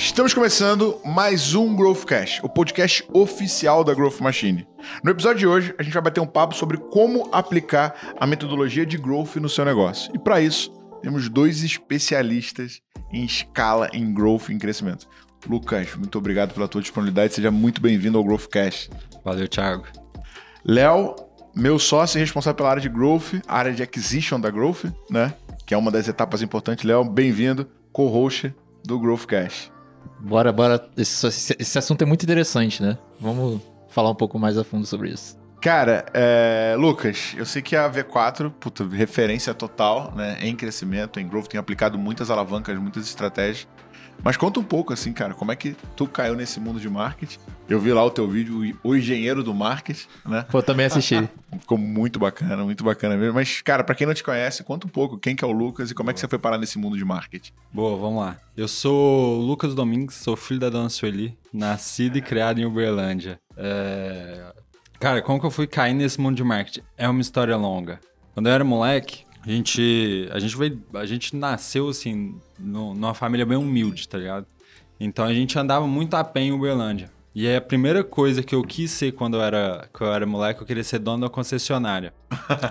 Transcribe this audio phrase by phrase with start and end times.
[0.00, 4.66] Estamos começando mais um Growthcast, o podcast oficial da Growth Machine.
[5.04, 8.86] No episódio de hoje, a gente vai bater um papo sobre como aplicar a metodologia
[8.86, 10.10] de growth no seu negócio.
[10.14, 10.72] E para isso,
[11.02, 12.80] temos dois especialistas
[13.12, 15.06] em escala, em growth, em crescimento.
[15.46, 17.34] Lucas, muito obrigado pela tua disponibilidade.
[17.34, 18.90] Seja muito bem-vindo ao Growthcast.
[19.22, 19.84] Valeu, Thiago.
[20.64, 21.14] Léo,
[21.54, 25.34] meu sócio e responsável pela área de growth, área de acquisition da growth, né?
[25.66, 26.86] Que é uma das etapas importantes.
[26.86, 29.70] Léo, bem-vindo, co-host do Growthcast.
[30.20, 30.88] Bora, bora.
[30.96, 31.26] Esse,
[31.58, 32.98] esse assunto é muito interessante, né?
[33.20, 35.38] Vamos falar um pouco mais a fundo sobre isso.
[35.60, 41.28] Cara, é, Lucas, eu sei que a V4, puta, referência total, né, em crescimento, em
[41.28, 43.68] growth, tem aplicado muitas alavancas, muitas estratégias.
[44.22, 47.38] Mas conta um pouco, assim, cara, como é que tu caiu nesse mundo de marketing?
[47.68, 50.44] Eu vi lá o teu vídeo, o engenheiro do marketing, né?
[50.50, 51.28] Pô, também assisti.
[51.60, 53.34] Ficou muito bacana, muito bacana mesmo.
[53.34, 55.90] Mas, cara, para quem não te conhece, conta um pouco quem que é o Lucas
[55.90, 57.52] e como é que você foi parar nesse mundo de marketing.
[57.72, 58.36] Boa, vamos lá.
[58.56, 63.40] Eu sou o Lucas Domingues, sou filho da dona Sueli, nascido e criado em Uberlândia.
[63.56, 64.52] É...
[64.98, 66.82] Cara, como que eu fui cair nesse mundo de marketing?
[66.96, 68.00] É uma história longa.
[68.34, 73.14] Quando eu era moleque, a gente, a gente veio, a gente nasceu assim no, numa
[73.14, 74.46] família bem humilde, tá ligado?
[74.98, 77.10] Então a gente andava muito a pé em Uberlândia.
[77.34, 80.26] E aí a primeira coisa que eu quis ser quando eu era, quando eu era
[80.26, 82.12] moleque, eu queria ser dono da concessionária.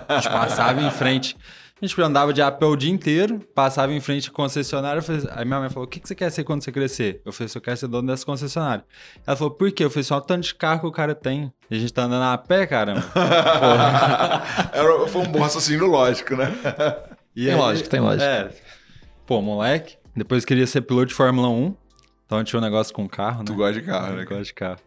[0.08, 1.36] A gente passava em frente,
[1.80, 5.00] a gente andava de a pé o dia inteiro, passava em frente à concessionária.
[5.00, 7.22] Falei, aí minha mãe falou: O que, que você quer ser quando você crescer?
[7.24, 8.84] Eu falei: Eu quero ser dono dessa concessionária.
[9.26, 9.84] Ela falou: Por quê?
[9.84, 11.52] Eu falei: Só o tanto de carro que o cara tem.
[11.70, 13.02] E a gente tá andando a pé, caramba.
[14.72, 16.52] Era, foi um bom raciocínio lógico, né?
[17.34, 18.24] E tem aí, lógico, tem lógico.
[18.24, 18.50] É,
[19.24, 19.96] pô, moleque.
[20.16, 21.76] Depois queria ser piloto de Fórmula 1.
[22.26, 23.44] Então tinha um negócio com carro, né?
[23.46, 24.22] Tu gosta de carro, né?
[24.22, 24.78] Eu gosto de carro.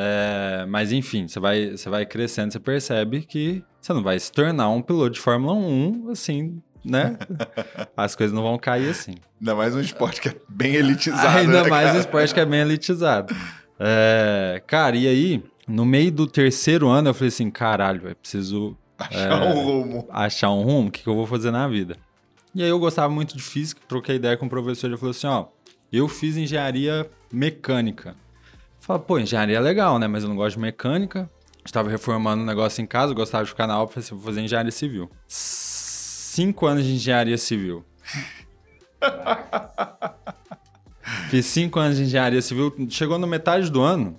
[0.00, 4.30] É, mas enfim, você vai, você vai crescendo, você percebe que você não vai se
[4.30, 7.18] tornar um piloto de Fórmula 1, assim, né?
[7.96, 9.16] As coisas não vão cair assim.
[9.40, 11.38] Ainda mais um esporte que é bem elitizado.
[11.38, 11.98] Ainda né, mais cara?
[11.98, 13.34] um esporte que é bem elitizado.
[13.76, 18.76] É, cara, e aí, no meio do terceiro ano, eu falei assim: caralho, eu preciso.
[18.96, 20.08] Achar é, um rumo.
[20.10, 21.96] Achar um rumo, o que, que eu vou fazer na vida?
[22.54, 25.26] E aí eu gostava muito de física, troquei ideia com o professor, ele falou assim:
[25.26, 25.46] ó,
[25.92, 28.14] eu fiz engenharia mecânica.
[28.88, 30.08] Falei, pô, engenharia é legal, né?
[30.08, 31.30] Mas eu não gosto de mecânica.
[31.62, 34.40] Estava reformando um negócio em casa, gostava de ficar na aula, falei assim, vou fazer
[34.40, 35.10] engenharia civil.
[35.26, 37.84] Cinco anos de engenharia civil.
[41.28, 42.74] Fiz cinco anos de engenharia civil.
[42.88, 44.18] Chegou na metade do ano,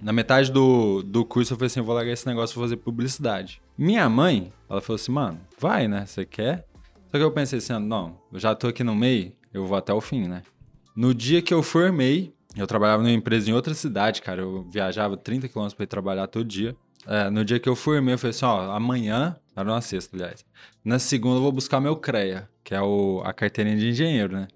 [0.00, 3.60] na metade do, do curso, eu falei assim, vou largar esse negócio e fazer publicidade.
[3.76, 6.06] Minha mãe, ela falou assim, mano, vai, né?
[6.06, 6.66] Você quer?
[7.10, 9.92] Só que eu pensei assim, não, eu já tô aqui no meio, eu vou até
[9.92, 10.44] o fim, né?
[10.96, 14.42] No dia que eu formei, eu trabalhava numa empresa em outra cidade, cara.
[14.42, 16.76] Eu viajava 30 quilômetros para ir trabalhar todo dia.
[17.06, 20.44] É, no dia que eu formei, eu falei assim: ó, amanhã, era uma sexta, aliás.
[20.84, 24.48] Na segunda eu vou buscar meu CREA, que é o, a carteirinha de engenheiro, né?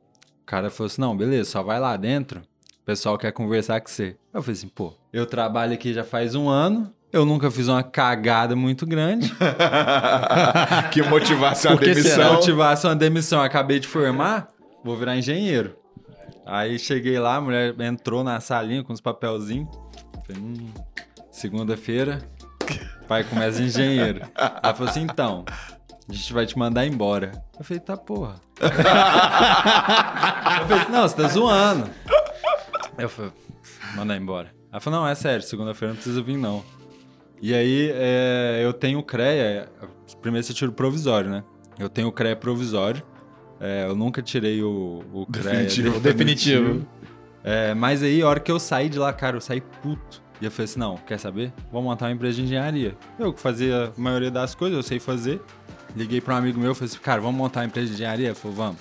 [0.42, 2.41] O cara falou assim: não, beleza, só vai lá dentro.
[2.41, 4.16] O pessoal quer conversar com você.
[4.34, 6.92] Eu falei assim: pô, eu trabalho aqui já faz um ano.
[7.12, 9.30] Eu nunca fiz uma cagada muito grande.
[10.91, 12.34] que motivasse a Porque se demissão.
[12.34, 14.48] motivasse uma demissão, acabei de formar,
[14.82, 15.76] vou virar engenheiro.
[16.44, 19.69] Aí cheguei lá, a mulher entrou na salinha com os papelzinhos.
[20.26, 20.70] Falei, hum,
[21.30, 22.20] segunda-feira,
[23.06, 24.22] pai começa engenheiro.
[24.34, 25.44] Ela falou assim, então,
[26.08, 27.32] a gente vai te mandar embora.
[27.58, 28.34] Eu falei, tá porra.
[28.60, 28.69] eu
[30.69, 31.88] falei, não, você tá zoando.
[32.98, 33.32] Eu falei,
[33.94, 34.53] mandar embora.
[34.70, 36.64] Ela falou, não, é sério, segunda-feira não precisa vir, não.
[37.41, 39.69] E aí, é, eu tenho o CREA,
[40.20, 41.42] primeiro você tira o provisório, né?
[41.78, 43.03] Eu tenho o CREA provisório.
[43.64, 46.00] É, eu nunca tirei o, o CREA Definitivo.
[46.00, 46.86] Definitivo.
[47.44, 50.20] É, mas aí, a hora que eu saí de lá, cara, eu saí puto.
[50.40, 51.52] E eu falei assim, não, quer saber?
[51.70, 52.96] Vou montar uma empresa de engenharia.
[53.16, 55.40] Eu que fazia a maioria das coisas, eu sei fazer.
[55.94, 58.26] Liguei para um amigo meu, falei assim, cara, vamos montar uma empresa de engenharia?
[58.26, 58.80] Ele falou, vamos.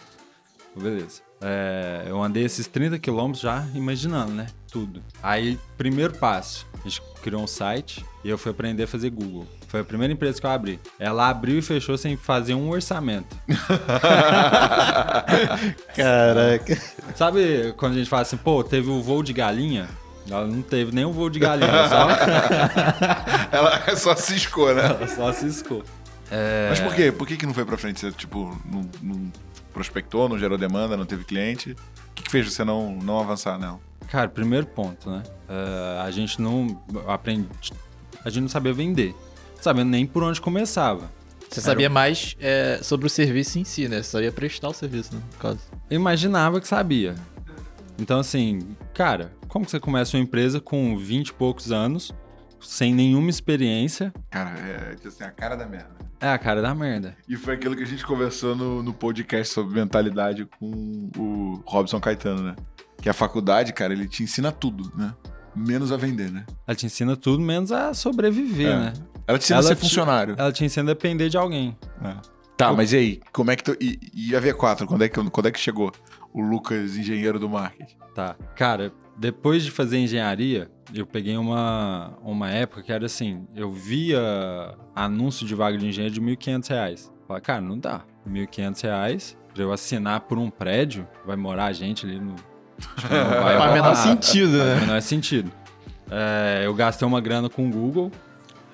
[0.76, 1.22] Beleza.
[1.42, 4.48] É, eu andei esses 30 quilômetros já imaginando, né?
[4.72, 5.02] Tudo.
[5.24, 9.48] Aí, primeiro passo, a gente criou um site e eu fui aprender a fazer Google.
[9.68, 10.80] Foi a primeira empresa que eu abri.
[11.00, 13.36] Ela abriu e fechou sem fazer um orçamento.
[15.96, 16.78] Caraca.
[17.16, 19.88] Sabe quando a gente fala assim, pô, teve o voo de galinha?
[20.30, 22.08] Ela não teve nem o voo de galinha, só,
[23.52, 24.86] Ela só ciscou, né?
[24.86, 25.84] ela só ciscou.
[26.30, 27.12] É, Mas por quê?
[27.12, 28.00] Por que, que não foi pra frente?
[28.00, 29.32] Você, tipo, não, não
[29.74, 31.72] prospectou, não gerou demanda, não teve cliente?
[31.72, 33.80] O que, que fez você não, não avançar nela?
[34.08, 35.24] Cara, primeiro ponto, né?
[35.48, 37.48] É, a gente não aprende.
[38.24, 39.16] A gente não sabia vender.
[39.60, 41.10] Sabendo nem por onde começava.
[41.50, 44.02] Você sabia mais é, sobre o serviço em si, né?
[44.02, 45.22] Você sabia prestar o serviço, né?
[45.34, 45.60] No caso.
[45.90, 47.16] Eu imaginava que sabia.
[48.00, 52.14] Então, assim, cara, como que você começa uma empresa com 20 e poucos anos,
[52.62, 54.14] sem nenhuma experiência?
[54.30, 55.90] Cara, é assim, a cara da merda.
[56.20, 57.16] É a cara da merda.
[57.28, 62.00] E foi aquilo que a gente conversou no, no podcast sobre mentalidade com o Robson
[62.00, 62.56] Caetano, né?
[63.02, 65.14] Que a faculdade, cara, ele te ensina tudo, né?
[65.56, 66.46] Menos a vender, né?
[66.68, 68.76] Ela te ensina tudo menos a sobreviver, É.
[68.80, 68.94] né?
[69.28, 70.36] Ela te ensina a Ela ser te- funcionário.
[70.38, 71.76] Ela te ensina a depender de alguém.
[72.56, 73.20] Tá, mas e aí?
[73.34, 73.76] Como é que tu.
[73.82, 75.92] E, e a V4, quando é, que, quando é que chegou
[76.32, 77.96] o Lucas, engenheiro do marketing?
[78.14, 78.36] Tá.
[78.56, 84.20] Cara, depois de fazer engenharia, eu peguei uma, uma época que era assim, eu via
[84.96, 87.12] anúncio de vaga de engenheiro de 1.500 reais.
[87.28, 88.02] Falei, cara, não dá.
[88.28, 92.36] 1.500 reais pra eu assinar por um prédio, vai morar gente ali no...
[92.36, 94.80] Tipo, não vai Faz o menor sentido, Faz o né?
[94.82, 95.52] menor sentido.
[96.10, 98.12] É, eu gastei uma grana com o Google.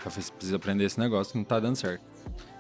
[0.04, 2.02] Eu falei, preciso aprender esse negócio que não tá dando certo.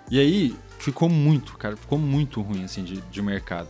[0.09, 3.67] E aí, ficou muito, cara, ficou muito ruim, assim, de, de mercado.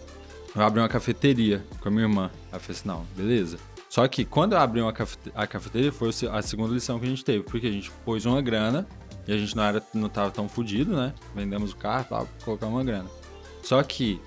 [0.56, 2.32] Eu abri uma cafeteria com a minha irmã.
[2.52, 3.58] Ela falei assim, não, beleza.
[3.90, 7.10] Só que quando eu abri uma cafete- a cafeteria, foi a segunda lição que a
[7.10, 7.44] gente teve.
[7.44, 8.86] Porque a gente pôs uma grana
[9.28, 11.14] e a gente não, era, não tava tão fudido, né?
[11.36, 13.06] Vendemos o carro e tal, colocamos uma grana.
[13.64, 14.20] Só que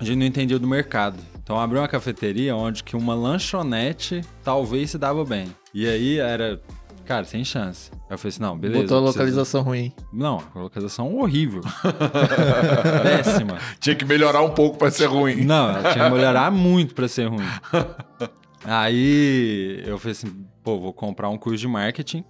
[0.00, 1.18] a gente não entendia do mercado.
[1.42, 5.54] Então abriu uma cafeteria onde que uma lanchonete talvez se dava bem.
[5.74, 6.60] E aí era,
[7.04, 7.90] cara, sem chance.
[7.92, 8.82] Aí eu falei assim, não, beleza.
[8.82, 9.92] Botou a preciso- localização ruim.
[10.12, 11.60] Não, a localização horrível.
[13.02, 13.58] Péssima.
[13.80, 15.44] Tinha que melhorar um pouco pra ser ruim.
[15.44, 17.46] Não, tinha que melhorar muito pra ser ruim.
[18.64, 22.24] Aí eu falei assim, pô, vou comprar um curso de marketing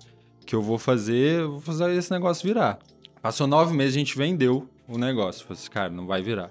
[0.47, 2.79] que eu vou fazer, vou fazer esse negócio virar.
[3.21, 5.43] Passou nove meses, a gente vendeu o negócio.
[5.47, 6.51] Falei assim, cara, não vai virar.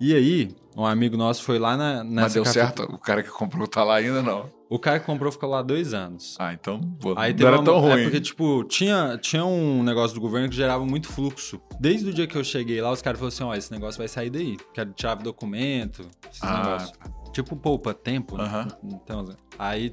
[0.00, 2.84] E aí, um amigo nosso foi lá na, Mas deu certo?
[2.84, 4.48] O cara que comprou tá lá ainda, não.
[4.70, 6.36] O cara que comprou ficou lá dois anos.
[6.38, 8.00] Ah, então pô, Aí não era uma- tão ruim.
[8.00, 11.60] É porque, tipo, tinha, tinha um negócio do governo que gerava muito fluxo.
[11.80, 14.06] Desde o dia que eu cheguei lá, os caras falaram assim: ó, esse negócio vai
[14.06, 14.56] sair daí.
[14.72, 16.92] Quero chave documento, esses Ah, negócios.
[17.32, 18.36] Tipo, poupa tempo.
[18.36, 18.68] né?
[18.84, 19.24] Então,
[19.58, 19.90] aí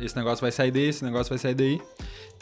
[0.00, 1.80] esse negócio vai sair daí, esse negócio vai sair daí.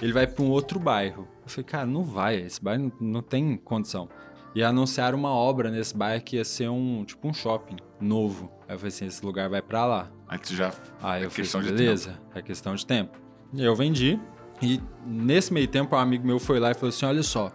[0.01, 1.29] Ele vai pra um outro bairro.
[1.45, 4.09] Eu falei, cara, não vai, esse bairro não, não tem condição.
[4.55, 8.51] E anunciaram uma obra nesse bairro que ia ser um, tipo, um shopping novo.
[8.67, 10.11] Aí eu falei assim: esse lugar vai pra lá.
[10.27, 10.73] Aí tu já.
[11.03, 13.19] Aí É eu falei, questão de beleza, é questão de tempo.
[13.53, 14.19] E eu vendi.
[14.63, 17.53] E nesse meio tempo, um amigo meu foi lá e falou assim: olha só.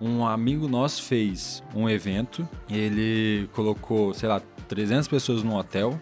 [0.00, 5.98] Um amigo nosso fez um evento, ele colocou, sei lá, 300 pessoas num hotel,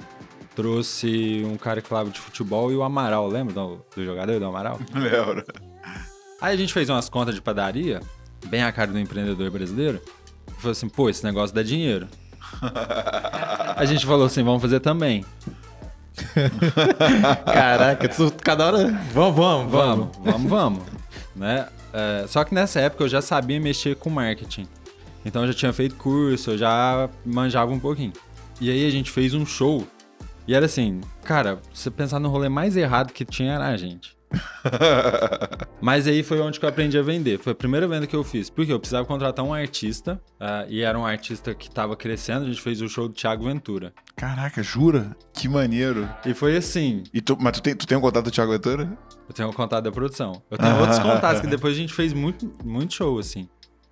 [0.55, 4.47] trouxe um cara que falava de futebol e o Amaral, lembra do, do jogador do
[4.47, 4.79] Amaral?
[4.95, 5.45] Lembra?
[6.41, 8.01] Aí a gente fez umas contas de padaria,
[8.47, 10.01] bem a cara do empreendedor brasileiro,
[10.49, 12.09] e falou assim: pô, esse negócio dá dinheiro.
[13.77, 15.25] a gente falou assim: vamos fazer também.
[17.45, 18.89] Caraca, tu, cada hora.
[19.13, 19.73] Vamos, vamos, vamos.
[19.73, 20.83] Vamos, vamos, vamos.
[21.35, 21.67] né?
[21.93, 24.67] É, só que nessa época eu já sabia mexer com marketing.
[25.25, 28.13] Então eu já tinha feito curso, eu já manjava um pouquinho.
[28.61, 29.87] E aí a gente fez um show.
[30.47, 34.15] E era assim, cara, você pensar no rolê mais errado que tinha era a gente.
[35.81, 37.39] Mas aí foi onde que eu aprendi a vender.
[37.39, 38.51] Foi a primeira venda que eu fiz.
[38.51, 40.21] Porque eu precisava contratar um artista.
[40.41, 42.45] ah, e era um artista que tava crescendo.
[42.45, 43.93] A gente fez o show do Thiago Ventura.
[44.17, 45.17] Caraca, jura?
[45.33, 46.09] Que maneiro.
[46.25, 47.05] E foi assim.
[47.13, 48.97] E tu, mas tu tem, tu tem um contato do Thiago Ventura?
[49.29, 50.43] Eu tenho o contato da produção.
[50.51, 53.49] Eu tenho outros contatos que depois a gente fez muito, muito show, assim.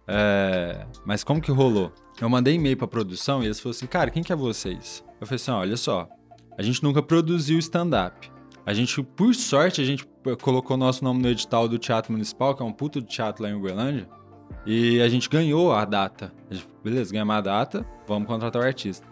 [0.07, 1.93] É, Mas como que rolou?
[2.21, 5.05] Eu mandei e-mail pra produção e eles falaram assim, cara, quem que é vocês?
[5.21, 6.09] Eu falei assim, olha só,
[6.57, 8.31] a gente nunca produziu stand-up.
[8.65, 10.07] A gente, por sorte, a gente
[10.41, 13.51] colocou nosso nome no edital do Teatro Municipal, que é um puto de teatro lá
[13.51, 14.09] em Uberlândia.
[14.65, 16.33] E a gente ganhou a data.
[16.49, 19.05] A gente, beleza, ganhamos a data, vamos contratar o artista.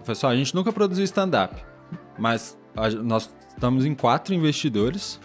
[0.00, 1.54] Eu falei assim, a gente nunca produziu stand-up.
[2.18, 5.20] Mas a- nós estamos em quatro investidores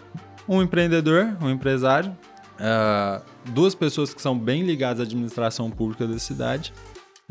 [0.47, 2.15] um empreendedor, um empresário,
[2.59, 6.71] ah, duas pessoas que são bem ligadas à administração pública da cidade.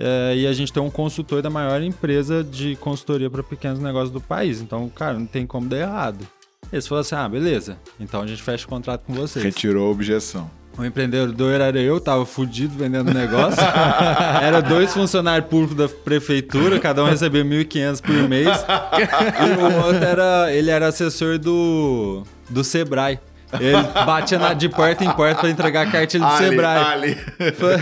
[0.02, 4.10] Eh, e a gente tem um consultor da maior empresa de consultoria para pequenos negócios
[4.10, 4.62] do país.
[4.62, 6.26] Então, cara, não tem como dar errado.
[6.72, 9.44] Eles falaram assim: ah, beleza, então a gente fecha o contrato com vocês.
[9.44, 10.50] Retirou a objeção.
[10.78, 13.60] O empreendedor era eu, tava fudido vendendo negócio.
[14.40, 18.48] era dois funcionários públicos da prefeitura, cada um recebia 1.500 por mês.
[18.48, 23.18] e o outro era, ele era assessor do, do Sebrae.
[23.58, 26.84] Ele batia na- de porta em porta pra entregar a cartilha do Sebrae.
[26.84, 27.14] Ali.
[27.54, 27.78] Falei-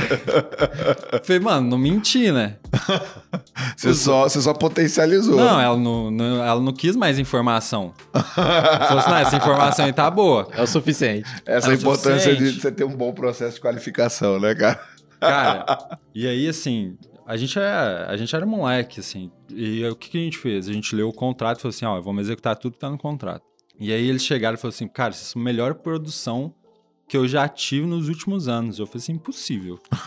[1.24, 2.56] Falei, mano, não menti, né?
[3.76, 5.36] Você só, você só potencializou.
[5.36, 7.92] Não, ela não, não- ela não quis mais informação.
[8.34, 10.48] Falou assim, não, essa informação aí tá boa.
[10.52, 11.28] É o suficiente.
[11.44, 12.60] Essa É é importância de suficiente.
[12.62, 14.80] você ter um bom processo de qualificação, né, cara?
[15.20, 16.96] Cara, e aí, assim,
[17.26, 19.30] a gente, é, a gente era moleque, assim.
[19.50, 20.68] E o que, que a gente fez?
[20.68, 22.96] A gente leu o contrato e falou assim: ó, vamos executar tudo que tá no
[22.98, 23.42] contrato.
[23.80, 26.52] E aí eles chegaram e falaram assim: cara, isso é a melhor produção
[27.08, 28.78] que eu já tive nos últimos anos.
[28.78, 29.78] Eu falei assim: impossível.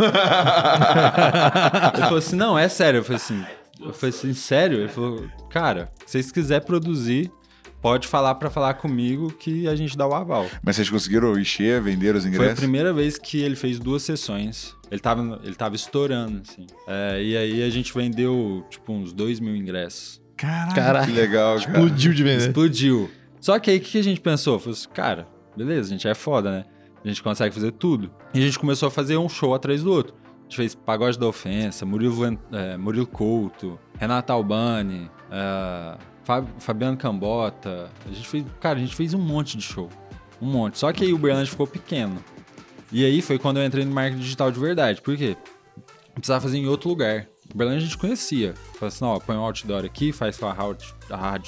[1.93, 2.99] Ele falou assim: não, é sério.
[2.99, 3.43] Eu falei assim:
[3.79, 4.79] eu falei assim, sério?
[4.79, 7.31] Ele falou: cara, se vocês quiserem produzir,
[7.81, 10.45] pode falar pra falar comigo que a gente dá o aval.
[10.63, 12.59] Mas vocês conseguiram encher, vender os Foi a ingressos?
[12.59, 14.75] primeira vez que ele fez duas sessões.
[14.91, 16.67] Ele tava, ele tava estourando, assim.
[16.87, 20.21] É, e aí a gente vendeu, tipo, uns 2 mil ingressos.
[20.35, 21.05] Caraca, Caraca.
[21.05, 21.71] que legal, cara.
[21.71, 22.47] Explodiu de vender.
[22.47, 23.09] Explodiu.
[23.41, 24.57] Só que aí o que a gente pensou?
[24.59, 26.65] Falou assim, cara, beleza, a gente é foda, né?
[27.03, 28.09] A gente consegue fazer tudo.
[28.33, 30.13] E a gente começou a fazer um show atrás do outro.
[30.13, 36.95] A gente fez Pagode da Ofensa, Murilo, é, Murilo Couto, Renato Albani, é, Fab- Fabiano
[36.97, 37.89] Cambota.
[38.05, 39.89] A gente fez, cara, a gente fez um monte de show.
[40.39, 40.77] Um monte.
[40.77, 42.23] Só que aí o Uberlândia ficou pequeno.
[42.91, 45.01] E aí foi quando eu entrei no marketing digital de verdade.
[45.01, 45.35] Por quê?
[45.77, 47.27] Eu precisava fazer em outro lugar.
[47.53, 48.53] Uberlândia a gente conhecia.
[48.73, 50.93] Falei assim, ó, põe um outdoor aqui, faz sua rádio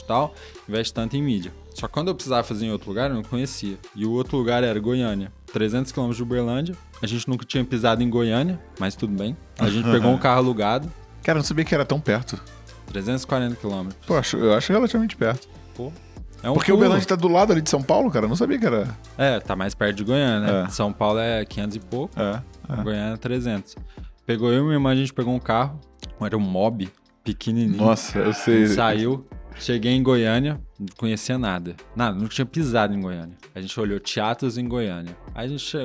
[0.04, 0.34] e tal,
[0.68, 1.54] investe tanto em mídia.
[1.74, 3.78] Só que quando eu precisava fazer em outro lugar, eu não conhecia.
[3.96, 5.32] E o outro lugar era Goiânia.
[5.52, 6.76] 300 quilômetros de Uberlândia.
[7.02, 9.36] A gente nunca tinha pisado em Goiânia, mas tudo bem.
[9.60, 10.92] A gente pegou um carro alugado,
[11.24, 12.38] Cara, eu não sabia que era tão perto.
[12.88, 14.06] 340 quilômetros.
[14.06, 15.48] Pô, acho- eu acho relativamente perto.
[15.74, 15.92] Pô,
[16.44, 16.86] é um Porque o pulo.
[16.86, 18.26] Uberlândia tá do lado ali de São Paulo, cara.
[18.26, 18.90] Eu não sabia que era.
[19.18, 20.64] É, tá mais perto de Goiânia, né?
[20.66, 20.70] É.
[20.70, 22.14] São Paulo é 500 e pouco.
[22.20, 22.42] É.
[22.78, 22.84] é.
[22.84, 23.76] Goiânia 300.
[24.26, 25.80] Pegou eu e minha irmã, a gente pegou um carro,
[26.22, 26.90] era um mob,
[27.24, 27.78] pequenininho.
[27.82, 28.68] Nossa, eu sei.
[28.68, 29.26] saiu,
[29.58, 30.60] cheguei em Goiânia,
[30.98, 31.76] conhecia nada.
[31.96, 33.38] Nada, nunca tinha pisado em Goiânia.
[33.54, 35.16] A gente olhou teatros em Goiânia.
[35.34, 35.78] Aí a gente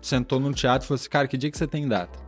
[0.00, 2.18] sentou no teatro e falou assim, cara, que dia que você tem data?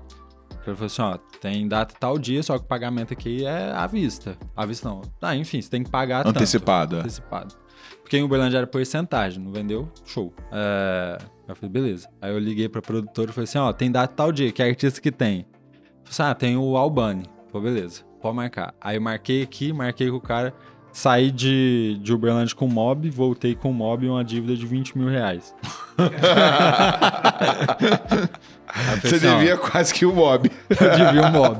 [0.66, 3.86] Ele falou assim, ó, tem data tal dia, só que o pagamento aqui é à
[3.86, 4.36] vista.
[4.56, 5.02] À vista não.
[5.22, 6.36] Ah, enfim, você tem que pagar tanto.
[6.36, 6.96] Antecipado.
[6.96, 7.00] é.
[7.00, 7.54] Antecipado.
[8.02, 9.88] Porque em Uberlândia era porcentagem, não vendeu?
[10.04, 10.32] Show.
[10.50, 11.18] É...
[11.46, 12.08] Eu falei, beleza.
[12.20, 15.00] Aí eu liguei pra produtora e falei assim, ó, tem data tal dia, que artista
[15.00, 15.40] que tem?
[15.40, 17.24] Eu falei assim, ah, tem o Albani.
[17.52, 18.74] Falei, beleza, pode marcar.
[18.80, 20.52] Aí eu marquei aqui, marquei com o cara,
[20.96, 24.64] saí de, de Uberlândia com o mob, voltei com o mob e uma dívida de
[24.64, 25.54] 20 mil reais.
[29.02, 30.50] Você assim, devia quase que o Mob.
[30.70, 31.58] eu devia um mob.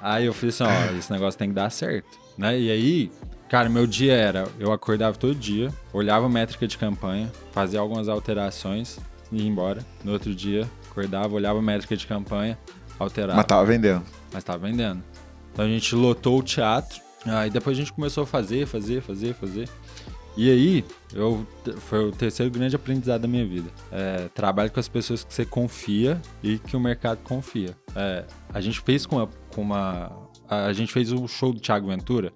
[0.00, 2.58] Aí eu falei assim, ó, esse negócio tem que dar certo, né?
[2.58, 3.12] E aí,
[3.46, 8.08] cara, meu dia era, eu acordava todo dia, olhava a métrica de campanha, fazia algumas
[8.08, 8.98] alterações
[9.30, 9.84] e ia embora.
[10.02, 12.58] No outro dia, acordava, olhava a métrica de campanha,
[12.98, 14.02] alterava, Mas tava vendendo.
[14.32, 15.02] mas tava vendendo.
[15.52, 19.34] Então a gente lotou o teatro, aí depois a gente começou a fazer, fazer, fazer,
[19.34, 19.68] fazer.
[20.34, 21.46] E aí, eu,
[21.80, 23.70] foi o terceiro grande aprendizado da minha vida.
[23.90, 27.76] É, trabalhe com as pessoas que você confia e que o mercado confia.
[27.94, 30.10] É, a gente fez com, a, com uma.
[30.48, 32.32] A, gente fez o show do Thiago Ventura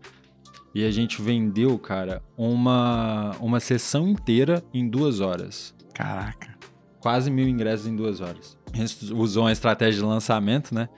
[0.75, 5.75] e a gente vendeu, cara, uma, uma sessão inteira em duas horas.
[5.95, 6.55] Caraca.
[7.00, 8.59] Quase mil ingressos em duas horas.
[8.75, 10.88] A gente usou uma estratégia de lançamento, né?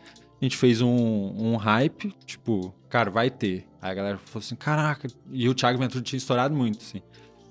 [0.40, 3.66] A gente fez um, um hype, tipo, cara, vai ter.
[3.80, 5.08] Aí a galera falou assim, caraca.
[5.30, 7.02] E o Thiago Ventura tinha estourado muito, assim.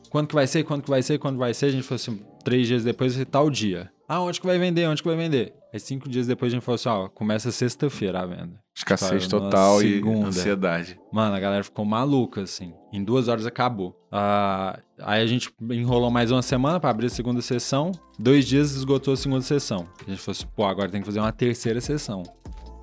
[0.10, 0.64] Quando que vai ser?
[0.64, 1.18] Quando que vai ser?
[1.18, 1.68] Quando vai ser?
[1.68, 3.92] A gente falou assim, três dias depois tal dia.
[4.08, 4.88] Ah, onde que vai vender?
[4.88, 5.54] Onde que vai vender?
[5.74, 8.58] Aí cinco dias depois a gente falou assim, ó, começa sexta-feira a venda.
[8.74, 10.98] Escassez total e ansiedade.
[11.12, 12.74] Mano, a galera ficou maluca, assim.
[12.94, 14.00] Em duas horas acabou.
[14.10, 17.92] Ah, aí a gente enrolou mais uma semana pra abrir a segunda sessão.
[18.18, 19.90] Dois dias esgotou a segunda sessão.
[20.06, 22.24] A gente falou assim, pô, agora tem que fazer uma terceira sessão.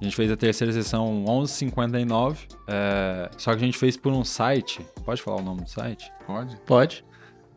[0.04, 2.36] A gente fez a terceira sessão 11h59.
[2.68, 4.84] é, só que a gente fez por um site.
[5.02, 6.12] Pode falar o nome do site?
[6.26, 6.54] Pode?
[6.66, 7.02] Pode.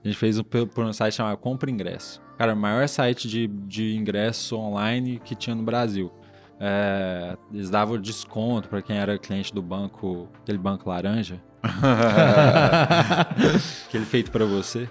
[0.01, 2.21] A gente fez um- por um site chamado Compra Ingresso.
[2.37, 6.09] Cara, o maior site de, de ingresso online que tinha no Brasil.
[6.57, 11.41] É, eles davam desconto pra quem era cliente do banco, aquele banco laranja.
[13.87, 14.87] aquele feito pra você.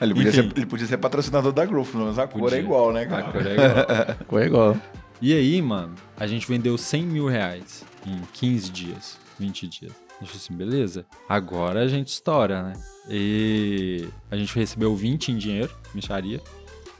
[0.00, 2.58] Ele podia, ser, ele podia ser patrocinador da Growth, mas a cor Podia.
[2.58, 3.22] é igual, né, A cara?
[3.32, 4.16] cor é igual.
[4.28, 4.76] Foi igual.
[5.22, 9.92] E aí, mano, a gente vendeu 100 mil reais em 15 dias, 20 dias.
[9.92, 12.72] A gente falou assim, beleza, agora a gente estoura, né?
[13.08, 16.40] E a gente recebeu 20 em dinheiro, micharia.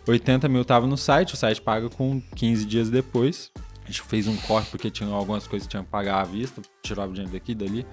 [0.07, 3.51] 80 mil tava no site, o site paga com 15 dias depois.
[3.85, 6.61] A gente fez um corte porque tinha algumas coisas que tinha que pagar à vista,
[6.83, 7.87] tirava o dinheiro daqui e dali.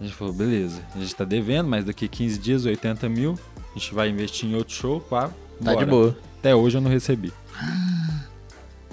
[0.00, 3.38] A gente falou, beleza, a gente tá devendo, mas daqui 15 dias, 80 mil,
[3.74, 5.28] a gente vai investir em outro show, pá.
[5.62, 5.78] Tá bora.
[5.78, 6.18] de boa.
[6.38, 7.32] Até hoje eu não recebi.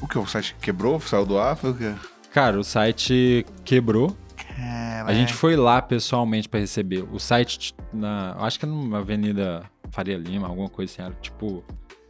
[0.05, 0.19] O que?
[0.19, 1.00] O site quebrou?
[1.01, 1.55] Saiu do ar?
[1.55, 1.91] Foi o quê?
[2.31, 4.15] Cara, o site quebrou.
[4.38, 5.09] Caraca.
[5.09, 7.03] A gente foi lá pessoalmente pra receber.
[7.12, 11.01] O site, na, acho que era numa avenida Faria Lima, alguma coisa assim.
[11.01, 11.63] Era tipo.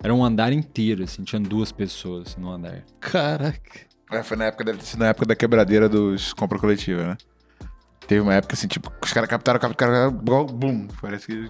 [0.04, 1.24] Era um andar inteiro, assim.
[1.24, 2.84] Tinha duas pessoas assim, no andar.
[3.00, 3.88] Caraca.
[4.12, 7.18] É, foi na época, deve ter sido na época da quebradeira dos compra coletiva, né?
[8.06, 11.50] Teve uma época assim, tipo, os caras captaram, captaram, captaram, bum, parece que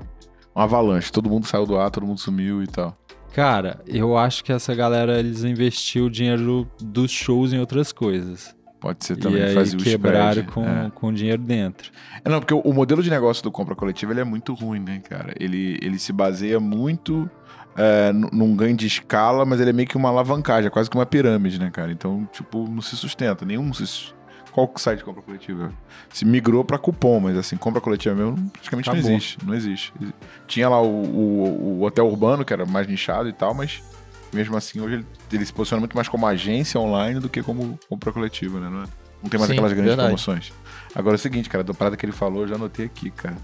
[0.53, 1.11] uma avalanche.
[1.11, 2.95] Todo mundo saiu do ar, todo mundo sumiu e tal.
[3.35, 8.55] Cara, eu acho que essa galera, eles investiu o dinheiro dos shows em outras coisas.
[8.79, 10.91] Pode ser também e fazer o quebraram com, É.
[10.95, 11.91] com dinheiro dentro.
[12.23, 14.79] É, não, porque o, o modelo de negócio do compra coletiva ele é muito ruim,
[14.79, 15.33] né, cara?
[15.39, 17.29] Ele, ele se baseia muito
[17.75, 20.89] é, nu- num ganho de escala, mas ele é meio que uma alavancagem, é quase
[20.89, 21.91] que uma pirâmide, né, cara?
[21.91, 23.43] Então, tipo, não se sustenta.
[23.45, 24.13] Nenhum se.
[24.55, 25.69] Qual site de compra coletiva?
[26.13, 29.09] Se migrou pra cupom, mas assim, compra coletiva mesmo praticamente Acabou.
[29.09, 29.37] não existe.
[29.45, 29.93] Não existe.
[30.47, 33.83] Tinha lá o, o, o hotel urbano, que era mais nichado e tal, mas
[34.31, 37.77] mesmo assim, hoje ele, ele se posiciona muito mais como agência online do que como
[37.89, 38.69] compra coletiva, né?
[38.69, 38.85] Não é?
[39.21, 40.07] Não tem mais Sim, aquelas grandes verdade.
[40.07, 40.53] promoções.
[40.95, 43.35] Agora é o seguinte, cara, da parada que ele falou, eu já anotei aqui, cara.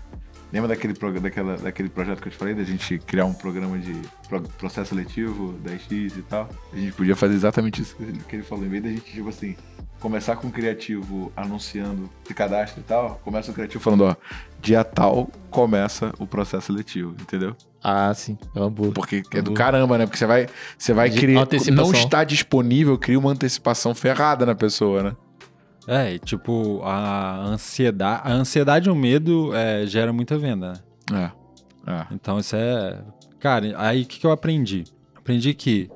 [0.53, 3.93] Lembra daquele, daquela, daquele projeto que eu te falei, da gente criar um programa de
[4.29, 6.49] pro- processo seletivo, 10x e tal?
[6.71, 7.97] A gente podia fazer exatamente isso
[8.29, 8.65] que ele falou.
[8.65, 9.55] Em vez da gente, tipo assim,
[10.01, 14.15] começar com o criativo anunciando se cadastra e tal, começa o criativo falando, ó,
[14.59, 17.55] dia tal começa o processo seletivo, entendeu?
[17.83, 18.37] Ah, sim.
[18.55, 18.91] É uma boa.
[18.91, 19.57] Porque é do Boa.
[19.57, 20.05] caramba, né?
[20.05, 21.47] Porque você vai, você vai criar.
[21.71, 25.15] Não está disponível, cria uma antecipação ferrada na pessoa, né?
[25.87, 30.73] É, e tipo, a ansiedade, a ansiedade e o medo é, gera muita venda,
[31.11, 31.31] né?
[31.87, 31.91] É.
[31.91, 32.05] É.
[32.11, 33.01] Então isso é.
[33.39, 34.83] Cara, aí o que, que eu aprendi?
[35.15, 35.89] Aprendi que,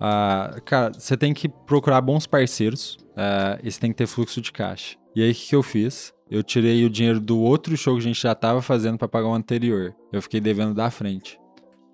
[0.00, 3.01] ah, cara, você tem que procurar bons parceiros
[3.62, 4.96] e você tem que ter fluxo de caixa.
[5.14, 6.12] E aí o que, que eu fiz?
[6.30, 9.28] Eu tirei o dinheiro do outro show que a gente já tava fazendo pra pagar
[9.28, 9.94] o anterior.
[10.12, 11.38] Eu fiquei devendo da frente.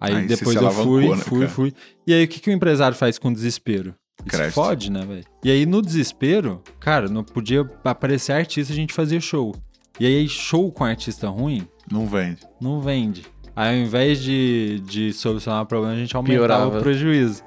[0.01, 1.51] Aí, Aí depois eu fui, né, fui, cara?
[1.51, 1.75] fui.
[2.07, 3.95] E aí o que, que o empresário faz com desespero?
[4.25, 5.25] Isso fode, né, velho?
[5.45, 9.55] E aí no desespero, cara, não podia aparecer artista, a gente fazia show.
[9.99, 12.41] E aí show com artista ruim, Não vende.
[12.61, 13.25] não vende.
[13.57, 16.79] Aí ao invés de, de solucionar o problema, a gente aumentava Piorava.
[16.79, 17.43] o prejuízo.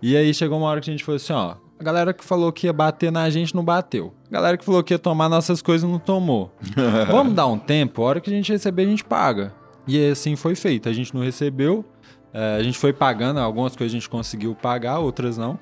[0.00, 2.52] E aí chegou uma hora que a gente falou assim, ó, a galera que falou
[2.52, 4.14] que ia bater na gente não bateu.
[4.30, 6.54] A galera que falou que ia tomar nossas coisas não tomou.
[7.10, 9.52] Vamos dar um tempo, a hora que a gente receber a gente paga.
[9.86, 10.88] E assim foi feito.
[10.88, 11.84] A gente não recebeu,
[12.32, 15.58] é, a gente foi pagando, algumas coisas a gente conseguiu pagar, outras não.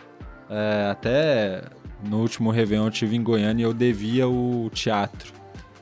[0.50, 1.62] É, até
[2.04, 5.32] no último Réveillon eu tive em Goiânia e eu devia o teatro.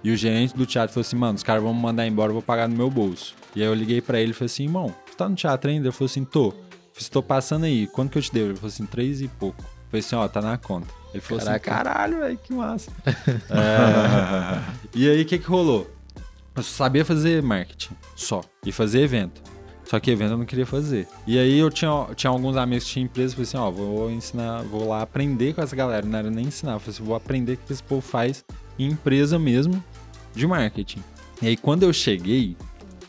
[0.05, 2.35] E o gerente do teatro falou assim, mano, os caras vão me mandar embora, eu
[2.35, 3.35] vou pagar no meu bolso.
[3.57, 5.89] E aí eu liguei pra ele e falei assim, irmão, você tá no teatro ainda?
[5.89, 6.47] Ele falou assim, tô.
[6.47, 6.67] Eu falei,
[6.97, 8.51] assim, tô passando aí, quanto que eu te devo?
[8.51, 9.65] Ele falou assim, três e pouco.
[9.91, 10.89] Falei assim, ó, tá na conta.
[11.13, 11.71] Ele falou Caraca.
[11.71, 12.91] assim, caralho, velho, que massa.
[13.51, 14.61] É.
[14.95, 15.91] E aí, o que que rolou?
[16.55, 18.43] Eu sabia fazer marketing, só.
[18.65, 19.41] E fazer evento.
[19.85, 21.09] Só que evento eu não queria fazer.
[21.27, 24.63] E aí eu tinha, tinha alguns amigos que tinham empresa, falei assim, ó, vou ensinar,
[24.65, 26.05] vou lá aprender com essa galera.
[26.05, 28.45] Não era nem ensinar, eu falei assim, vou aprender o que esse povo faz
[28.79, 29.83] em empresa mesmo
[30.35, 31.03] de marketing.
[31.41, 32.55] E aí quando eu cheguei,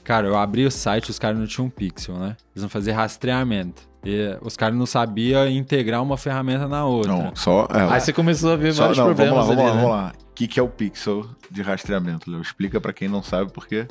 [0.06, 2.38] cara, eu abri o site, os caras não tinham um pixel, né?
[2.56, 3.89] Eles não faziam rastreamento.
[4.06, 7.12] E os caras não sabiam integrar uma ferramenta na outra.
[7.12, 7.68] Não, só.
[7.74, 9.76] É, Aí você começou a ver só vários não, problemas vamos lá, vamos ali, lá,
[9.76, 9.82] né?
[9.82, 10.14] vamos lá.
[10.32, 12.42] O que, que é o pixel de rastreamento, Léo?
[12.42, 13.86] Explica pra quem não sabe por quê.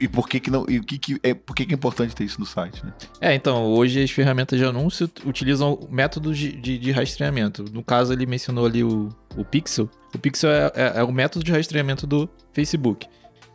[0.00, 0.66] E por que que não.
[0.68, 2.92] E o que que é, por que que é importante ter isso no site, né?
[3.20, 7.64] É, então, hoje as ferramentas de anúncio utilizam métodos de, de, de rastreamento.
[7.72, 9.88] No caso, ele mencionou ali o, o Pixel.
[10.12, 13.06] O Pixel é, é- é o método de rastreamento do Facebook.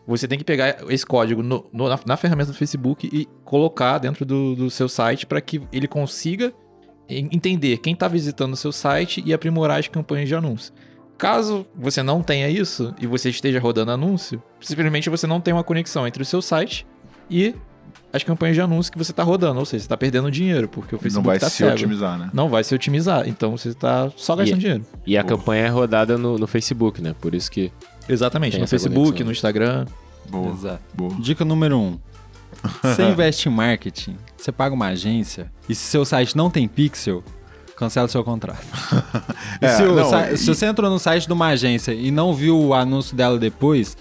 [0.09, 3.97] Você tem que pegar esse código no- no- na, na ferramenta do Facebook e colocar
[3.99, 6.51] dentro do, do seu site para que ele consiga
[7.07, 10.73] en- entender quem está visitando o seu site e aprimorar as campanhas de anúncio.
[11.17, 15.63] Caso você não tenha isso e você esteja rodando anúncio, simplesmente você não tem uma
[15.63, 16.87] conexão entre o seu site
[17.29, 17.53] e
[18.11, 19.59] as campanhas de anúncio que você está rodando.
[19.59, 21.71] Ou seja, você está perdendo dinheiro, porque o não Facebook vai está se cego.
[21.73, 22.29] otimizar, né?
[22.33, 23.27] Não vai se otimizar.
[23.27, 24.85] Então você está só gastando E- dinheiro.
[25.05, 27.13] E a campanha é rodada no, no Facebook, né?
[27.19, 27.71] Por isso que.
[28.09, 28.53] Exatamente.
[28.53, 29.25] Tem no Facebook, conexão.
[29.25, 29.85] no Instagram.
[30.29, 30.49] Boa.
[30.51, 30.81] Exato.
[30.93, 31.13] Boa.
[31.19, 31.99] Dica número um.
[32.83, 37.23] Você investe em marketing, você paga uma agência, e se seu site não tem pixel,
[37.75, 38.65] cancela seu contrato.
[39.61, 42.11] É, se, o não, sa- e- se você entrou no site de uma agência e
[42.11, 43.97] não viu o anúncio dela depois,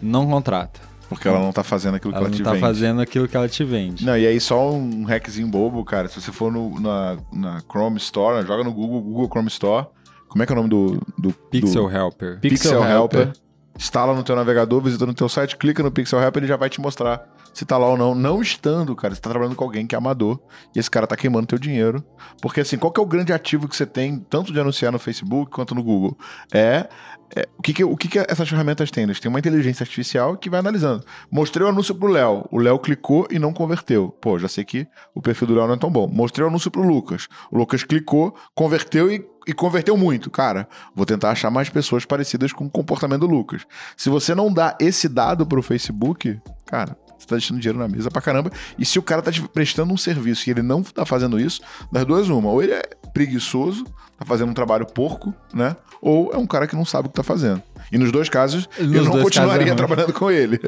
[0.00, 0.80] não contrata.
[1.06, 2.60] Porque ela não tá fazendo aquilo que Ela ela, não te tá vende.
[2.62, 4.06] fazendo aquilo que ela te vende.
[4.06, 6.08] Não, e aí só um hackzinho bobo, cara.
[6.08, 9.86] Se você for no- na, na Chrome Store, joga no Google, Google Chrome Store.
[10.28, 12.38] Como é que é o nome do, do Pixel do Helper.
[12.40, 13.20] Pixel, Pixel Helper?
[13.20, 13.41] Helper.
[13.76, 16.68] Instala no teu navegador, visita no teu site, clica no Pixel Helper, ele já vai
[16.68, 18.14] te mostrar se tá lá ou não.
[18.14, 20.38] Não estando, cara, você tá trabalhando com alguém que é amador
[20.74, 22.04] e esse cara tá queimando teu dinheiro.
[22.40, 24.98] Porque assim, qual que é o grande ativo que você tem, tanto de anunciar no
[24.98, 26.16] Facebook quanto no Google?
[26.52, 26.88] É,
[27.34, 29.04] é, o, que, que, o que, que essas ferramentas têm?
[29.04, 31.04] Eles têm uma inteligência artificial que vai analisando.
[31.30, 34.10] Mostrei o anúncio pro Léo, o Léo clicou e não converteu.
[34.20, 36.06] Pô, já sei que o perfil do Léo não é tão bom.
[36.06, 40.30] Mostrei o anúncio pro Lucas, o Lucas clicou, converteu e, e converteu muito.
[40.30, 43.62] Cara, vou tentar achar mais pessoas parecidas com o comportamento do Lucas.
[43.96, 48.10] Se você não dá esse dado pro Facebook, cara, você tá deixando dinheiro na mesa
[48.10, 48.50] pra caramba.
[48.78, 51.60] E se o cara tá te prestando um serviço e ele não tá fazendo isso,
[51.90, 52.48] das duas uma.
[52.50, 53.84] Ou ele é preguiçoso,
[54.18, 55.76] tá fazendo um trabalho porco, né?
[56.00, 57.62] Ou é um cara que não sabe o que tá fazendo.
[57.92, 60.58] E nos dois casos, Nos eu não dois continuaria casos é trabalhando com ele.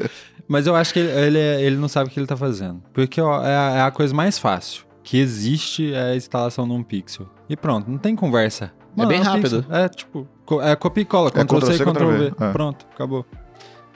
[0.47, 2.81] Mas eu acho que ele, ele, é- ele não sabe o que ele tá fazendo.
[2.93, 6.83] Porque ó, é, a, é a coisa mais fácil que existe é a instalação num
[6.83, 7.27] pixel.
[7.47, 8.73] E pronto, não tem conversa.
[8.97, 9.61] É bem um rápido.
[9.63, 9.75] pixel.
[9.77, 12.33] É tipo, co- é copia e cola, É Ctrl C, Ctrl V.
[12.39, 12.51] É.
[12.51, 13.25] Pronto, acabou.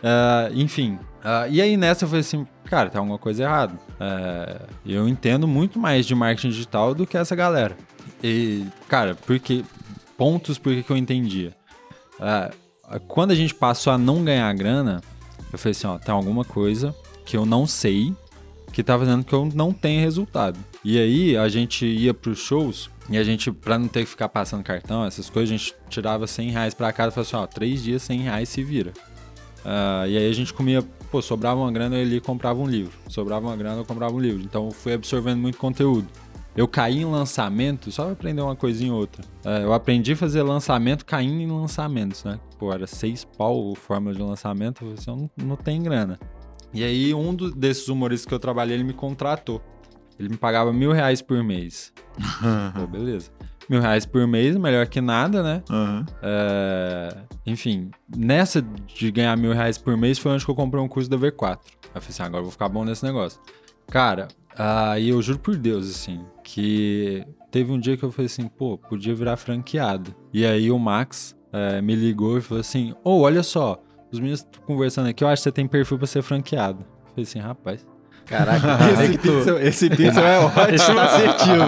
[0.02, 3.74] É, enfim, ah, e aí nessa eu falei assim, cara, tem alguma coisa errada.
[4.00, 7.76] É, eu entendo muito mais de marketing digital do que essa galera.
[8.24, 9.64] E, cara, porque
[10.18, 11.54] pontos porque que eu entendia.
[13.08, 15.02] Quando a gente passou a não ganhar grana,
[15.52, 16.94] eu falei assim, ó, tem alguma coisa
[17.26, 18.14] que eu não sei
[18.72, 20.58] que tá fazendo que eu não tenha resultado.
[20.84, 24.30] E aí a gente ia pros shows E a gente, pra não ter que ficar
[24.30, 27.48] passando cartão, essas coisas, a gente tirava 100 reais pra casa e falava assim, ó,
[27.48, 28.94] três dias 100 reais se vira.
[29.66, 32.94] Ah, e aí a gente comia, pô, sobrava uma grana, eu comprava um livro.
[33.10, 34.42] Sobrava uma grana, eu comprava um livro.
[34.44, 36.08] Então fui absorvendo muito conteúdo.
[36.56, 39.24] Eu caí em lançamento, só aprender uma coisinha ou outra.
[39.46, 42.40] É, eu aprendi a fazer lançamento caindo em lançamentos, né?
[42.58, 46.20] Pô, era seis pau a fórmula de lançamento, falei assim, não, não tem grana.
[46.74, 49.62] E aí um do- desses humoristas que eu trabalhei, ele me contratou.
[50.20, 51.94] Ele me pagava mil reais por mês.
[52.76, 53.32] Pô, beleza.
[53.70, 55.64] Mil reais por mês, melhor que nada, né?
[56.24, 61.10] É, Enfim, nessa de ganhar mil reais por mês foi onde eu comprei um curso
[61.10, 61.60] da V4.
[61.60, 63.40] Aí eu falei assim, agora eu vou ficar bom nesse negócio.
[63.90, 64.28] Cara,
[64.58, 68.78] aí eu juro por Deus, assim, que teve um dia que eu falei assim, pô,
[68.78, 70.14] podia virar franqueado.
[70.34, 74.40] E aí o Max é, me ligou e falou assim, ô, olha só, os meninos
[74.40, 76.82] estão conversando aqui, eu acho que você tem perfil pra ser franqueado.
[76.82, 77.86] Eu falei assim, rapaz,
[78.30, 81.64] Caraca, esse pixel, esse pixel é ótimo, assertivo.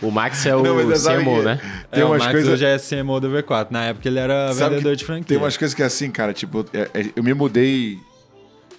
[0.06, 1.60] o Max é o Não, sabe CMO, que- né?
[1.90, 3.66] Tem é, umas o Max coisas- hoje é CMO do V4.
[3.70, 5.24] Na época ele era Sabe vendedor de franquia.
[5.26, 7.98] Tem umas coisas que é assim, cara, tipo, é- é- eu me mudei.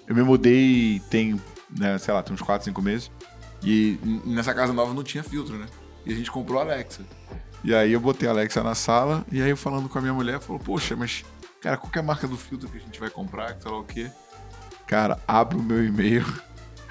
[0.08, 1.40] Eu me mudei tem,
[1.78, 3.12] né, sei lá, tem uns 4, 5 meses.
[3.62, 5.66] E nessa casa nova não tinha filtro, né?
[6.06, 7.02] E a gente comprou a Alexa.
[7.64, 10.14] E aí eu botei a Alexa na sala, e aí eu falando com a minha
[10.14, 11.26] mulher, falou, poxa, mas,
[11.62, 13.70] cara, qual que é a marca do filtro que a gente vai comprar, que sei
[13.72, 14.10] lá o quê?
[14.88, 16.26] Cara, abre o meu e-mail,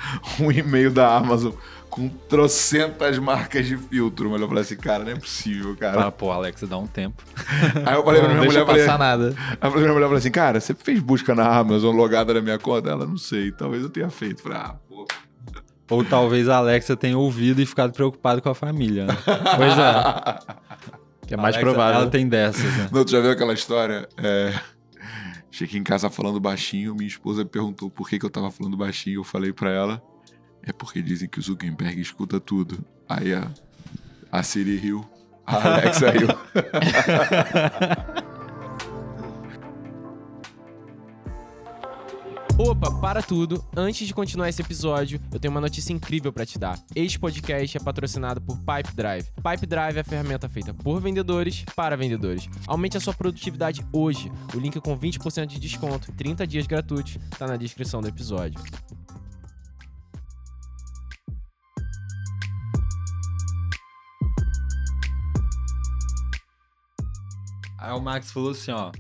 [0.40, 1.52] um e-mail da Amazon
[1.88, 4.30] com trocentas marcas de filtro.
[4.30, 6.06] Mas eu falei assim, cara, não é possível, cara.
[6.06, 7.22] Ah, pô, Alexa, dá um tempo.
[7.84, 9.34] Aí eu falei pra Não minha deixa mulher, falei, passar nada.
[9.60, 12.58] Aí a minha mulher falou assim, cara, você fez busca na Amazon logada na minha
[12.58, 12.90] conta?
[12.90, 14.42] Ela, não sei, talvez eu tenha feito.
[14.42, 15.06] Falei, ah, pô.
[15.90, 19.16] Ou talvez a Alexa tenha ouvido e ficado preocupado com a família, né?
[19.56, 20.58] Pois é.
[21.26, 22.00] Que é mais Alexa, provável.
[22.00, 22.88] Ela tem dessas, né?
[22.90, 24.08] Não, tu já viu aquela história?
[24.16, 24.54] É...
[25.50, 29.20] Cheguei em casa falando baixinho, minha esposa perguntou por que, eu tava falando baixinho.
[29.20, 30.02] Eu falei pra ela,
[30.62, 32.84] é porque dizem que o Zuckerberg escuta tudo.
[33.08, 33.50] Aí a,
[34.30, 35.08] a Siri riu,
[35.46, 36.28] a Alexa riu.
[42.60, 43.64] Opa, para tudo.
[43.76, 46.76] Antes de continuar esse episódio, eu tenho uma notícia incrível pra te dar.
[46.92, 49.30] Este podcast é patrocinado por Pipe Drive.
[49.36, 52.48] Pipe Drive é a ferramenta feita por vendedores para vendedores.
[52.66, 54.28] Aumente a sua produtividade hoje.
[54.52, 58.60] O link com 20% de desconto e 30 dias gratuitos tá na descrição do episódio.
[67.78, 68.90] Aí o Max falou assim, ó.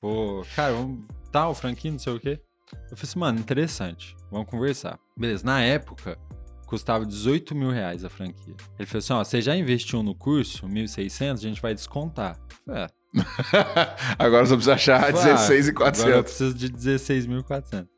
[0.00, 1.04] Pô, cara, vamos.
[1.32, 2.40] Tá, o franquinho, não sei o quê.
[2.72, 4.16] Eu falei assim, mano, interessante.
[4.30, 4.98] Vamos conversar.
[5.16, 6.18] Beleza, na época,
[6.66, 8.54] custava 18 mil reais a franquia.
[8.78, 12.38] Ele falou assim, ó, você já investiu no curso, 1.600, a gente vai descontar.
[12.64, 12.86] Falei, É,
[14.18, 16.22] Agora só precisa achar Claro, 16 e Agora eu 400.
[16.22, 17.88] preciso de 16.400.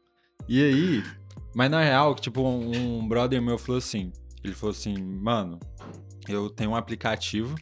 [0.48, 1.04] E aí,
[1.54, 4.10] mas na real, tipo, um, um brother meu falou assim,
[4.42, 5.60] ele falou assim, mano,
[6.28, 7.54] eu tenho um aplicativo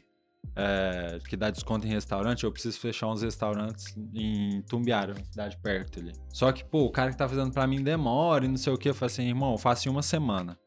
[0.57, 5.57] é, que dá desconto em restaurante, eu preciso fechar uns restaurantes em Tumbiara, uma cidade
[5.63, 6.13] perto ali.
[6.33, 8.79] Só que, pô, o cara que tá fazendo pra mim demora e não sei o
[8.79, 10.59] que, eu falei assim, irmão, eu faço em uma semana.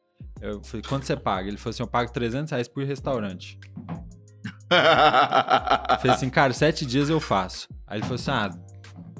[0.41, 1.47] Eu falei, quanto você paga?
[1.47, 3.59] Ele falou assim, eu pago 300 reais por restaurante.
[4.69, 7.67] Eu falei assim, cara, sete dias eu faço.
[7.85, 8.49] Aí ele falou assim, ah,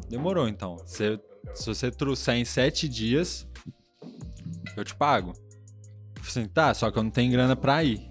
[0.10, 0.78] demorou então.
[0.86, 1.20] Se
[1.66, 3.48] você trouxer em sete dias,
[4.76, 5.34] eu te pago.
[6.18, 8.10] Eu falei assim, tá, só que eu não tenho grana pra ir.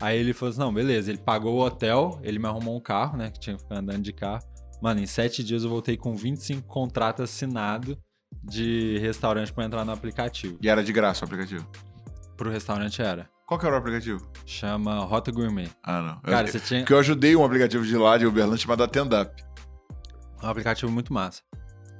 [0.00, 1.10] Aí ele falou assim, não, beleza.
[1.10, 4.02] Ele pagou o hotel, ele me arrumou um carro, né, que tinha que ficar andando
[4.02, 4.42] de carro.
[4.82, 7.96] Mano, em sete dias eu voltei com 25 contratos assinados
[8.44, 10.58] de restaurante pra entrar no aplicativo.
[10.60, 11.66] e era de graça o aplicativo.
[12.36, 13.28] Pro restaurante era.
[13.46, 14.28] Qual que era o aplicativo?
[14.44, 15.70] Chama Rota Gourmet.
[15.82, 16.20] Ah, não.
[16.20, 16.80] Cara, eu, você tinha...
[16.80, 19.32] Porque eu ajudei um aplicativo de lá, de Uberlândia, chamado Atendap.
[20.42, 21.42] É um aplicativo muito massa.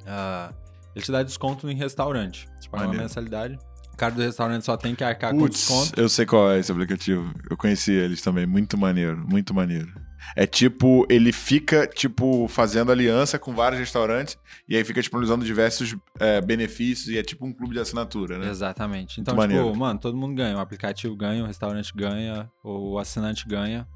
[0.06, 0.52] Ah,
[0.94, 2.48] ele te dá desconto em restaurante.
[2.60, 3.58] Você paga uma mensalidade.
[3.96, 5.98] O cara do restaurante só tem que arcar com Putz, desconto.
[5.98, 7.32] eu sei qual é esse aplicativo.
[7.48, 8.44] Eu conheci eles também.
[8.44, 9.90] Muito maneiro, muito maneiro.
[10.36, 14.36] É tipo, ele fica, tipo, fazendo aliança com vários restaurantes
[14.68, 18.50] e aí fica disponibilizando diversos é, benefícios e é tipo um clube de assinatura, né?
[18.50, 19.18] Exatamente.
[19.18, 19.78] Então, Muito tipo, maneiro.
[19.78, 20.56] mano, todo mundo ganha.
[20.56, 23.88] O aplicativo ganha, o restaurante ganha, o assinante ganha.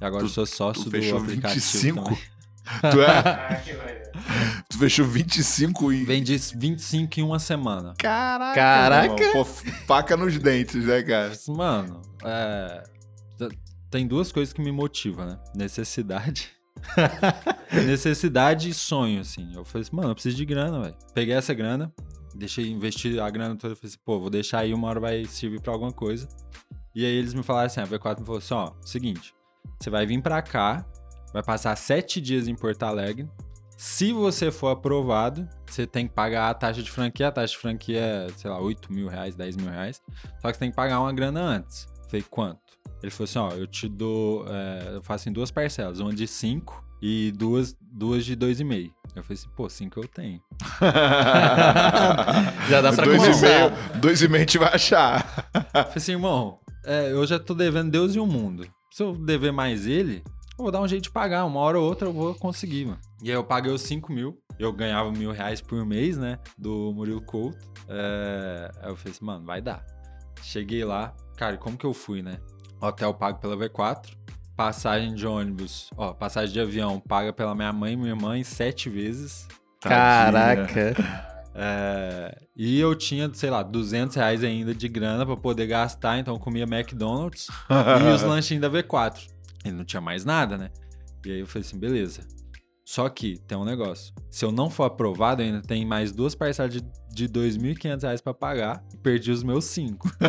[0.00, 2.02] E agora Tu- eu sou sócio do aplicativo 25?
[2.04, 2.18] também.
[2.90, 3.62] Tu é?
[4.68, 6.04] tu fechou 25 e.
[6.04, 7.94] Vendi 25 em uma semana.
[7.98, 8.54] Caraca!
[8.54, 9.32] Caraca!
[9.32, 11.32] Pô, faca nos dentes, né, cara?
[11.48, 12.82] Mano, é...
[13.90, 15.38] Tem duas coisas que me motivam, né?
[15.54, 16.50] Necessidade.
[17.86, 19.52] Necessidade e sonho, assim.
[19.54, 20.96] Eu falei assim, mano, eu preciso de grana, velho.
[21.14, 21.92] Peguei essa grana,
[22.34, 23.76] deixei investir a grana toda.
[23.76, 26.28] Falei assim, pô, vou deixar aí, uma hora vai servir pra alguma coisa.
[26.94, 29.34] E aí eles me falaram assim, a V4 me falou assim, ó, seguinte,
[29.78, 30.84] você vai vir pra cá,
[31.32, 33.28] vai passar sete dias em Porto Alegre.
[33.76, 37.28] Se você for aprovado, você tem que pagar a taxa de franquia.
[37.28, 40.02] A taxa de franquia é, sei lá, 8 mil reais, 10 mil reais.
[40.40, 41.86] Só que você tem que pagar uma grana antes.
[42.08, 42.60] Falei, quanto?
[43.02, 46.26] Ele falou assim, ó, eu te dou, é, eu faço em duas parcelas, uma de
[46.26, 48.90] 5 e duas, duas de 2,5.
[49.14, 50.40] Eu falei assim, pô, 5 eu tenho.
[52.68, 53.46] Já dá pra dois e começar.
[53.46, 55.48] meio, dois e meio a gente vai achar.
[55.54, 58.66] Eu falei assim, irmão, é, eu já tô devendo Deus e o mundo.
[58.90, 60.22] Se eu dever mais ele,
[60.58, 61.44] eu vou dar um jeito de pagar.
[61.44, 62.98] Uma hora ou outra eu vou conseguir, mano.
[63.22, 64.38] E aí eu paguei os 5 mil.
[64.58, 66.38] Eu ganhava mil reais por mês, né?
[66.56, 67.58] Do Murilo Couto.
[67.88, 69.84] É, aí eu falei assim, mano, vai dar.
[70.42, 71.14] Cheguei lá.
[71.36, 72.38] Cara, como que eu fui, né?
[72.80, 74.06] Hotel pago pela V4.
[74.56, 78.42] Passagem de ônibus, ó, passagem de avião paga pela minha mãe e minha irmã em
[78.42, 79.46] sete vezes.
[79.82, 80.94] Caraca.
[81.54, 86.34] É, e eu tinha, sei lá, 200 reais ainda de grana pra poder gastar, então
[86.34, 89.26] eu comia McDonald's e os lanchinhos da V4.
[89.66, 90.70] E não tinha mais nada, né?
[91.24, 92.20] E aí eu falei assim, beleza.
[92.84, 94.14] Só que tem um negócio.
[94.30, 96.80] Se eu não for aprovado, ainda tem mais duas parcelas de,
[97.12, 98.80] de 2.500 reais pra pagar.
[99.02, 100.08] Perdi os meus cinco.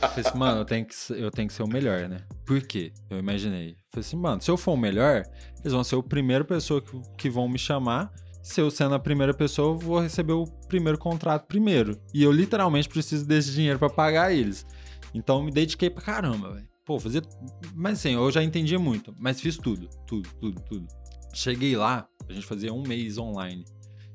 [0.00, 2.18] Falei assim, mano, eu tenho, que, ser- eu tenho que ser o melhor, né?
[2.46, 2.92] Por quê?
[3.10, 3.76] Eu imaginei.
[3.92, 5.22] Falei assim, mano, se eu for o melhor,
[5.60, 8.10] eles vão ser a primeira pessoa que, que vão me chamar.
[8.42, 12.00] Se eu sendo a primeira pessoa, eu vou receber o primeiro contrato primeiro.
[12.14, 14.64] E eu literalmente preciso desse dinheiro pra pagar eles.
[15.12, 16.68] Então eu me dediquei pra caramba, velho.
[16.86, 17.26] Pô, fazer.
[17.74, 20.86] Mas assim, eu já entendia muito, mas fiz tudo, tudo, tudo, tudo.
[21.34, 23.64] Cheguei lá, a gente fazia um mês online.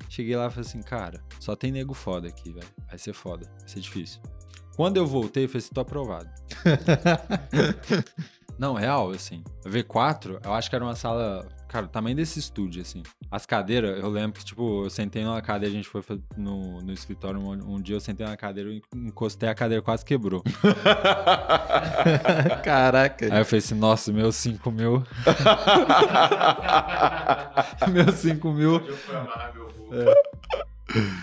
[0.09, 2.67] Cheguei lá e falei assim, cara, só tem nego foda aqui, velho.
[2.87, 4.21] Vai ser foda, vai ser difícil.
[4.75, 6.29] Quando eu voltei, eu falei assim, tô aprovado.
[8.57, 9.43] Não, real, assim.
[9.65, 11.47] A V4, eu acho que era uma sala.
[11.71, 13.01] Cara, o tamanho desse estúdio, assim.
[13.31, 16.03] As cadeiras, eu lembro que, tipo, eu sentei numa cadeira, a gente foi
[16.35, 20.03] no, no escritório um, um dia, eu sentei na cadeira, eu encostei, a cadeira quase
[20.03, 20.43] quebrou.
[22.61, 23.33] Caraca.
[23.33, 25.01] Aí eu falei assim, nossa, meus 5 mil.
[27.89, 28.75] meus 5 mil.
[29.93, 30.13] É.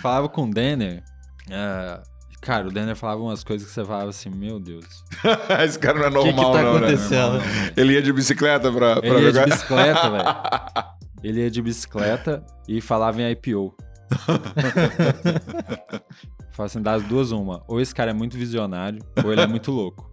[0.01, 1.03] Falava com o Denner.
[1.47, 2.01] é,
[2.49, 5.03] cara, o Denner falava umas coisas que você falava assim, meu Deus.
[5.63, 6.87] Esse cara não é O que, que normal, tá não, né?
[6.87, 7.39] acontecendo?
[7.39, 7.73] Velho.
[7.77, 9.45] Ele ia de bicicleta pra, pra Ele ia de jogar.
[9.45, 10.25] bicicleta, velho.
[11.21, 13.75] Ele ia de bicicleta e falava em IPO.
[16.53, 17.63] Fala assim, das duas uma.
[17.67, 20.09] Ou esse cara é muito visionário, ou ele é muito louco.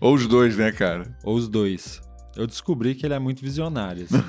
[0.00, 1.02] Ou os dois, né, cara?
[1.24, 2.00] Ou os dois.
[2.36, 4.22] Eu descobri que ele é muito visionário, assim.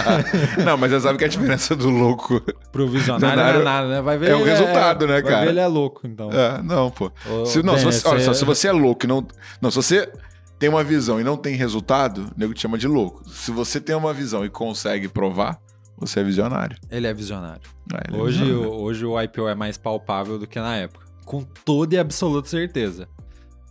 [0.64, 2.40] não, mas você sabe que a diferença do louco.
[2.72, 4.00] Pro visionário não é nada, né?
[4.02, 5.44] Vai ver é o ele resultado, né, vai cara?
[5.44, 6.30] Ver ele é louco, então.
[6.32, 7.12] É, não, pô.
[7.28, 9.26] Ô, Se, não, se Denner, você, olha só, se você é louco e não.
[9.60, 10.10] Não, se você
[10.58, 13.28] tem uma visão e não tem resultado, o nego te chama de louco.
[13.28, 15.58] Se você tem uma visão e consegue provar,
[15.98, 16.76] você é visionário.
[16.90, 17.62] Ele é visionário.
[17.92, 18.72] Ah, ele é Hoje, visionário.
[18.72, 21.04] o- hoje o IPO é mais palpável do que na época.
[21.26, 23.06] Com toda e absoluta certeza.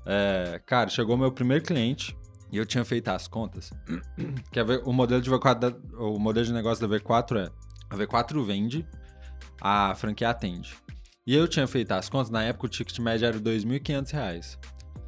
[0.06, 2.16] É, cara, chegou meu primeiro cliente
[2.52, 3.72] e eu tinha feito as contas.
[4.52, 7.50] Que V- o modelo de V4 da- o modelo de negócio da V4 é
[7.90, 8.88] a V4 vende,
[9.62, 10.76] a franquia atende.
[11.26, 14.58] E eu tinha feito as contas, na época o ticket médio era 2.500 reais.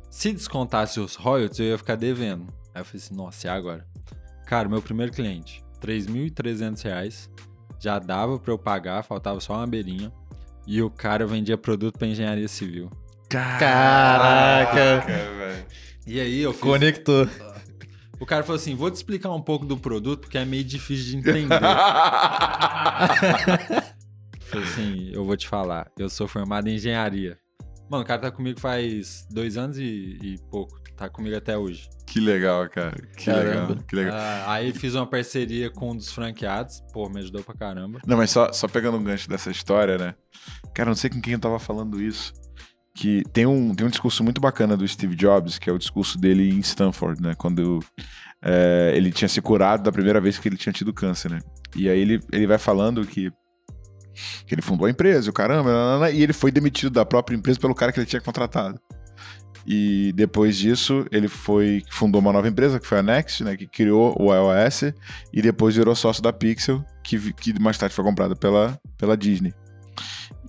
[0.10, 2.48] Se descontasse os royalties, eu ia ficar devendo.
[2.76, 3.88] Aí eu falei assim, nossa, e agora?
[4.46, 7.30] Cara, meu primeiro cliente, 3.300 reais.
[7.80, 10.12] Já dava pra eu pagar, faltava só uma beirinha.
[10.68, 12.92] E o cara vendia produto pra engenharia civil.
[13.30, 15.02] Caraca.
[15.08, 15.66] velho.
[16.06, 16.62] E aí eu fiz...
[16.62, 17.28] Conectou.
[18.20, 21.06] O cara falou assim, vou te explicar um pouco do produto, porque é meio difícil
[21.12, 21.58] de entender.
[24.42, 27.38] Falei assim, eu vou te falar, eu sou formado em engenharia.
[27.90, 30.80] Mano, o cara tá comigo faz dois anos e, e pouco.
[30.96, 31.90] Tá comigo até hoje.
[32.06, 32.96] que legal, cara.
[33.18, 33.70] Que Caramba.
[33.70, 33.78] legal.
[33.88, 34.16] Que legal.
[34.16, 36.80] Ah, aí fiz uma parceria com um dos franqueados.
[36.94, 38.00] Pô, me ajudou pra caramba.
[38.06, 40.14] Não, mas só, só pegando um gancho dessa história, né?
[40.76, 42.34] Cara, não sei com quem eu tava falando isso.
[43.02, 46.20] Que tem um, tem um discurso muito bacana do Steve Jobs, que é o discurso
[46.20, 47.34] dele em Stanford, né?
[47.36, 47.80] Quando
[48.44, 51.40] é, ele tinha se curado da primeira vez que ele tinha tido câncer, né?
[51.76, 53.32] E aí ele, ele vai falando que,
[54.46, 57.60] que ele fundou a empresa, o caramba, nanana, e ele foi demitido da própria empresa
[57.60, 58.80] pelo cara que ele tinha contratado.
[59.66, 63.58] E depois disso, ele foi fundou uma nova empresa, que foi a Next, né?
[63.58, 64.94] Que criou o iOS
[65.34, 69.56] e depois virou sócio da Pixel, que, que mais tarde foi comprada pela, pela Disney.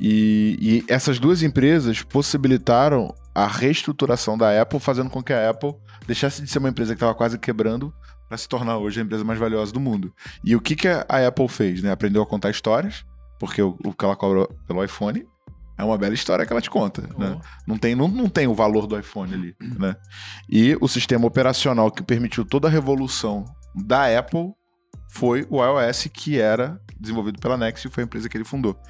[0.00, 5.74] E, e essas duas empresas possibilitaram a reestruturação da Apple, fazendo com que a Apple
[6.06, 7.94] deixasse de ser uma empresa que estava quase quebrando
[8.28, 10.12] para se tornar hoje a empresa mais valiosa do mundo.
[10.44, 11.82] E o que, que a Apple fez?
[11.82, 11.90] Né?
[11.90, 13.04] Aprendeu a contar histórias,
[13.38, 15.26] porque o, o que ela cobra pelo iPhone
[15.76, 17.02] é uma bela história que ela te conta.
[17.18, 17.40] Né?
[17.66, 19.56] Não, tem, não, não tem o valor do iPhone ali.
[19.60, 19.96] Né?
[20.48, 24.52] E o sistema operacional que permitiu toda a revolução da Apple
[25.08, 28.80] foi o iOS, que era desenvolvido pela Next foi a empresa que ele fundou.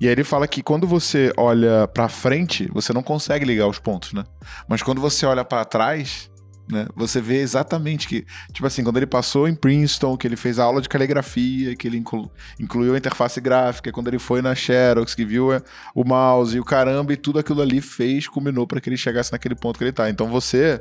[0.00, 3.78] E aí ele fala que quando você olha pra frente, você não consegue ligar os
[3.78, 4.24] pontos, né?
[4.68, 6.29] Mas quando você olha pra trás,
[6.70, 6.86] né?
[6.94, 10.64] Você vê exatamente que, tipo assim, quando ele passou em Princeton, que ele fez a
[10.64, 15.14] aula de caligrafia, que ele inclu- incluiu a interface gráfica, quando ele foi na Xerox,
[15.14, 15.60] que viu é,
[15.94, 19.32] o mouse e o caramba, e tudo aquilo ali fez, culminou para que ele chegasse
[19.32, 20.08] naquele ponto que ele tá.
[20.08, 20.78] Então você,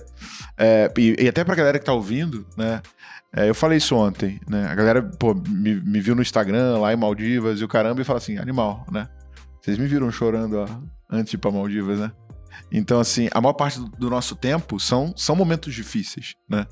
[0.57, 2.81] é, e, e até pra galera que tá ouvindo, né?
[3.33, 4.67] é, eu falei isso ontem, né?
[4.67, 8.03] A galera, pô, me, me viu no Instagram, lá em Maldivas, e o caramba, e
[8.03, 9.07] fala assim, animal, né?
[9.61, 10.67] Vocês me viram chorando ó,
[11.09, 12.11] antes de ir pra Maldivas, né?
[12.71, 16.65] Então, assim, a maior parte do, nosso tempo são, são momentos difíceis, né?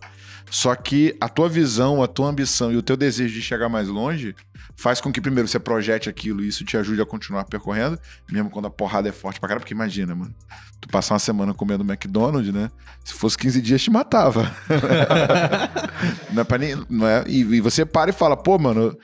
[0.49, 3.87] Só que a tua visão, a tua ambição e o teu desejo de chegar mais
[3.87, 4.35] longe
[4.75, 7.99] faz com que, primeiro, você projete aquilo e isso te ajude a continuar percorrendo,
[8.31, 10.33] mesmo quando a porrada é forte pra caramba, porque imagina, mano,
[10.79, 12.69] tu passar uma semana comendo McDonald's, né?
[13.03, 14.51] Se fosse 15 dias, te matava.
[16.31, 18.95] não é pra nem, não é, e, e você para e fala, pô, mano,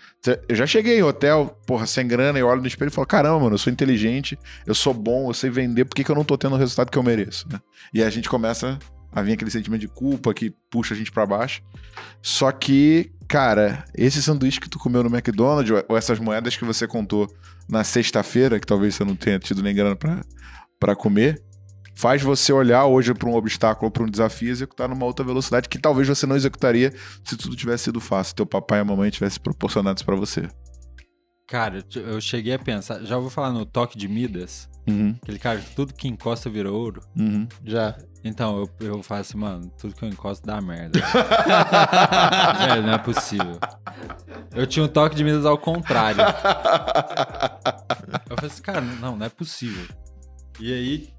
[0.47, 3.39] eu já cheguei em hotel, porra, sem grana, eu olho no espelho e falo, caramba,
[3.39, 6.23] mano, eu sou inteligente, eu sou bom, eu sei vender, por que, que eu não
[6.23, 7.59] tô tendo o resultado que eu mereço, né?
[7.93, 8.77] E aí a gente começa
[9.13, 11.61] a vir aquele sentimento de culpa que puxa a gente pra baixo.
[12.21, 16.87] Só que, cara, esse sanduíche que tu comeu no McDonald's, ou- essas moedas que você
[16.87, 17.27] contou
[17.69, 20.21] na sexta-feira, que talvez você não tenha tido nem grana pra,
[20.79, 21.41] pra comer,
[21.95, 25.69] faz você olhar hoje pra um obstáculo, pra um desafio e executar numa outra velocidade
[25.69, 26.91] que talvez você não executaria
[27.23, 30.47] se tudo tivesse sido fácil, teu papai e a mamãe tivessem proporcionado isso pra você.
[31.47, 33.03] Cara, eu- cheguei a pensar.
[33.03, 34.67] Já ouviu falar no toque de Midas?
[34.87, 37.01] Uhum, Aquele cara que tudo que encosta vira ouro.
[37.15, 37.47] uhum.
[37.63, 37.95] Já.
[38.23, 40.99] Então, eu, eu falo assim, mano, tudo que eu encosto dá merda.
[42.67, 43.59] Velho, não é possível.
[44.55, 46.21] Eu tinha um toque de Midas ao contrário.
[48.29, 49.85] Eu falei assim, cara, não, não é possível.
[50.59, 51.09] E aí,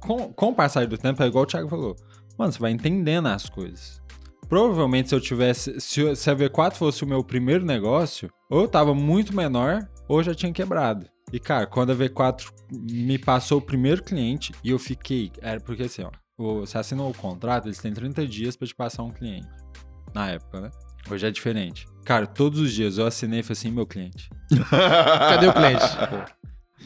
[0.00, 1.96] com, com o passar do tempo, é igual o Thiago falou.
[2.38, 4.00] Mano, você vai entendendo as coisas.
[4.48, 5.80] Provavelmente, se eu tivesse.
[5.80, 10.20] Se, se a V4 fosse o meu primeiro negócio, ou eu tava muito menor, ou
[10.20, 11.06] eu já tinha quebrado.
[11.32, 15.32] E, cara, quando a V4 me passou o primeiro cliente e eu fiquei.
[15.40, 16.10] Era porque assim, ó.
[16.38, 19.48] O- Você assinou o contrato, eles têm 30 dias pra te passar um cliente.
[20.14, 20.70] Na época, né?
[21.10, 21.86] Hoje é diferente.
[22.04, 24.28] Cara, todos os dias eu assinei e falei assim, meu cliente.
[24.70, 25.84] Cadê o cliente?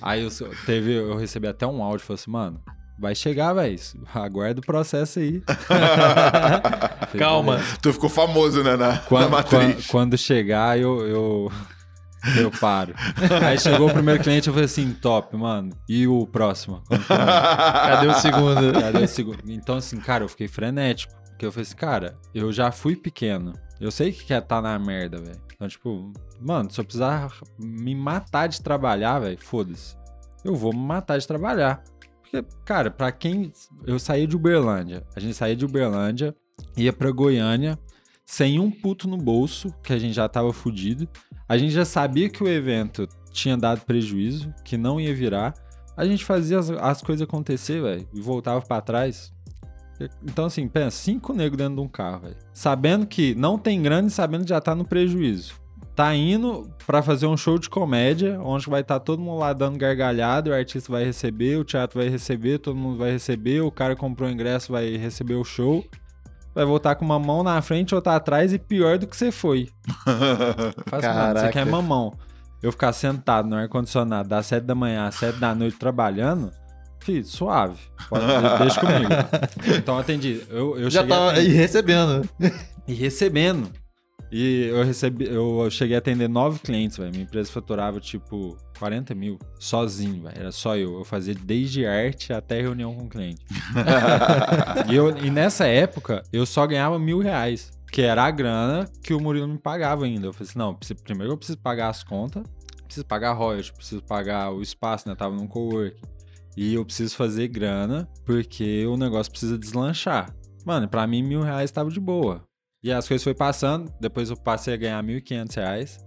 [0.03, 0.31] Aí eu,
[0.67, 2.61] teve, eu recebi até um áudio, falei assim, mano,
[2.99, 3.79] vai chegar, velho.
[4.15, 5.43] Aguarda o processo aí.
[7.19, 7.59] Calma.
[7.83, 9.51] Tu ficou famoso, né, na, na Quando, matriz.
[9.59, 11.53] quando, quando chegar, eu, eu,
[12.37, 12.95] eu paro.
[13.47, 15.71] Aí chegou o primeiro cliente, eu falei assim, top, mano.
[15.89, 16.83] E o próximo?
[16.89, 16.99] Vai?
[17.09, 18.73] Cadê o segundo?
[18.81, 19.39] Cadê o segundo?
[19.47, 21.15] Então, assim, cara, eu fiquei frenético.
[21.31, 23.55] Porque eu falei assim, cara, eu já fui pequeno.
[23.81, 25.41] Eu sei que quer tá na merda, velho.
[25.55, 29.97] Então, tipo, mano, se eu precisar me matar de trabalhar, velho, foda-se.
[30.45, 31.83] Eu vou me matar de trabalhar.
[32.21, 33.53] Porque, cara, pra quem.
[33.87, 35.03] Eu saí de Uberlândia.
[35.17, 36.35] A gente saía de Uberlândia,
[36.77, 37.79] ia pra Goiânia,
[38.31, 41.09] sem um puto no bolso, que a gente já tava fudido.
[41.49, 45.53] A gente já sabia que o evento tinha dado prejuízo, que não ia virar.
[45.97, 49.33] A gente fazia as, as coisas acontecer, velho, e voltava pra trás.
[50.23, 52.37] Então, assim, pensa, cinco negros dentro de um carro, velho.
[52.55, 55.55] Sabendo que não tem grana e sabendo que já tá no prejuízo.
[55.97, 59.77] Tá indo pra fazer um show de comédia, onde vai estar todo mundo lá dando
[59.77, 63.97] gargalhada, o artista vai receber, o teatro vai receber, todo mundo vai receber, o cara
[63.97, 65.85] comprou o ingresso, vai receber o show.
[66.55, 69.69] Vai voltar com uma mão na frente, outra atrás e pior do que você foi.
[70.89, 72.15] Faz, mano, você quer mamão.
[72.63, 76.53] Eu ficar sentado no ar-condicionado das 7 da manhã às 7 da noite trabalhando,
[76.99, 77.79] filho, suave.
[78.09, 78.25] Pode,
[78.59, 79.09] deixa comigo.
[79.79, 80.43] Então atendi.
[80.51, 82.29] Eu, eu Já tava aí recebendo.
[82.87, 83.71] e recebendo.
[84.33, 87.11] E eu recebi, eu cheguei a atender nove clientes, velho.
[87.11, 90.39] Minha empresa faturava tipo 40 mil sozinho, velho.
[90.39, 90.99] Era só eu.
[90.99, 93.45] Eu fazia desde arte até reunião com o cliente.
[94.89, 97.71] e, eu- e nessa época, eu só ganhava mil reais.
[97.91, 100.29] Que era a grana que o Murilo me pagava ainda.
[100.29, 102.45] Eu falei assim: não, primeiro eu preciso pagar as contas,
[102.85, 105.15] preciso pagar royalties, preciso pagar o espaço, né?
[105.17, 105.97] Tava num cowork.
[106.57, 110.33] E eu preciso fazer grana porque o negócio precisa deslanchar.
[110.65, 112.45] Mano, pra mim, mil reais tava de boa.
[112.83, 115.99] E as coisas foi passando, depois eu passei a ganhar quinhentos reais.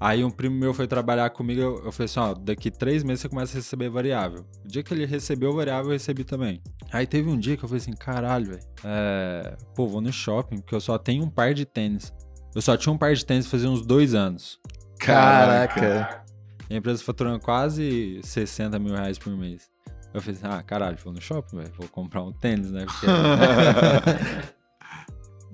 [0.00, 3.20] Aí um primo meu foi trabalhar comigo, eu, eu falei assim, ó, daqui três meses
[3.20, 4.46] você começa a receber variável.
[4.64, 6.62] O dia que ele recebeu o variável, eu recebi também.
[6.90, 9.56] Aí teve um dia que eu falei assim, caralho, velho, é...
[9.74, 12.14] pô, vou no shopping, porque eu só tenho um par de tênis.
[12.54, 14.58] Eu só tinha um par de tênis fazia uns dois anos.
[14.98, 16.24] Caraca.
[16.70, 19.68] A empresa faturando quase 60 mil reais por mês.
[20.14, 22.86] Eu falei assim, ah, caralho, vou no shopping, velho, vou comprar um tênis, né?
[22.86, 23.06] Porque...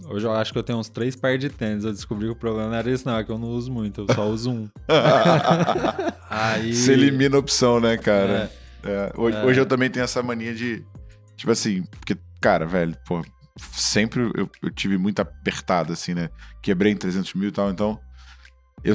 [0.05, 1.85] Hoje eu acho que eu tenho uns três pares de tênis.
[1.85, 4.03] Eu descobri que o problema não era esse, não, é que eu não uso muito,
[4.09, 4.69] eu só uso um.
[6.31, 6.75] Aí.
[6.75, 8.51] Você elimina a opção, né, cara?
[8.85, 9.45] É, É, hoje, É.
[9.45, 10.85] hoje eu também tenho essa mania de.
[11.37, 13.21] Tipo assim, porque, cara, velho, pô,
[13.73, 16.29] sempre eu, eu tive muito apertado, assim, né?
[16.63, 17.99] Quebrei em 300 mil e tal, então.
[18.85, 18.95] Eu,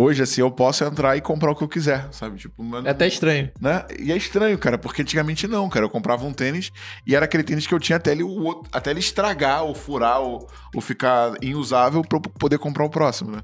[0.00, 2.38] hoje, assim, eu posso entrar e comprar o que eu quiser, sabe?
[2.38, 3.50] Tipo, mano, É até estranho.
[3.60, 3.84] né?
[3.98, 5.84] E é estranho, cara, porque antigamente não, cara.
[5.84, 6.70] Eu comprava um tênis
[7.06, 10.20] e era aquele tênis que eu tinha até ele, o até ele estragar, ou furar,
[10.20, 13.42] ou, ou ficar inusável pra eu poder comprar o próximo, né?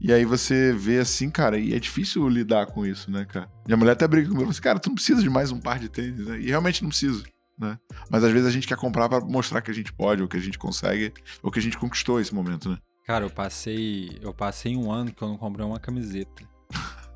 [0.00, 3.48] E aí você vê assim, cara, e é difícil lidar com isso, né, cara?
[3.66, 5.88] Minha mulher até briga comigo, assim, cara, tu não precisa de mais um par de
[5.88, 6.38] tênis, né?
[6.38, 7.24] E realmente não preciso,
[7.58, 7.76] né?
[8.08, 10.36] Mas às vezes a gente quer comprar pra mostrar que a gente pode, ou que
[10.36, 12.78] a gente consegue, ou que a gente conquistou esse momento, né?
[13.08, 14.18] Cara, eu passei.
[14.20, 16.44] Eu passei um ano que eu não comprei uma camiseta.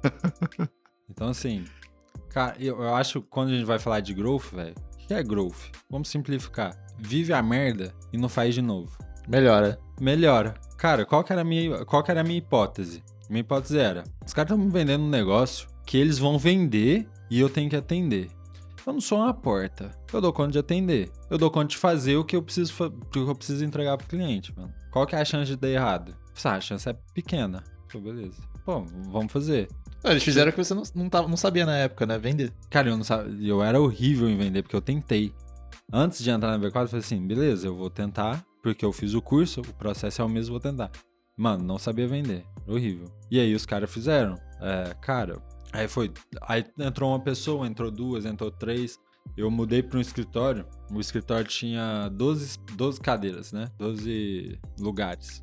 [1.07, 1.66] então, assim.
[2.30, 4.74] Cara, eu, eu acho que quando a gente vai falar de growth, velho.
[4.95, 5.70] O que é growth?
[5.90, 6.74] Vamos simplificar.
[6.99, 8.90] Vive a merda e não faz de novo.
[9.28, 9.78] Melhora.
[10.01, 10.55] Melhora.
[10.78, 13.05] Cara, qual que era a minha, qual que era minha hipótese?
[13.28, 17.38] Minha hipótese era: os caras estão me vendendo um negócio que eles vão vender e
[17.38, 18.30] eu tenho que atender.
[18.86, 19.90] Eu não sou uma porta.
[20.11, 21.12] Eu dou conta de atender.
[21.28, 24.07] Eu dou conta de fazer o que eu preciso, o que eu preciso entregar pro
[24.07, 24.72] cliente, mano.
[24.93, 26.14] Qual que é a chance de dar errado?
[26.45, 27.64] Ah, a chance é pequena.
[27.90, 28.43] Pô, beleza.
[28.64, 29.68] Pô, vamos fazer.
[30.05, 32.18] Não, eles fizeram o que você não, não, tava, não sabia na época, né?
[32.18, 32.53] Vender.
[32.68, 35.32] Cara, eu não sabia, eu era horrível em vender porque eu tentei.
[35.90, 39.14] Antes de entrar na V4, eu falei assim, beleza, eu vou tentar, porque eu fiz
[39.14, 40.90] o curso, o processo é o mesmo, vou tentar.
[41.36, 43.11] Mano, não sabia vender, horrível.
[43.30, 44.36] E aí os caras fizeram.
[44.61, 45.40] É, cara,
[45.72, 46.12] aí foi,
[46.43, 48.99] aí entrou uma pessoa, entrou duas, entrou três.
[49.36, 50.66] Eu mudei para um escritório.
[50.90, 53.68] O escritório tinha 12, 12 cadeiras, né?
[53.78, 55.42] 12 lugares.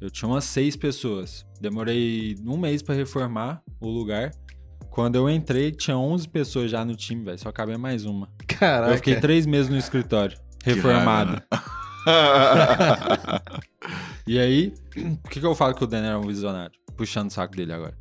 [0.00, 1.46] Eu tinha umas seis pessoas.
[1.60, 4.30] Demorei um mês para reformar o lugar.
[4.90, 7.38] Quando eu entrei, tinha 11 pessoas já no time, velho.
[7.38, 8.28] Só cabia mais uma.
[8.48, 8.92] Caraca.
[8.92, 11.40] Eu fiquei três meses no escritório, reformado.
[14.26, 14.72] E aí,
[15.22, 16.72] por que, que eu falo que o Dan era um visionário?
[16.96, 17.96] Puxando o saco dele agora.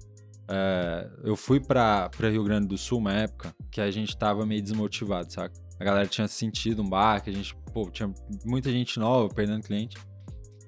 [0.51, 4.61] É, eu fui pra Rio Grande do Sul uma época que a gente tava meio
[4.61, 5.53] desmotivado, saca?
[5.79, 8.11] A galera tinha sentido um baque, a gente, pô, tinha
[8.43, 9.95] muita gente nova perdendo cliente.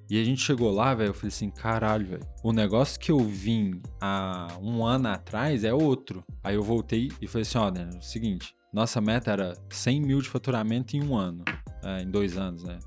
[0.10, 3.20] E a gente chegou lá, velho, eu falei assim, caralho, velho, o negócio que eu
[3.20, 6.24] vim há um ano atrás é outro.
[6.44, 10.02] Aí eu voltei e falei assim, ó, Dan, é o seguinte, nossa meta era 100
[10.02, 11.44] mil de faturamento em um ano,
[11.84, 12.78] é, em dois anos, né?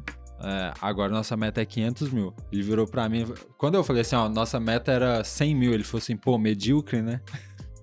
[0.41, 2.35] É, agora nossa meta é 500 mil.
[2.53, 3.25] Ele virou pra mim.
[3.57, 7.01] Quando eu falei assim, ó, nossa meta era 100 mil, ele falou assim, pô, medíocre,
[7.03, 7.21] né?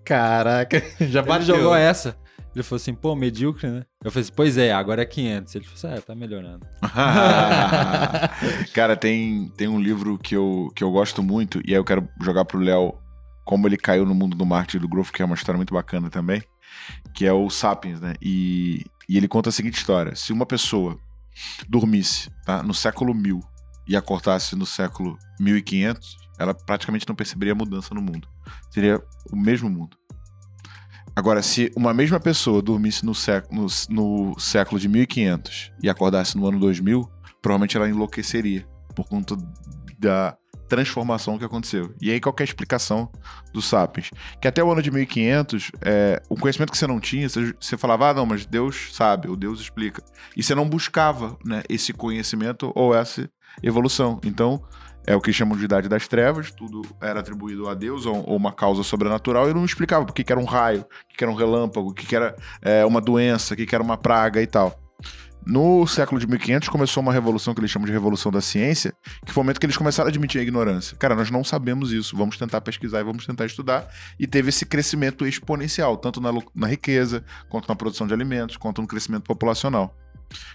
[0.03, 0.81] Caraca.
[0.99, 1.45] Já Ele bateu.
[1.55, 2.17] jogou essa.
[2.53, 3.85] Ele falou assim, pô, medíocre, né?
[4.03, 5.55] Eu falei assim, pois é, agora é 500.
[5.55, 6.67] Ele falou assim, é, tá melhorando.
[8.73, 12.07] Cara, tem, tem um livro que eu, que eu gosto muito, e aí eu quero
[12.21, 12.93] jogar pro Léo
[13.45, 16.09] como ele caiu no mundo do marketing do growth, que é uma história muito bacana
[16.09, 16.43] também,
[17.13, 18.13] que é o Sapiens, né?
[18.21, 20.97] E, e ele conta a seguinte história: se uma pessoa
[21.67, 23.39] dormisse tá, no século 1000
[23.87, 28.27] e acordasse no século 1500, ela praticamente não perceberia a mudança no mundo.
[28.69, 29.01] Seria
[29.31, 29.97] o mesmo mundo.
[31.15, 36.37] Agora, se uma mesma pessoa dormisse no, século, no, no século de 1500 e acordasse
[36.37, 37.09] no ano 2000,
[37.41, 38.65] provavelmente ela enlouqueceria
[38.95, 39.35] por conta
[39.99, 40.37] da
[40.71, 41.93] transformação que aconteceu.
[42.01, 43.11] E aí qual é a explicação
[43.51, 44.09] do Sapiens?
[44.41, 47.77] Que até o ano de 1500, é, o conhecimento que você não tinha, você, você
[47.77, 50.01] falava, ah, não, mas Deus sabe, ou Deus explica.
[50.35, 53.29] E você não buscava né, esse conhecimento ou essa
[53.61, 54.17] evolução.
[54.23, 54.63] Então,
[55.05, 58.53] é o que chamam de idade das trevas, tudo era atribuído a Deus ou, uma
[58.53, 62.15] causa sobrenatural e não explicava por que, era um raio, que, era um relâmpago, que,
[62.15, 64.73] era é, uma doença, que era uma praga e tal.
[65.45, 68.93] No século de 1500 começou uma revolução que eles chamam de revolução da ciência,
[69.25, 70.95] que foi o momento que eles começaram a admitir a ignorância.
[70.97, 73.87] Cara, nós não sabemos isso, vamos tentar pesquisar e vamos tentar estudar.
[74.19, 78.81] E teve esse crescimento exponencial, tanto na, na riqueza, quanto na produção de alimentos, quanto
[78.81, 79.95] no crescimento populacional.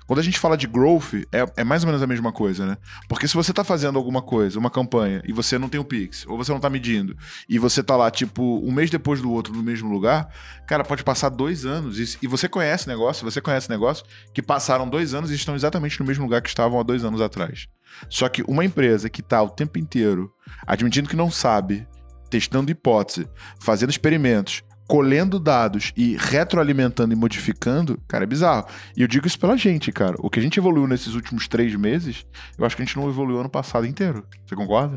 [0.06, 2.76] Quando a gente fala de growth, é, é mais ou menos a mesma coisa, né?
[3.08, 6.26] Porque se você tá fazendo alguma coisa, uma campanha, e você não tem o Pix,
[6.26, 7.16] ou você não tá medindo,
[7.48, 10.28] e você tá lá, tipo, um mês depois do outro no mesmo lugar,
[10.66, 14.88] cara, pode passar dois anos, e, e você conhece negócio, você conhece negócio, que passaram
[14.88, 17.66] dois anos e estão exatamente no mesmo lugar que estavam há dois anos atrás.
[18.08, 20.32] Só que uma empresa que tá o tempo inteiro
[20.66, 21.86] admitindo que não sabe,
[22.28, 23.28] testando hipótese,
[23.60, 28.66] fazendo experimentos, colhendo dados e retroalimentando e modificando, cara, é bizarro.
[28.96, 30.16] E eu digo isso pela gente, cara.
[30.20, 32.24] O que a gente evoluiu nesses últimos três meses,
[32.56, 34.24] eu acho que a gente não evoluiu ano passado inteiro.
[34.46, 34.96] Você concorda?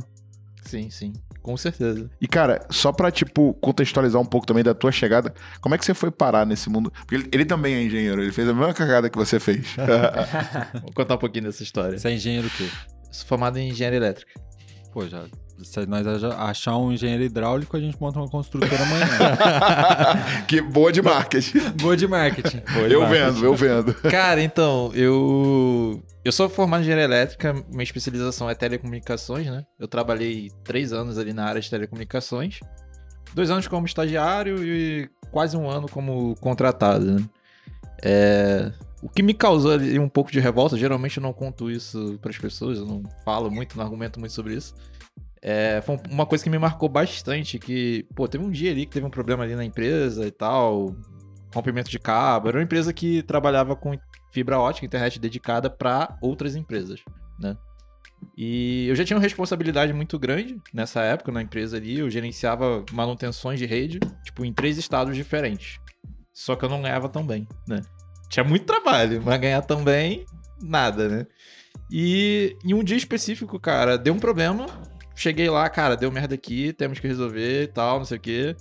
[0.64, 1.14] Sim, sim.
[1.42, 2.10] Com certeza.
[2.22, 5.86] E, cara, só pra, tipo, contextualizar um pouco também da tua chegada, como é que
[5.86, 6.92] você foi parar nesse mundo?
[6.92, 9.76] Porque ele, ele também é engenheiro, ele fez a mesma cagada que você fez.
[10.84, 11.98] Vou contar um pouquinho dessa história.
[11.98, 12.70] Você é engenheiro o quê?
[13.12, 14.40] Sou formado em engenharia elétrica.
[14.92, 15.26] Pô, já.
[15.64, 19.08] Se nós achar um engenheiro hidráulico, a gente monta uma construtora amanhã.
[20.48, 21.60] que boa de marketing.
[21.82, 22.62] Boa de marketing.
[22.90, 23.94] Eu vendo, eu vendo.
[23.94, 26.02] Cara, então, eu.
[26.24, 29.66] Eu sou formado em engenharia elétrica, minha especialização é telecomunicações, né?
[29.80, 32.60] Eu trabalhei três anos ali na área de telecomunicações.
[33.34, 37.30] Dois anos como estagiário e quase um ano como contratado, né?
[38.04, 42.18] É, O que me causou ali um pouco de revolta, geralmente eu não conto isso
[42.22, 44.76] para as pessoas, eu não falo muito, não argumento muito sobre isso.
[45.42, 48.92] É, foi uma coisa que me marcou bastante, que, pô, teve um dia ali que
[48.92, 50.96] teve um problema ali na empresa e tal,
[51.54, 52.50] rompimento de cabo.
[52.50, 53.98] Era uma empresa que trabalhava com
[54.32, 57.02] fibra ótica, internet dedicada para outras empresas,
[57.40, 57.56] né?
[58.38, 62.00] E eu já tinha uma responsabilidade muito grande nessa época na empresa ali.
[62.00, 65.80] Eu gerenciava manutenções de rede, tipo, em três estados diferentes.
[66.34, 67.82] Só que eu não ganhava tão bem, né?
[68.30, 70.26] Tinha muito trabalho, mas ganhar tão bem,
[70.62, 71.28] nada, né?
[71.92, 74.68] E em um dia específico, cara, deu um problema.
[75.20, 78.56] Cheguei lá, cara, deu merda aqui, temos que resolver e tal, não sei o quê.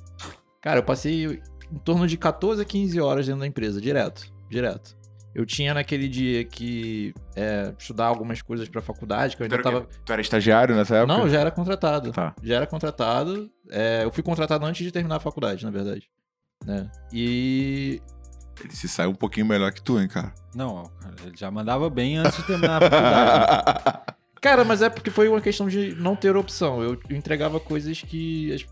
[0.60, 1.40] Cara, eu passei
[1.70, 4.96] em torno de 14 a 15 horas dentro da empresa, direto, direto.
[5.32, 9.68] Eu tinha naquele dia que é, estudar algumas coisas pra faculdade, que eu Tu ainda
[9.68, 9.88] era, tava.
[10.04, 11.12] tu era estagiário nessa época?
[11.16, 12.10] Não, eu já era contratado.
[12.10, 12.34] Tá.
[12.42, 13.48] Já era contratado.
[13.70, 16.10] É, eu fui contratado antes de terminar a faculdade, na verdade.
[16.66, 16.90] Né?
[17.12, 18.02] E.
[18.60, 20.34] Ele se saiu um pouquinho melhor que tu, hein, cara?
[20.56, 24.00] Não, cara, ele já mandava bem antes de terminar a faculdade.
[24.40, 26.82] Cara, mas é porque foi uma questão de não ter opção.
[26.82, 28.66] Eu, eu entregava coisas que as,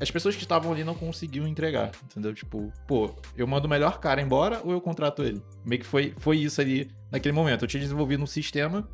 [0.00, 2.32] as pessoas que estavam ali não conseguiam entregar, entendeu?
[2.34, 5.42] Tipo, pô, eu mando o melhor cara embora ou eu contrato ele?
[5.64, 7.64] Meio que foi, foi isso ali naquele momento.
[7.64, 8.88] Eu tinha desenvolvido um sistema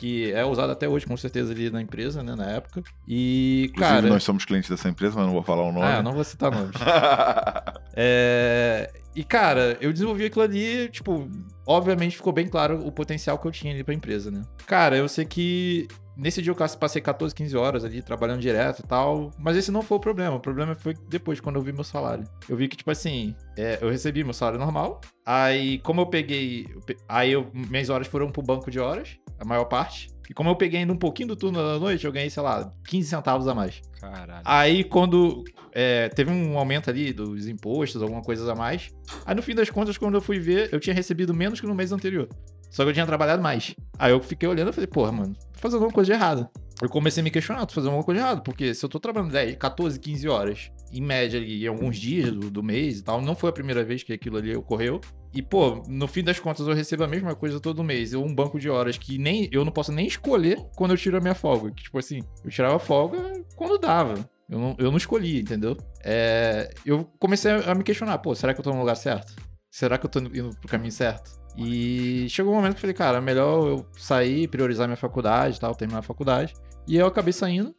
[0.00, 2.82] que é usado até hoje, com certeza, ali na empresa, né, na época.
[3.06, 4.08] E, Inclusive, cara...
[4.08, 5.84] nós somos clientes dessa empresa, mas não vou falar o nome.
[5.84, 6.74] Ah, não vou citar nomes.
[7.92, 11.28] É, E, cara, eu desenvolvi aquilo ali, tipo,
[11.70, 14.42] obviamente ficou bem claro o potencial que eu tinha ali pra empresa, né?
[14.66, 18.86] Cara, eu sei que nesse dia eu passei 14, 15 horas ali trabalhando direto e
[18.86, 20.36] tal, mas esse não foi o problema.
[20.36, 22.24] O problema foi depois, quando eu vi meu salário.
[22.48, 26.66] Eu vi que, tipo assim, é, eu recebi meu salário normal, aí como eu peguei,
[27.08, 30.54] aí eu- minhas horas foram pro banco de horas, a maior parte, e como eu
[30.54, 33.54] peguei ainda um pouquinho do turno da noite, eu ganhei, sei lá, 15 centavos a
[33.54, 33.82] mais.
[34.00, 34.42] Caralho.
[34.44, 38.90] Aí, quando é, teve um aumento ali dos impostos, alguma coisa a mais.
[39.26, 41.74] Aí, no fim das contas, quando eu fui ver, eu tinha recebido menos que no
[41.74, 42.28] mês anterior.
[42.70, 43.74] Só que eu tinha trabalhado mais.
[43.98, 46.48] Aí eu fiquei olhando e falei, porra, mano, tô fazendo alguma coisa de errado.
[46.80, 48.42] Eu comecei a me questionar, tô fazendo alguma coisa de errado.
[48.44, 52.32] Porque se eu tô trabalhando 10, 14, 15 horas, em média ali, em alguns dias
[52.32, 55.00] do, do mês e tal, não foi a primeira vez que aquilo ali ocorreu.
[55.32, 58.12] E, pô, no fim das contas, eu recebo a mesma coisa todo mês.
[58.12, 61.16] Eu, um banco de horas que nem eu não posso nem escolher quando eu tiro
[61.16, 61.70] a minha folga.
[61.70, 64.28] Que, tipo assim, eu tirava folga quando dava.
[64.48, 65.76] Eu não, eu não escolhi, entendeu?
[66.04, 69.32] É, eu comecei a me questionar, pô, será que eu tô no lugar certo?
[69.70, 71.30] Será que eu tô indo pro caminho certo?
[71.56, 75.56] E chegou um momento que eu falei, cara, é melhor eu sair, priorizar minha faculdade
[75.56, 76.54] e tal, terminar a faculdade.
[76.88, 77.72] E eu acabei saindo.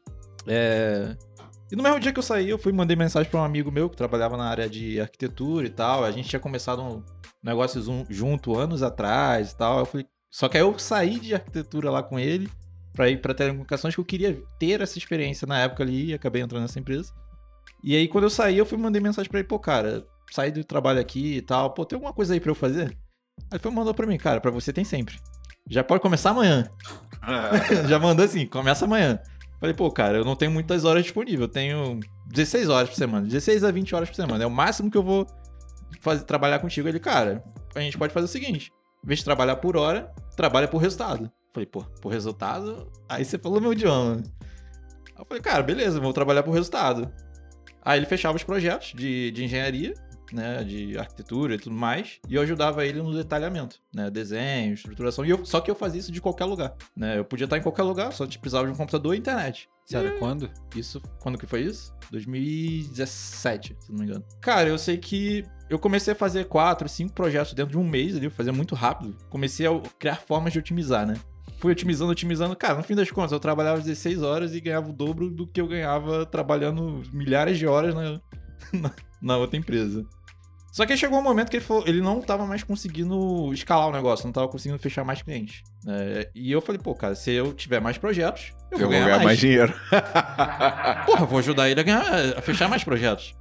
[0.47, 1.15] É,
[1.71, 3.71] E no mesmo dia que eu saí, eu fui e mandei mensagem pra um amigo
[3.71, 6.03] meu que trabalhava na área de arquitetura e tal.
[6.03, 7.01] A gente tinha começado um
[7.41, 9.79] negócio junto anos atrás e tal.
[9.79, 10.05] Eu falei...
[10.29, 12.49] Só que aí eu saí de arquitetura lá com ele
[12.93, 16.41] pra ir pra telecomunicações, que eu queria ter essa experiência na época ali e acabei
[16.41, 17.13] entrando nessa empresa.
[17.83, 20.51] E aí, quando eu saí, eu fui e mandei mensagem pra ele, pô, cara, saí
[20.51, 22.97] do trabalho aqui e tal, pô, tem alguma coisa aí pra eu fazer?
[23.39, 25.19] Aí ele foi mandou pra mim, cara, pra você tem sempre.
[25.69, 26.69] Já pode começar amanhã.
[27.87, 29.19] Já mandou assim, começa amanhã.
[29.61, 33.27] Falei, pô, cara, eu não tenho muitas horas disponíveis, eu tenho 16 horas por semana,
[33.27, 35.27] 16 a 20 horas por semana, é o máximo que eu vou
[35.99, 36.87] fazer, trabalhar contigo.
[36.87, 37.43] Ele, cara,
[37.75, 41.31] a gente pode fazer o seguinte, em vez de trabalhar por hora, trabalha por resultado.
[41.53, 42.91] Falei, pô, por resultado?
[43.07, 44.23] Aí você falou meu idioma.
[45.15, 47.13] Eu falei, cara, beleza, vou trabalhar por resultado.
[47.83, 49.93] Aí ele fechava os projetos de, de engenharia,
[50.33, 55.25] né, de arquitetura e tudo mais, e eu ajudava ele no detalhamento, né, desenho, estruturação,
[55.25, 57.61] e eu, só que eu fazia isso de qualquer lugar, né, eu podia estar em
[57.61, 59.69] qualquer lugar, só precisava de um computador e internet.
[59.85, 60.49] Sério, quando?
[60.75, 61.93] Isso, quando que foi isso?
[62.11, 64.23] 2017, se não me engano.
[64.39, 68.15] Cara, eu sei que eu comecei a fazer quatro, cinco projetos dentro de um mês
[68.15, 69.17] ali, fazia muito rápido.
[69.29, 71.15] Comecei a criar formas de otimizar, né?
[71.57, 72.55] Fui otimizando, otimizando.
[72.55, 75.61] Cara, no fim das contas, eu trabalhava 16 horas e ganhava o dobro do que
[75.61, 78.21] eu ganhava trabalhando milhares de horas na,
[78.73, 80.05] na, na outra empresa.
[80.71, 83.89] Só que aí chegou um momento que ele, falou, ele não tava mais conseguindo escalar
[83.89, 85.63] o negócio, não tava conseguindo fechar mais clientes.
[85.85, 86.25] né?
[86.33, 89.23] e eu falei, pô, cara, se eu tiver mais projetos, eu, Eu vou ganhar, mais.
[89.23, 89.73] mais dinheiro.
[91.05, 93.35] Porra, vou ajudar ele a, ganhar, a fechar mais projetos.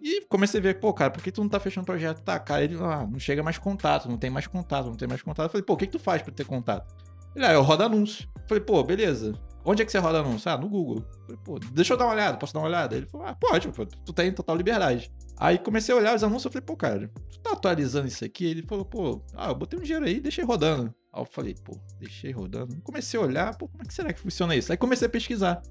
[0.00, 2.20] E comecei a ver, pô, cara, por que tu não tá fechando projeto?
[2.22, 5.22] Tá, cara, ele ah, não chega mais contato, não tem mais contato, não tem mais
[5.22, 5.46] contato.
[5.46, 6.94] Eu falei, pô, o que, que tu faz pra ter contato?
[7.34, 8.28] Ele, ah, eu rodo anúncio.
[8.36, 9.34] Eu falei, pô, beleza.
[9.64, 10.50] Onde é que você roda anúncio?
[10.50, 11.04] Ah, no Google.
[11.22, 12.96] Falei, pô, deixa eu dar uma olhada, posso dar uma olhada?
[12.96, 15.12] Ele falou, ah, pode, pô, tu tem total liberdade.
[15.36, 18.44] Aí comecei a olhar os anúncios, eu falei, pô, cara, tu tá atualizando isso aqui?
[18.44, 20.92] Ele falou, pô, ah, eu botei um dinheiro aí, deixei rodando.
[21.12, 22.80] Aí eu falei, pô, deixei rodando.
[22.82, 24.72] Comecei a olhar, pô, como é que será que funciona isso?
[24.72, 25.62] Aí comecei a pesquisar.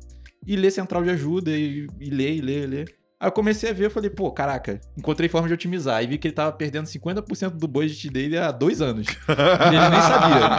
[0.45, 3.01] E ler central de ajuda, e, e ler, e ler, e ler.
[3.22, 6.03] Aí eu comecei a ver, eu falei, pô, caraca, encontrei forma de otimizar.
[6.03, 9.05] E vi que ele tava perdendo 50% do budget dele há dois anos.
[9.07, 10.49] E ele nem sabia.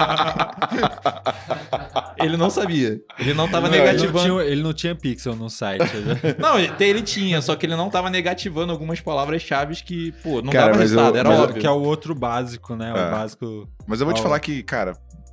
[2.24, 3.00] ele não sabia.
[3.18, 4.24] Ele não tava Não, ele, não negativando.
[4.40, 5.82] tinha, ele não tinha pixel no site.
[5.96, 6.20] né?
[6.38, 10.52] Não, ele- ele tinha, só que ele não tava negativando algumas palavras-chave que, pô, não
[10.52, 11.60] Cara, dava resultado, eu- era óbvio.
[11.60, 12.92] que é o outro básico, né?
[12.92, 13.10] O É.
[13.10, 13.68] básico.
[13.86, 14.92] Mas eu vou te falar que, cara,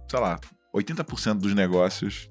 [0.10, 0.40] sei lá,
[0.74, 2.28] 80% dos negócios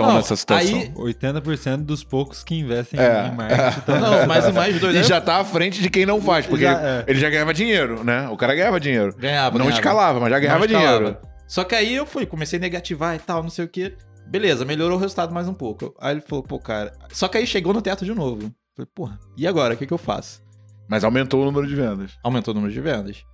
[0.00, 0.78] estão Não, nessa situação.
[0.78, 3.28] aí- 80% dos poucos que investem É.
[3.28, 6.04] em marketing estão Não, mas o mais doido E já tá à frente de quem
[6.06, 7.04] não faz, porque Já, ele, é.
[7.06, 8.28] ele já ganhava dinheiro, né?
[8.28, 9.14] O cara ganhava dinheiro.
[9.16, 9.80] Ganhava, não ganhava.
[9.80, 11.16] escalava, mas já ganhava dinheiro.
[11.46, 13.96] Só que aí eu fui, comecei a negativar e tal, não sei o quê.
[14.26, 15.92] Beleza, melhorou o resultado mais um pouco.
[16.00, 16.92] Aí ele falou, pô, cara.
[17.12, 18.52] Só que aí chegou no teto de novo.
[18.76, 19.74] Falei, porra, e agora?
[19.74, 20.40] O que, que eu faço?
[20.88, 22.12] Mas aumentou o número de vendas.
[22.22, 23.24] Aumentou o número de vendas.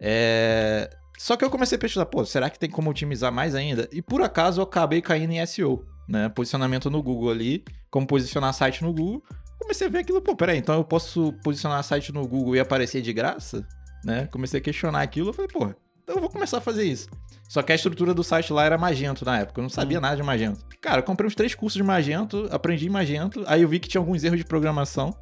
[0.00, 0.90] É...
[1.18, 3.88] Só que eu comecei a pesquisar, pô, será que tem como otimizar mais ainda?
[3.92, 6.28] E por acaso eu acabei caindo em SEO, né?
[6.28, 9.22] Posicionamento no Google ali, como posicionar site no Google.
[9.58, 13.00] Comecei a ver aquilo, pô, peraí, então eu posso posicionar site no Google e aparecer
[13.00, 13.66] de graça?
[14.04, 14.26] Né?
[14.26, 15.72] Comecei a questionar aquilo, eu falei, pô,
[16.02, 17.08] então eu vou começar a fazer isso.
[17.48, 20.16] Só que a estrutura do site lá era Magento na época, eu não sabia nada
[20.16, 20.64] de Magento.
[20.80, 24.00] Cara, eu comprei uns três cursos de Magento, aprendi Magento, aí eu vi que tinha
[24.00, 25.14] alguns erros de programação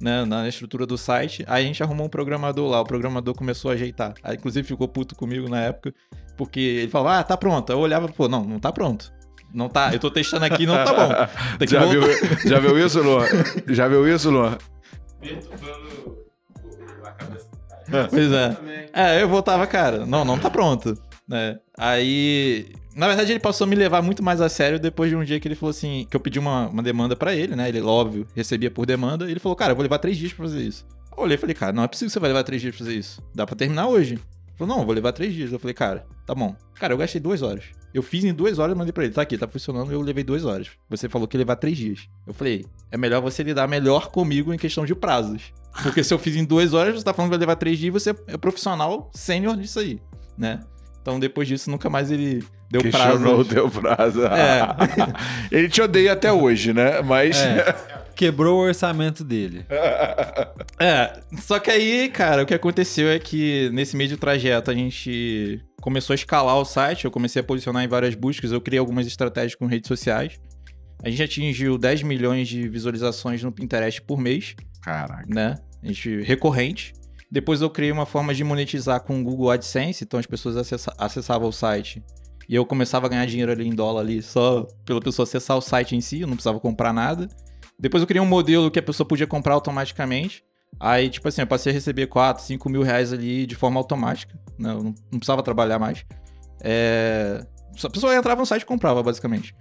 [0.00, 1.44] né, na estrutura do site.
[1.46, 4.14] Aí a gente arrumou um programador lá, o programador começou a ajeitar.
[4.22, 5.94] Aí, inclusive, ficou puto comigo na época,
[6.36, 7.70] porque ele falou, ah, tá pronto.
[7.70, 9.12] Eu olhava, pô, não, não tá pronto.
[9.54, 11.08] Não tá, eu tô testando aqui, não tá bom.
[11.66, 12.02] Já viu,
[12.44, 13.24] já viu isso, Luan?
[13.68, 14.58] Já viu isso, Luan?
[18.10, 18.56] Pois é.
[18.92, 20.98] É, eu voltava, cara, não, não tá pronto.
[21.28, 21.58] Né?
[21.78, 25.22] Aí, na verdade, ele passou a me levar muito mais a sério depois de um
[25.24, 27.68] dia que ele falou assim, que eu pedi uma, uma demanda pra ele, né?
[27.68, 29.26] Ele, óbvio, recebia por demanda.
[29.26, 30.84] E ele falou, cara, eu vou levar três dias pra fazer isso.
[31.16, 32.84] Eu olhei e falei, cara, não é possível que você vai levar três dias pra
[32.84, 33.22] fazer isso.
[33.34, 34.18] Dá pra terminar hoje.
[34.56, 35.52] Falou, não, vou levar três dias.
[35.52, 36.54] Eu falei, cara, tá bom.
[36.74, 37.64] Cara, eu gastei duas horas.
[37.92, 39.12] Eu fiz em duas horas mandei pra ele.
[39.12, 40.68] Tá aqui, tá funcionando, eu levei duas horas.
[40.88, 42.08] Você falou que ia levar três dias.
[42.26, 45.52] Eu falei, é melhor você lidar melhor comigo em questão de prazos.
[45.82, 47.88] Porque se eu fiz em duas horas, você tá falando que vai levar três dias
[47.88, 50.00] e você é profissional sênior disso aí,
[50.38, 50.60] né?
[51.02, 53.50] Então depois disso, nunca mais ele deu Questionou o prazo.
[53.50, 54.24] teu prazo.
[54.24, 54.66] É.
[55.52, 57.02] Ele te odeia até hoje, né?
[57.02, 57.36] Mas.
[57.36, 57.76] É,
[58.14, 59.64] quebrou o orçamento dele.
[60.80, 64.74] É, só que aí, cara, o que aconteceu é que nesse meio de trajeto a
[64.74, 68.80] gente começou a escalar o site, eu comecei a posicionar em várias buscas, eu criei
[68.80, 70.40] algumas estratégias com redes sociais.
[71.02, 75.24] A gente atingiu 10 milhões de visualizações no Pinterest por mês, Caraca.
[75.28, 75.54] né?
[75.82, 76.92] A gente recorrente.
[77.30, 80.94] Depois eu criei uma forma de monetizar com o Google AdSense, então as pessoas acessa-
[80.98, 82.02] acessavam o site
[82.48, 85.60] e eu começava a ganhar dinheiro ali em dólar ali só pela pessoa acessar o
[85.60, 87.28] site em si, eu não precisava comprar nada.
[87.78, 90.44] Depois eu criei um modelo que a pessoa podia comprar automaticamente.
[90.78, 94.38] Aí, tipo assim, eu passei a receber 4, 5 mil reais ali de forma automática.
[94.58, 94.70] Né?
[94.70, 96.04] Eu não, não precisava trabalhar mais.
[96.62, 97.44] É...
[97.82, 99.54] A pessoa entrava no site e comprava, basicamente.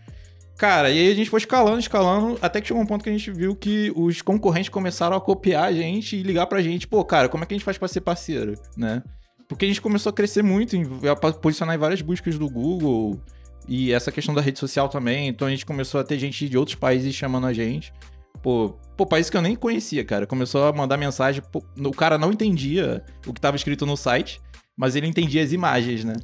[0.57, 3.11] Cara, e aí a gente foi escalando, escalando, até que chegou um ponto que a
[3.11, 7.03] gente viu que os concorrentes começaram a copiar a gente e ligar pra gente, pô,
[7.03, 9.01] cara, como é que a gente faz pra ser parceiro, né?
[9.47, 10.75] Porque a gente começou a crescer muito,
[11.09, 13.19] a posicionar em várias buscas do Google
[13.67, 16.57] e essa questão da rede social também, então a gente começou a ter gente de
[16.57, 17.93] outros países chamando a gente.
[18.41, 20.27] Pô, pô, país que eu nem conhecia, cara.
[20.27, 24.41] Começou a mandar mensagem, pô, o cara não entendia o que tava escrito no site,
[24.75, 26.15] mas ele entendia as imagens, né?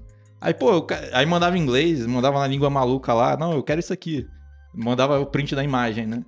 [0.42, 3.80] Aí, pô, ca- aí mandava em inglês, mandava na língua maluca lá, não, eu quero
[3.80, 4.26] isso aqui.
[4.74, 6.24] Mandava o print da imagem, né?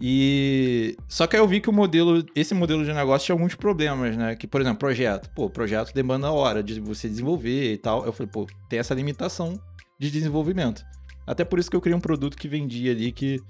[0.00, 3.54] E só que aí eu vi que o modelo, esse modelo de negócio tinha alguns
[3.54, 4.34] problemas, né?
[4.34, 5.30] Que, por exemplo, projeto.
[5.30, 8.04] Pô, projeto demanda hora de você desenvolver e tal.
[8.04, 9.60] Eu falei, pô, tem essa limitação
[9.98, 10.82] de desenvolvimento.
[11.26, 13.40] Até por isso que eu criei um produto que vendia ali que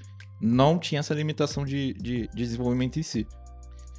[0.41, 3.27] não tinha essa limitação de, de, de desenvolvimento em si.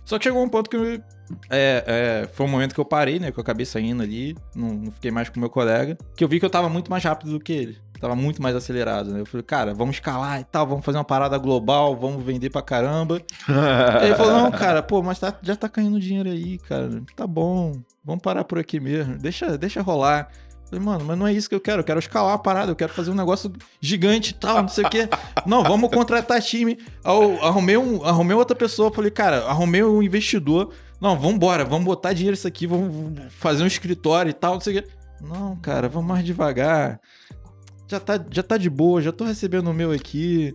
[0.05, 1.01] Só que chegou um ponto que eu-
[1.49, 3.31] é, é, foi um momento que eu parei, né?
[3.31, 6.27] Que eu acabei saindo ali, não, não fiquei mais com o meu colega, que eu
[6.27, 7.77] vi que eu tava muito mais rápido do que ele.
[8.01, 9.21] Tava muito mais acelerado, né?
[9.21, 12.61] Eu falei, cara, vamos escalar e tal, vamos fazer uma parada global, vamos vender pra
[12.61, 13.21] caramba.
[14.03, 17.01] Ele falou, não, cara, pô, mas tá- já tá caindo dinheiro aí, cara.
[17.15, 19.17] Tá bom, vamos parar por aqui mesmo.
[19.17, 20.29] Deixa, deixa rolar.
[20.73, 21.81] Eu Falei, mano, mas não é isso que eu quero.
[21.81, 24.83] Eu quero escalar a parada, eu quero fazer um negócio gigante e tal, não sei
[24.83, 25.07] o quê.
[25.45, 26.79] Não, vamos contratar time.
[27.03, 30.73] Eu arrumei, um, arrumei outra pessoa, falei, cara, arrumei um investidor.
[30.99, 34.61] Não, vambora, vamos botar dinheiro nisso aqui, vamos vamos fazer um escritório e tal, não
[34.61, 34.89] sei o quê.
[35.21, 36.99] Não, cara, vamos mais devagar.
[37.87, 40.53] Já tá, já tá de boa, já tô recebendo o meu aqui.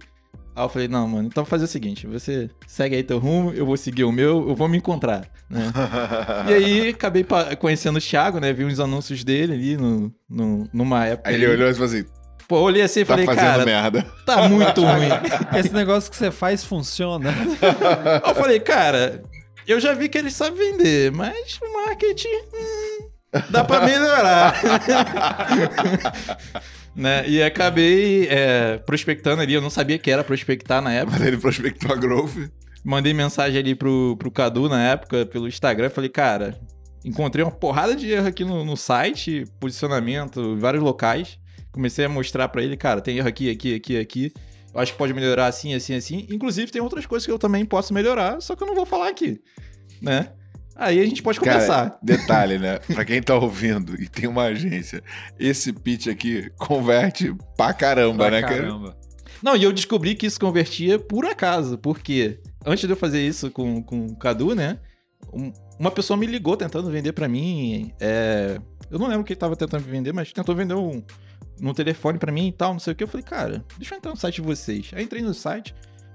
[0.58, 3.52] Aí eu falei, não, mano, então vou fazer o seguinte, você segue aí teu rumo,
[3.52, 5.70] eu vou seguir o meu, eu vou me encontrar, né?
[6.50, 7.24] e aí, acabei
[7.60, 8.52] conhecendo o Thiago, né?
[8.52, 11.28] Vi uns anúncios dele ali no, no- numa época.
[11.30, 11.54] Aí ele ali.
[11.54, 12.04] olhou e falou assim:
[12.48, 14.06] Pô, olhei assim e tá falei, fazendo cara, merda.
[14.26, 15.08] tá muito ruim.
[15.58, 17.30] Esse negócio que você faz funciona.
[18.26, 19.22] eu falei, cara,
[19.66, 23.08] eu já vi que ele sabe vender, mas o marketing hum,
[23.50, 24.54] dá pra melhorar.
[26.98, 27.28] Né?
[27.28, 31.16] E acabei é, prospectando ali, eu não sabia que era prospectar na época.
[31.16, 32.50] Mas ele prospectou a Growth.
[32.84, 35.90] Mandei mensagem ali pro, pro Cadu na época, pelo Instagram.
[35.90, 36.58] Falei, cara,
[37.04, 41.38] encontrei uma porrada de erro aqui no, no site, posicionamento, em vários locais.
[41.70, 44.32] Comecei a mostrar pra ele, cara, tem erro aqui, aqui, aqui, aqui.
[44.74, 46.26] Eu acho que pode melhorar assim, assim, assim.
[46.28, 49.08] Inclusive, tem outras coisas que eu também posso melhorar, só que eu não vou falar
[49.08, 49.40] aqui,
[50.02, 50.32] né?
[50.78, 51.98] Aí a gente pode Cara, começar.
[52.00, 52.78] detalhe, né?
[52.78, 55.02] Pra quem tá ouvindo e tem uma agência,
[55.38, 58.54] esse pitch aqui converte pra caramba, Pra né, cara?
[58.54, 58.96] caramba.
[59.42, 63.50] Não, e eu descobri que isso convertia por acaso, porque antes de eu fazer isso
[63.50, 64.78] com, com o Cadu, né?
[65.32, 67.92] um- uma pessoa me ligou tentando vender pra mim.
[68.00, 68.58] é,
[68.90, 71.02] eu não lembro o que ele tava tentando vender, mas tentou vender um,
[71.60, 73.02] no telefone pra mim e tal, não sei o que.
[73.04, 74.90] Eu falei, cara, deixa eu entrar no site de vocês.
[74.94, 75.74] Aí entrei no site,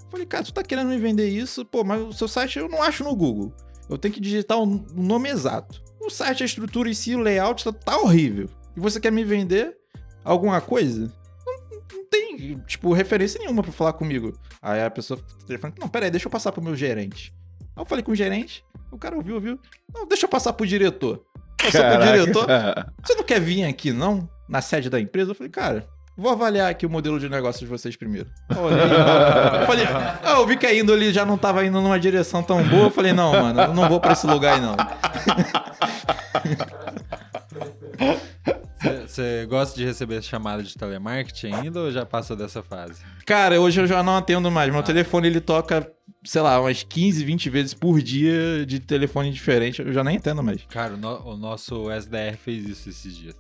[0.10, 1.64] falei, cara, tu tá querendo me vender isso?
[1.66, 3.54] Pô, mas o seu site eu não acho no Google.
[3.90, 5.82] Eu tenho que digitar o nome exato.
[6.00, 8.50] O site, a estrutura em si, o layout tá, tá horrível.
[8.76, 9.78] E você quer me vender
[10.24, 11.12] alguma coisa?
[11.46, 14.38] Não, não tem, tipo, referência nenhuma pra falar comigo.
[14.62, 17.34] Aí a pessoa, telefone, não, peraí, deixa eu passar pro meu gerente.
[17.76, 19.60] Aí eu falei com o gerente, o cara ouviu, ouviu.
[19.94, 21.24] Não, deixa eu passar pro diretor.
[21.58, 22.48] Passou pro diretor.
[23.04, 24.30] Você não quer vir aqui, não?
[24.48, 25.32] Na sede da empresa?
[25.32, 25.88] Eu falei, cara,
[26.18, 28.30] vou avaliar aqui o modelo de negócio de vocês primeiro.
[28.56, 29.86] Olhei, falei,
[30.24, 32.84] ah, eu vi que a índole já não tava indo numa direção tão boa.
[32.86, 34.76] Eu falei, não, mano, eu não vou pra esse lugar aí, não.
[39.08, 43.02] Você gosta de receber chamada de telemarketing ainda ou já passou dessa fase?
[43.26, 44.72] Cara, hoje eu já não atendo mais.
[44.72, 45.90] Meu telefone, ele toca,
[46.24, 49.82] sei lá, umas 15, 20 vezes por dia de telefone diferente.
[49.82, 50.62] Eu já nem atendo mais.
[50.70, 53.36] Cara, o, no- o nosso SDR fez isso esses dias.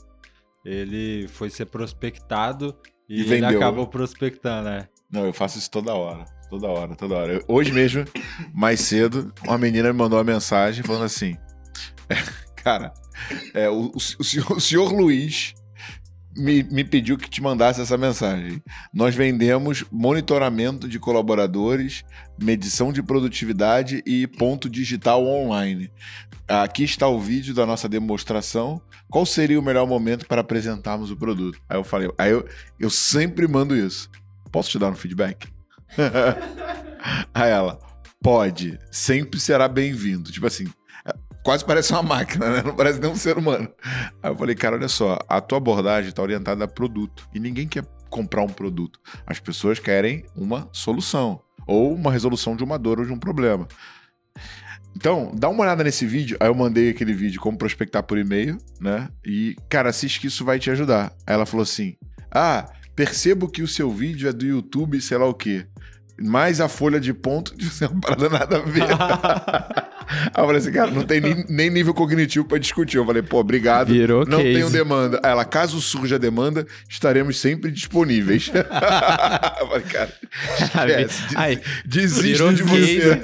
[0.66, 2.76] Ele foi ser prospectado
[3.10, 4.88] e, E ele acabou prospectando, né?
[5.12, 6.26] Não, eu faço isso toda hora.
[6.50, 7.34] Toda hora, toda hora.
[7.34, 8.06] Eu- hoje mesmo,
[8.54, 11.36] mais cedo, uma menina me mandou uma mensagem falando assim:
[12.56, 12.94] Cara,
[13.54, 15.54] é, o, o senhor, o senhor Luiz
[16.36, 18.62] me, me pediu que te mandasse essa mensagem.
[18.94, 22.04] Nós vendemos monitoramento de colaboradores,
[22.42, 25.92] medição de produtividade e ponto digital online.
[26.48, 28.82] Aqui está o vídeo da nossa demonstração.
[29.10, 31.60] Qual seria o melhor momento para apresentarmos o produto?
[31.70, 32.48] Aí eu falei, aí eu,
[32.80, 34.10] eu sempre mando isso.
[34.52, 35.48] Posso te dar um feedback?
[37.34, 37.80] Aí ela,
[38.22, 40.32] pode, sempre será bem-vindo.
[40.32, 40.66] Tipo assim,
[41.44, 42.64] quase parece uma máquina, né?
[42.64, 43.70] Não parece nem um ser humano.
[44.22, 47.28] Aí eu falei, cara, olha só, a tua abordagem está orientada a produto.
[47.34, 49.00] E ninguém quer comprar um produto.
[49.28, 51.42] As pessoas querem uma solução.
[51.68, 53.68] Ou uma resolução de uma dor ou de um problema.
[54.96, 56.38] Então, dá uma olhada nesse vídeo.
[56.40, 59.10] Aí eu mandei aquele vídeo como prospectar por e-mail, né?
[59.26, 61.12] E, cara, assiste que isso vai te ajudar.
[61.26, 61.96] Aí ela falou assim:
[62.32, 65.66] Ah, percebo que o seu vídeo é do YouTube, sei lá o quê.
[66.22, 68.84] Mais a folha de ponto de ser uma parada nada a ver.
[70.34, 72.98] Aí eu falei assim, cara, não tem nem, nem nível cognitivo pra discutir.
[72.98, 73.88] Eu falei, pô, obrigado.
[73.94, 74.54] Virou não case.
[74.54, 75.20] tenho demanda.
[75.24, 78.52] Aí ela, caso surja demanda, estaremos sempre disponíveis.
[78.54, 80.14] eu falei, cara,
[80.60, 81.22] esquece.
[81.28, 83.00] des- Aí, Desisto de case.
[83.00, 83.22] você.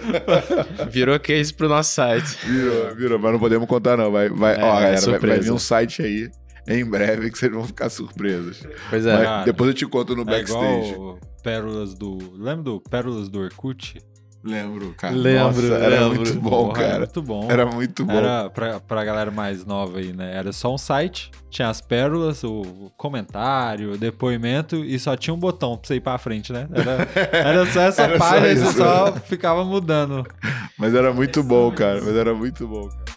[0.91, 2.37] Virou case pro nosso site.
[2.45, 4.11] Virou, virou, mas não podemos contar, não.
[4.11, 6.29] Vai, vai, É, ó, é galera, vai, vai vir um site aí
[6.67, 8.61] em breve que vocês vão ficar surpresos.
[8.89, 9.23] Pois Mas é.
[9.23, 9.43] cara.
[9.45, 10.91] depois eu te conto no É backstage.
[10.93, 12.17] igual Pérolas do.
[12.37, 13.97] Lembra do Pérolas do Orkut?
[14.43, 15.13] Lembro, cara.
[15.13, 16.15] Lembro, Nossa, era lembro.
[16.21, 16.99] muito bom, Porra, Era cara.
[16.99, 17.47] muito bom.
[17.51, 18.13] Era muito bom.
[18.13, 20.33] Era pra, pra galera mais nova aí, né?
[20.35, 25.37] Era só um site, tinha as pérolas, o comentário, o depoimento e só tinha um
[25.39, 26.67] botão pra você ir pra frente, né?
[26.71, 30.25] Era, era só essa Era só página e você só ficava mudando.
[30.77, 31.99] Mas era muito bom, cara.
[32.01, 33.08] Mas era muito bom, cara.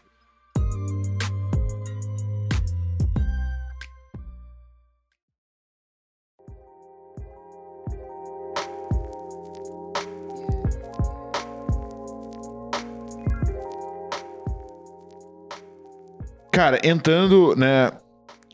[16.52, 17.90] Cara, entrando, né,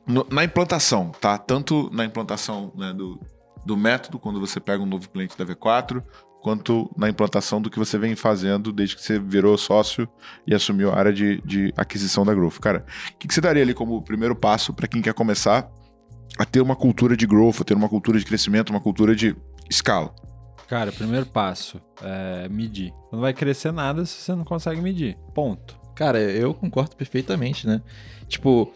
[0.06, 1.36] no- na implantação, tá?
[1.36, 3.20] Tanto na implantação né, do,
[3.66, 6.02] do método, quando você pega um novo cliente da V4,
[6.40, 10.08] quanto na implantação do que você vem fazendo desde que você virou sócio
[10.46, 12.58] e assumiu a área de, de aquisição da Growth.
[12.60, 15.68] Cara, o que, que você daria ali como primeiro passo para quem quer começar
[16.38, 19.34] a ter uma cultura de growth, a ter uma cultura de crescimento, uma cultura de
[19.68, 20.14] escala?
[20.68, 22.92] Cara, primeiro passo é medir.
[23.10, 25.18] Não vai crescer nada se você não consegue medir.
[25.34, 25.77] Ponto.
[25.98, 27.82] Cara, eu concordo perfeitamente, né?
[28.28, 28.72] Tipo,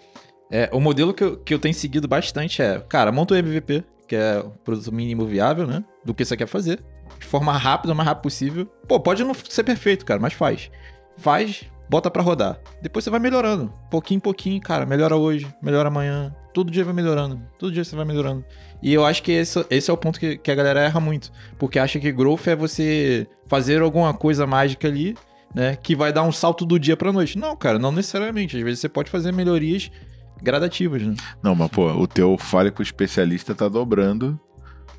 [0.51, 3.85] é, o modelo que eu, que eu tenho seguido bastante é, cara, monta o MVP,
[4.09, 5.85] que é o produto mínimo viável, né?
[6.05, 6.83] Do que você quer fazer.
[7.21, 8.67] De forma rápida, o mais rápido possível.
[8.89, 10.69] Pô, pode não ser perfeito, cara, mas faz.
[11.17, 12.59] Faz, bota pra rodar.
[12.83, 13.73] Depois você vai melhorando.
[13.89, 14.85] Pouquinho em pouquinho, cara.
[14.85, 16.35] Melhora hoje, melhora amanhã.
[16.53, 17.41] Todo dia vai melhorando.
[17.57, 18.45] Todo dia você vai melhorando.
[18.83, 21.31] E eu acho que esse, esse é o ponto que, que a galera erra muito.
[21.57, 25.15] Porque acha que growth é você fazer alguma coisa mágica ali
[25.55, 25.77] né?
[25.77, 27.39] Que vai dar um salto do dia pra noite.
[27.39, 28.57] Não, cara, não necessariamente.
[28.57, 29.91] Às vezes você pode fazer melhorias
[30.43, 31.15] gradativas, né?
[31.43, 34.39] Não, mas pô, o teu Fale com o especialista tá dobrando.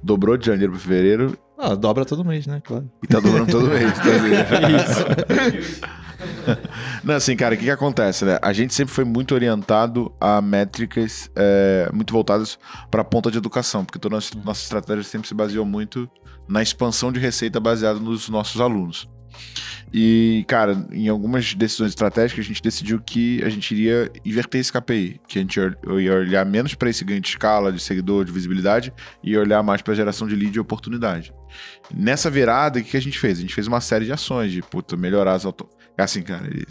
[0.02, 2.62] Dobrou de janeiro para fevereiro Ah, dobra todo mês, né?
[2.64, 2.90] Claro.
[3.02, 3.94] e tá dobrando todo mês.
[4.50, 6.04] Tá Isso.
[7.04, 8.38] Não, assim, cara, o que, que acontece, né?
[8.42, 12.58] A gente sempre foi muito orientado a métricas é, muito voltadas
[12.90, 16.10] para a ponta de educação, porque toda a nossa, nossa estratégia sempre se baseou muito
[16.48, 19.10] na expansão de receita baseada nos nossos alunos.
[19.96, 24.74] E, cara, em algumas decisões estratégicas, a gente decidiu que a gente iria inverter esse
[24.74, 25.78] KPI, que a gente ia-
[26.16, 28.92] olhar menos para esse ganho de escala, de seguidor, de visibilidade,
[29.24, 31.32] e ia olhar mais para geração de lead e oportunidade.
[31.94, 33.38] Nessa virada, o que a gente fez?
[33.38, 35.70] A gente fez uma série de ações de, puta, melhorar as auto...
[35.96, 36.66] Assim, cara, eles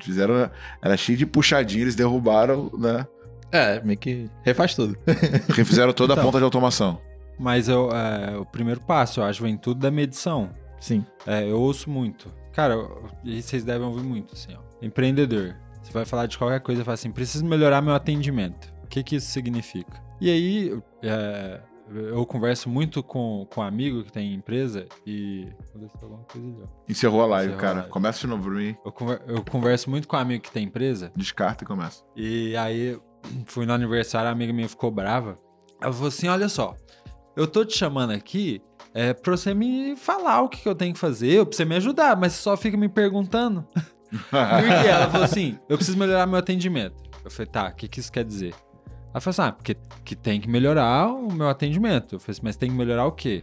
[0.00, 0.48] fizeram...
[0.80, 3.04] Era cheio de puxadinha, eles derrubaram, né?
[3.50, 4.96] É, meio que refaz tudo.
[5.48, 6.24] Refizeram toda a Então.
[6.24, 7.00] ponta de automação.
[7.40, 10.50] Mas eu, é, o primeiro passo, eu acho, vem tudo da medição.
[10.82, 11.04] Sim.
[11.26, 12.28] É, eu ouço muito.
[12.52, 12.76] Cara,
[13.24, 14.60] e vocês devem ouvir muito, assim, ó.
[14.84, 15.54] Empreendedor.
[15.82, 18.72] Você vai falar de qualquer coisa e fala assim, preciso melhorar meu atendimento.
[18.82, 20.02] O que que isso significa?
[20.20, 25.48] E aí, é, eu converso muito com, com um amigo que tem empresa e...
[26.02, 26.66] Ó.
[26.88, 27.74] Encerrou a live, Encerrou a cara.
[27.80, 27.90] live.
[27.90, 28.76] Começa de novo pra mim.
[28.84, 32.02] Eu, conver- eu converso muito com um amigo que tem empresa Descarta e começa.
[32.16, 32.98] e aí,
[33.46, 35.38] fui no aniversário, a amiga minha ficou brava.
[35.80, 36.76] Ela falou assim: olha só,
[37.36, 38.60] eu tô te chamando aqui
[38.94, 41.76] é, pra você me falar o que, que eu tenho que fazer, pra você me
[41.76, 43.64] ajudar, mas você só fica me perguntando.
[44.10, 44.88] Por quê?
[44.88, 47.02] Ela falou assim: eu preciso melhorar meu atendimento.
[47.24, 48.54] Eu falei, tá, o que, que isso quer dizer?
[49.10, 52.16] Ela falou assim: ah, porque que tem que melhorar o meu atendimento.
[52.16, 53.42] Eu falei assim, mas tem que melhorar o quê?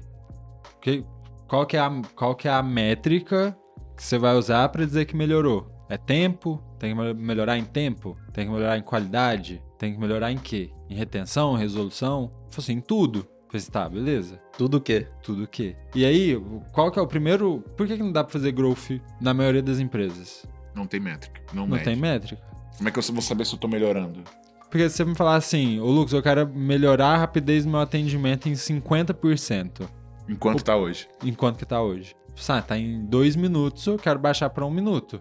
[0.81, 1.03] Que-
[1.47, 3.57] qual, que é a, qual que é a métrica
[3.97, 5.67] que você vai usar pra dizer que melhorou?
[5.89, 6.61] É tempo?
[6.77, 8.15] Tem que mel- melhorar em tempo?
[8.31, 9.61] Tem que melhorar em qualidade?
[9.79, 10.69] Tem que melhorar em quê?
[10.87, 12.31] Em retenção, resolução?
[12.45, 13.27] Eu falei assim, em tudo.
[13.49, 14.39] Falei assim, tá, beleza.
[14.57, 15.07] Tudo o quê?
[15.23, 15.75] Tudo o quê?
[15.95, 17.63] E aí, o- qual que é o primeiro...
[17.75, 20.45] Por que, que não dá pra fazer growth na maioria das empresas?
[20.75, 21.41] Não tem métrica.
[21.53, 22.41] Não, Não tem métrica.
[22.77, 24.21] Como é que eu vou saber se eu tô melhorando?
[24.69, 27.79] Porque se você me falar assim, ô Lucas, eu quero melhorar a rapidez do meu
[27.79, 29.89] atendimento em 50%,
[30.27, 31.07] Enquanto tá hoje.
[31.23, 32.15] enquanto que tá hoje.
[32.47, 35.19] Ah, tá em dois minutos, eu quero baixar para um minuto.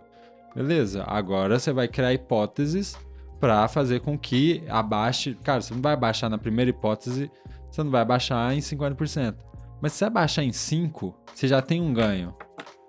[0.54, 2.94] Beleza, agora você vai criar hipóteses
[3.40, 5.34] para fazer com que abaixe.
[5.42, 7.30] Cara, você não vai baixar na primeira hipótese,
[7.70, 9.36] você não vai baixar em 50%.
[9.80, 12.34] Mas se você baixar em 5%, você já tem um ganho.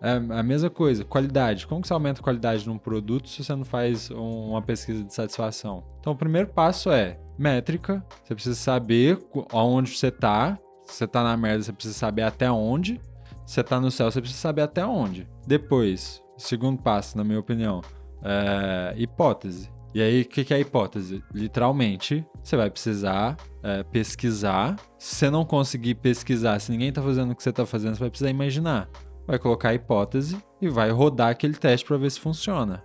[0.02, 1.68] É a mesma coisa, qualidade.
[1.68, 4.62] Como que você aumenta a qualidade de um produto se você não faz um- uma
[4.62, 5.84] pesquisa de satisfação?
[6.00, 8.04] Então, o primeiro passo é métrica.
[8.24, 9.20] Você precisa saber
[9.52, 10.58] aonde você tá.
[10.86, 13.00] Se você tá na merda, você precisa saber até onde.
[13.46, 15.28] Se você tá no céu, você precisa saber até onde.
[15.46, 17.82] Depois, segundo passo, na minha opinião,
[18.24, 19.70] é hipótese.
[19.94, 21.24] E aí, o que, que é hipótese?
[21.34, 24.76] Literalmente, você vai precisar é, pesquisar.
[25.00, 28.00] Se você não conseguir pesquisar, se ninguém tá fazendo o que você tá fazendo, você
[28.02, 28.88] vai precisar imaginar.
[29.26, 32.84] Vai colocar a hipótese e vai rodar aquele teste para ver se funciona.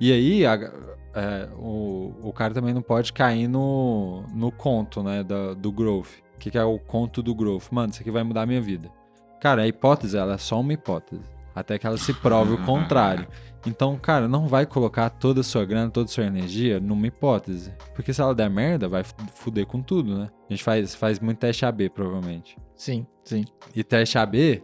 [0.00, 0.72] E aí, a-
[1.14, 6.08] é, o, o cara também não pode cair no, no conto, né, do, do growth.
[6.34, 7.70] O que, que é o conto do growth?
[7.70, 8.90] Mano, isso aqui vai mudar a minha vida.
[9.40, 11.22] Cara, a hipótese, ela é só uma hipótese.
[11.54, 13.26] Até que ela se prove o contrário.
[13.66, 17.72] Então, cara, não vai colocar toda a sua grana, toda a sua energia numa hipótese.
[17.94, 20.30] Porque se ela der merda, vai fu- fuder com tudo, né?
[20.50, 22.56] A gente faz, faz muito teste AB, provavelmente.
[22.74, 23.44] Sim, sim.
[23.74, 24.62] E teste AB,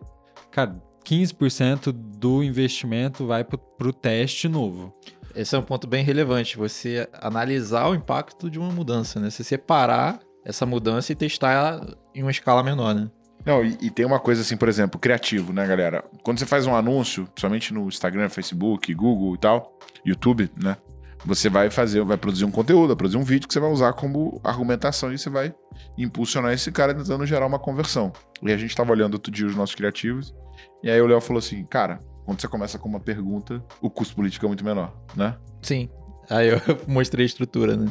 [0.51, 4.93] cara, 15% do investimento vai pro, pro teste novo.
[5.35, 6.57] Esse é um ponto bem relevante.
[6.57, 9.31] Você analisar o impacto de uma mudança, né?
[9.31, 13.09] Você separar essa mudança e testar ela em uma escala menor, né?
[13.49, 16.05] Não, e, e tem uma coisa assim, por exemplo, criativo, né, galera?
[16.23, 19.75] Quando você faz um anúncio, principalmente no Instagram, Facebook, Google e tal,
[20.05, 20.77] YouTube, né?
[21.25, 23.95] Você vai fazer, vai produzir um conteúdo, vai produzir um vídeo que você vai usar
[23.95, 25.55] como argumentação e você vai
[25.97, 28.13] impulsionar esse cara tentando gerar uma conversão.
[28.43, 30.35] E a gente tava olhando outro dia os nossos criativos,
[30.83, 34.15] e aí o Léo falou assim, cara, quando você começa com uma pergunta, o custo
[34.15, 35.39] político é muito menor, né?
[35.63, 35.89] Sim.
[36.29, 37.89] Aí eu mostrei a estrutura, né?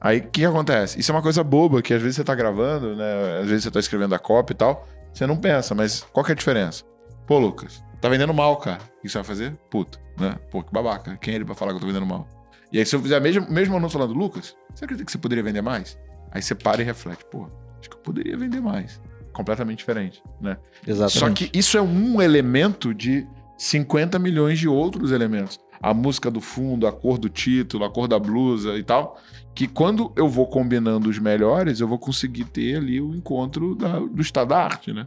[0.00, 0.98] Aí o que, que acontece?
[0.98, 3.40] Isso é uma coisa boba que às vezes você tá gravando, né?
[3.40, 4.86] Às vezes você tá escrevendo a copy e tal.
[5.12, 6.84] Você não pensa, mas qual que é a diferença?
[7.26, 8.80] Pô, Lucas, tá vendendo mal, cara.
[8.98, 9.56] O que você vai fazer?
[9.70, 10.36] Puto, né?
[10.50, 11.16] Pô, que babaca.
[11.16, 12.28] Quem é ele pra falar que eu tô vendendo mal?
[12.70, 15.42] E aí, se eu fizer mesmo, mesmo anúncio falando, Lucas, você acredita que você poderia
[15.42, 15.98] vender mais?
[16.30, 17.48] Aí você para e reflete, pô,
[17.80, 19.00] acho que eu poderia vender mais.
[19.32, 20.58] Completamente diferente, né?
[20.86, 21.18] Exatamente.
[21.18, 23.26] Só que isso é um elemento de
[23.56, 25.58] 50 milhões de outros elementos.
[25.80, 29.18] A música do fundo, a cor do título, a cor da blusa e tal.
[29.54, 33.98] Que quando eu vou combinando os melhores, eu vou conseguir ter ali o encontro da-
[34.00, 35.06] do estado da arte, né?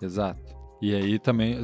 [0.00, 0.40] Exato.
[0.80, 1.62] E aí também,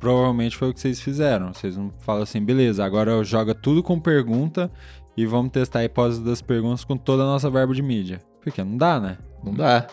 [0.00, 1.52] provavelmente foi o que vocês fizeram.
[1.54, 4.68] Vocês não falam assim, beleza, agora joga tudo com pergunta
[5.16, 8.20] e vamos testar a hipótese das perguntas com toda a nossa verba de mídia.
[8.42, 9.18] Porque não dá, né?
[9.44, 9.86] Não dá.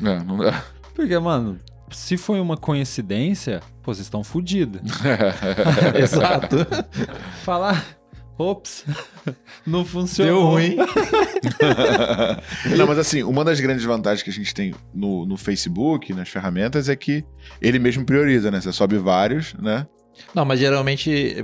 [0.00, 0.62] Não, não dá.
[0.94, 1.58] Porque, mano,
[1.90, 4.80] se foi uma coincidência, pô, vocês estão fodidos.
[5.94, 6.56] Exato.
[7.44, 7.84] Falar,
[8.38, 8.84] ops,
[9.66, 10.34] não funcionou.
[10.34, 10.76] Deu ruim.
[12.76, 16.28] Não, mas assim, uma das grandes vantagens que a gente tem no, no Facebook, nas
[16.30, 17.24] ferramentas, é que
[17.60, 18.60] ele mesmo prioriza, né?
[18.60, 19.86] Você sobe vários, né?
[20.34, 21.36] Não, mas geralmente,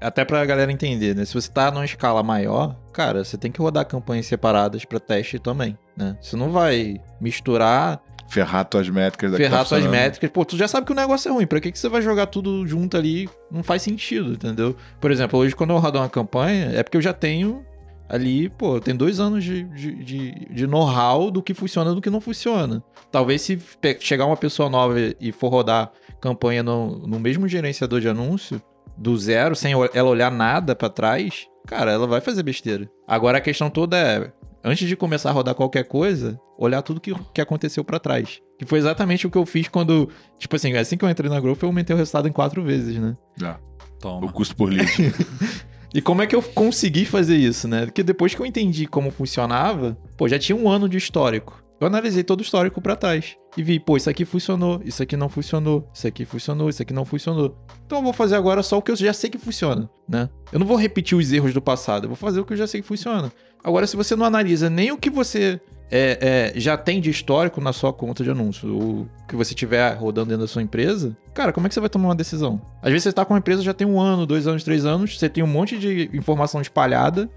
[0.00, 1.24] até pra galera entender, né?
[1.24, 5.38] Se você tá numa escala maior, cara, você tem que rodar campanhas separadas pra teste
[5.38, 6.16] também, né?
[6.20, 8.02] Você não vai misturar
[8.34, 9.92] Ferrar tuas métricas daqui ferrar suas funcionando.
[9.92, 10.30] métricas.
[10.30, 11.46] Pô, tu já sabe que o negócio é ruim.
[11.46, 13.28] Pra que, que você vai jogar tudo junto ali?
[13.50, 14.76] Não faz sentido, entendeu?
[15.00, 17.64] Por exemplo, hoje quando eu rodo uma campanha, é porque eu já tenho
[18.08, 21.94] ali, pô, eu tenho dois anos de, de, de, de know-how do que funciona e
[21.94, 22.82] do que não funciona.
[23.10, 23.58] Talvez se
[24.00, 28.60] chegar uma pessoa nova e for rodar campanha no, no mesmo gerenciador de anúncio,
[28.96, 32.88] do zero, sem ela olhar nada pra trás, cara, ela vai fazer besteira.
[33.06, 34.32] Agora a questão toda é,
[34.64, 38.40] antes de começar a rodar qualquer coisa, olhar tudo que, que aconteceu pra trás.
[38.58, 40.08] Que foi exatamente o que eu fiz quando,
[40.38, 42.96] tipo assim, assim que eu entrei na Growth, eu aumentei o resultado em quatro vezes,
[42.96, 43.16] né?
[43.36, 43.60] Já.
[44.00, 44.26] Toma.
[44.26, 44.88] O custo por lead.
[45.94, 47.84] E como é que eu consegui fazer isso, né?
[47.86, 51.63] Porque depois que eu entendi como funcionava, pô, já tinha um ano de histórico.
[51.80, 55.16] Eu analisei todo o histórico pra trás e vi, pô, isso aqui funcionou, isso aqui
[55.16, 57.56] não funcionou, isso aqui funcionou, isso aqui não funcionou.
[57.84, 60.28] Então eu vou fazer agora só o que eu já sei que funciona, né?
[60.52, 62.66] Eu não vou repetir os erros do passado, eu vou fazer o que eu já
[62.66, 63.32] sei que funciona.
[63.62, 65.60] Agora, se você não analisa nem o que você
[65.90, 69.94] é, é, já tem de histórico na sua conta de anúncio, ou que você tiver
[69.94, 72.60] rodando dentro da sua empresa, cara, como é que você vai tomar uma decisão?
[72.82, 75.18] Às vezes você tá com uma empresa já tem um ano, dois anos, três anos,
[75.18, 77.28] você tem um monte de informação espalhada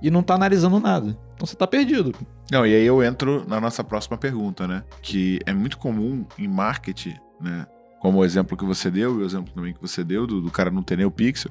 [0.00, 1.16] e não tá analisando nada.
[1.34, 2.14] Então você tá perdido.
[2.50, 4.84] Não, e aí eu entro na nossa próxima pergunta, né?
[5.02, 7.66] Que é muito comum em marketing, né?
[8.00, 10.50] Como o exemplo que você deu e o exemplo também que você deu do, do
[10.50, 11.50] cara não ter nem o pixel,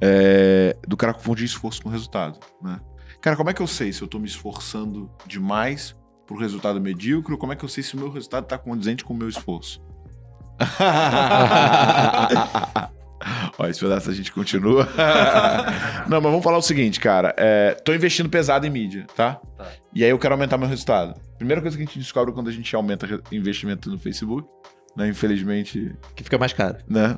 [0.00, 2.80] é, do cara confundir esforço com resultado, né?
[3.20, 5.96] Cara, como é que eu sei se eu tô me esforçando demais
[6.26, 9.04] pro resultado medíocre ou como é que eu sei se o meu resultado tá condizente
[9.04, 9.82] com o meu esforço?
[13.58, 14.88] Ó, esse pedaço a gente continua.
[16.08, 17.34] Não, mas vamos falar o seguinte, cara.
[17.36, 19.40] É, tô investindo pesado em mídia, tá?
[19.56, 19.68] Tá.
[19.94, 21.14] E aí eu quero aumentar meu resultado.
[21.38, 24.48] Primeira coisa que a gente descobre quando a gente aumenta investimento no Facebook,
[24.96, 25.08] né?
[25.08, 26.78] Infelizmente, que fica mais caro.
[26.88, 27.16] né?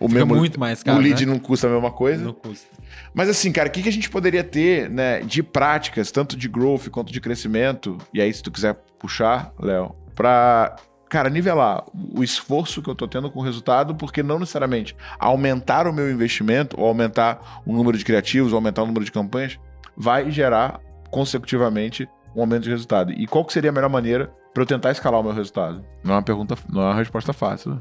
[0.00, 1.32] O Fica mesmo muito mais caro, o lead né?
[1.32, 2.24] não custa a mesma coisa.
[2.24, 2.68] Não custa.
[3.12, 6.48] Mas assim, cara, o que, que a gente poderia ter, né, de práticas, tanto de
[6.48, 10.76] growth quanto de crescimento, e aí se tu quiser puxar, Léo, pra,
[11.08, 11.84] cara, nivelar
[12.14, 16.10] o esforço que eu tô tendo com o resultado, porque não necessariamente aumentar o meu
[16.10, 19.58] investimento, ou aumentar o número de criativos, ou aumentar o número de campanhas,
[19.96, 20.80] vai gerar
[21.10, 23.12] consecutivamente um aumento de resultado.
[23.12, 25.84] E qual seria a melhor maneira para eu tentar escalar o meu resultado?
[26.04, 27.80] Não é uma pergunta, não é uma resposta fácil, né?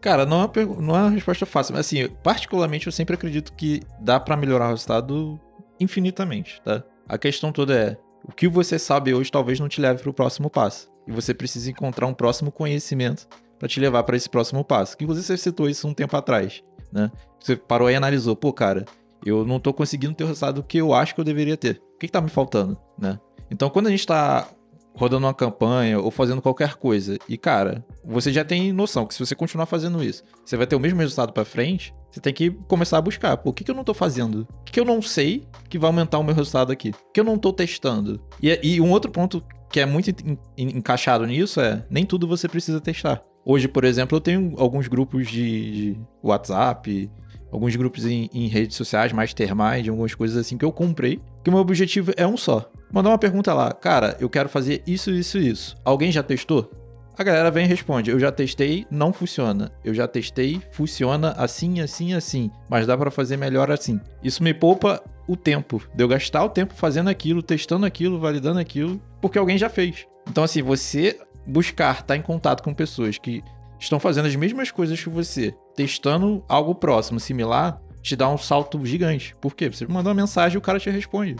[0.00, 3.52] Cara, não é, uma, não é uma resposta fácil, mas assim, particularmente eu sempre acredito
[3.52, 5.38] que dá pra melhorar o resultado
[5.78, 6.82] infinitamente, tá?
[7.08, 10.48] A questão toda é, o que você sabe hoje talvez não te leve pro próximo
[10.48, 10.90] passo.
[11.10, 13.26] E você precisa encontrar um próximo conhecimento
[13.58, 14.96] pra te levar pra esse próximo passo.
[14.96, 17.10] Que você citou isso um tempo atrás, né?
[17.40, 18.84] Você parou e analisou, pô, cara,
[19.26, 21.82] eu não tô conseguindo ter o resultado que eu acho que eu deveria ter.
[21.94, 23.18] O que, que tá me faltando, né?
[23.50, 24.48] Então, quando a gente tá
[24.94, 27.18] rodando uma campanha ou fazendo qualquer coisa.
[27.28, 30.76] E, cara, você já tem noção que se você continuar fazendo isso, você vai ter
[30.76, 31.94] o mesmo resultado pra frente.
[32.10, 33.36] Você tem que começar a buscar.
[33.36, 34.46] Pô, o que, que eu não tô fazendo?
[34.60, 36.90] O que, que eu não sei que vai aumentar o meu resultado aqui?
[36.90, 38.20] O que eu não tô testando?
[38.42, 42.26] E, e um outro ponto que é muito en- en- encaixado nisso é nem tudo
[42.26, 43.22] você precisa testar.
[43.44, 47.10] Hoje, por exemplo, eu tenho alguns grupos de, de WhatsApp,
[47.50, 51.50] alguns grupos em, em redes sociais, mais termais, algumas coisas assim que eu comprei, que
[51.50, 52.70] o meu objetivo é um só.
[52.92, 55.76] Mandar uma pergunta lá, cara, eu quero fazer isso, isso, isso.
[55.84, 56.70] Alguém já testou?
[57.18, 59.70] A galera vem e responde: Eu já testei, não funciona.
[59.84, 62.50] Eu já testei, funciona assim, assim, assim.
[62.68, 64.00] Mas dá pra fazer melhor assim.
[64.22, 68.58] Isso me poupa o tempo, de eu gastar o tempo fazendo aquilo, testando aquilo, validando
[68.58, 70.06] aquilo, porque alguém já fez.
[70.28, 73.44] Então, assim, você buscar estar em contato com pessoas que
[73.78, 78.84] estão fazendo as mesmas coisas que você, testando algo próximo, similar, te dá um salto
[78.84, 79.36] gigante.
[79.40, 79.70] Por quê?
[79.70, 81.36] Você manda uma mensagem e o cara te responde.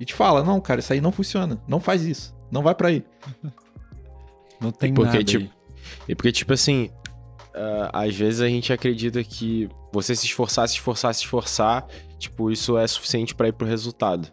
[0.00, 1.62] E te fala: Não, cara, isso aí não funciona.
[1.68, 2.34] Não faz isso.
[2.50, 3.04] Não vai pra aí.
[4.60, 5.54] Não tem Porque, nada tipo.
[6.08, 6.90] E porque, tipo assim,
[7.54, 11.86] ah, às vezes a gente acredita que você se esforçar, se esforçar, se esforçar,
[12.18, 14.28] tipo, isso é suficiente pra ir pro resultado.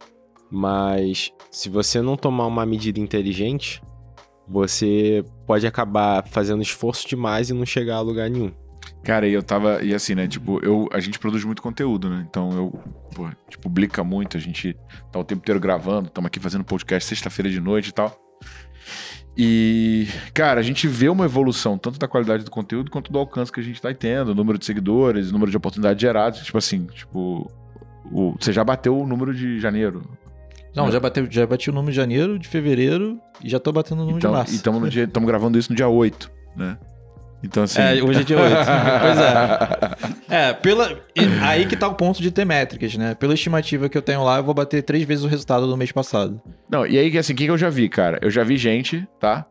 [0.52, 3.82] Mas se você não tomar uma medida inteligente,
[4.48, 8.52] você pode acabar fazendo esforço demais e não chegar a lugar nenhum.
[9.04, 9.84] Cara, e eu tava.
[9.84, 10.28] E assim, né?
[10.28, 12.26] Tipo, eu, a gente produz muito conteúdo, né?
[12.28, 12.80] Então eu.
[13.14, 14.76] Pô, gente publica muito, a gente
[15.12, 18.20] tá o tempo inteiro gravando, estamos aqui fazendo podcast sexta-feira de noite e tal.
[19.38, 23.52] E, cara, a gente vê uma evolução tanto da qualidade do conteúdo quanto do alcance
[23.52, 26.40] que a gente tá tendo, o número de seguidores, o número de oportunidades geradas.
[26.40, 27.52] Tipo assim, tipo.
[28.12, 30.01] O, você já bateu o número de janeiro.
[30.76, 30.91] Não, Né?
[30.91, 34.01] já, bateu, já bati o número de janeiro, de fevereiro e já tô batendo o
[34.01, 34.53] número Então, de março.
[34.53, 36.78] e estamos no dia, estamos gravando isso no dia 8, né?
[37.43, 37.80] Então, assim.
[37.80, 38.56] É, hoje é dia 8.
[39.01, 40.49] pois é.
[40.49, 40.99] É, pela...
[41.43, 43.14] aí que tá o ponto de ter métricas, né?
[43.14, 45.91] Pela estimativa que eu tenho lá, eu vou bater três vezes o resultado do mês
[45.91, 46.41] passado.
[46.70, 48.18] Não, e aí, assim, o que, que eu já vi, cara?
[48.22, 49.45] Eu já vi gente, tá?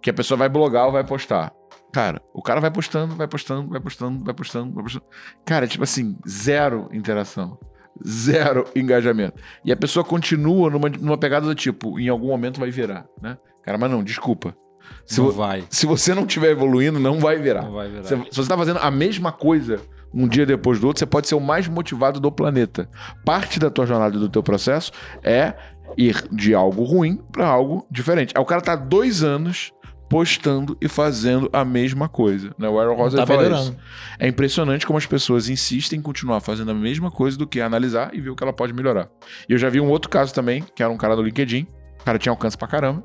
[0.00, 1.52] Que a pessoa vai blogar ou vai postar.
[1.92, 5.04] Cara, o cara vai postando, vai postando, vai postando, vai postando, vai postando.
[5.44, 7.58] Cara, tipo assim, zero interação.
[8.06, 9.34] Zero engajamento.
[9.64, 13.36] E a pessoa continua numa, numa pegada do tipo, em algum momento vai virar, né?
[13.62, 14.56] Cara, mas não, desculpa.
[15.04, 15.64] Se, não vai.
[15.68, 17.62] se você não estiver evoluindo, não vai virar.
[17.62, 18.04] Não vai virar.
[18.04, 19.80] Se, se você tá fazendo a mesma coisa
[20.12, 22.88] um dia depois do outro, você pode ser o mais motivado do planeta.
[23.24, 25.54] Parte da tua jornada e do teu processo é
[25.96, 28.32] ir de algo ruim para algo diferente.
[28.36, 29.72] Aí o cara tá dois anos
[30.10, 32.52] postando e fazendo a mesma coisa.
[32.58, 32.68] Né?
[32.68, 33.70] O Aaron Rosa tá fala melhorando.
[33.70, 33.76] isso.
[34.18, 38.10] É impressionante como as pessoas insistem em continuar fazendo a mesma coisa do que analisar
[38.12, 39.08] e ver o que ela pode melhorar.
[39.48, 41.64] E eu já vi um outro caso também, que era um cara do LinkedIn.
[42.00, 43.04] O cara tinha alcance pra caramba.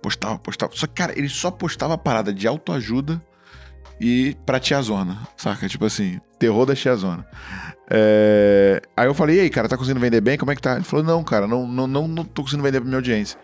[0.00, 0.72] Postava, postava.
[0.74, 3.22] Só que, cara, ele só postava parada de autoajuda
[4.00, 5.68] e pra tiazona, saca?
[5.68, 7.26] Tipo assim, terror da tiazona.
[7.90, 8.80] É...
[8.96, 10.38] Aí eu falei, e aí, cara, tá conseguindo vender bem?
[10.38, 10.76] Como é que tá?
[10.76, 13.38] Ele falou, não, cara, não, não, não, não tô conseguindo vender pra minha audiência.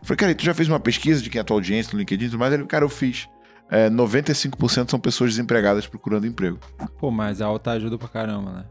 [0.00, 1.92] Eu falei, cara, e tu já fez uma pesquisa de quem é a tua audiência
[1.92, 2.52] no LinkedIn e tudo mais?
[2.52, 3.28] Ele, cara, eu fiz.
[3.70, 6.58] É, 95% são pessoas desempregadas procurando emprego.
[6.98, 8.64] Pô, mas a alta ajuda pra caramba, né?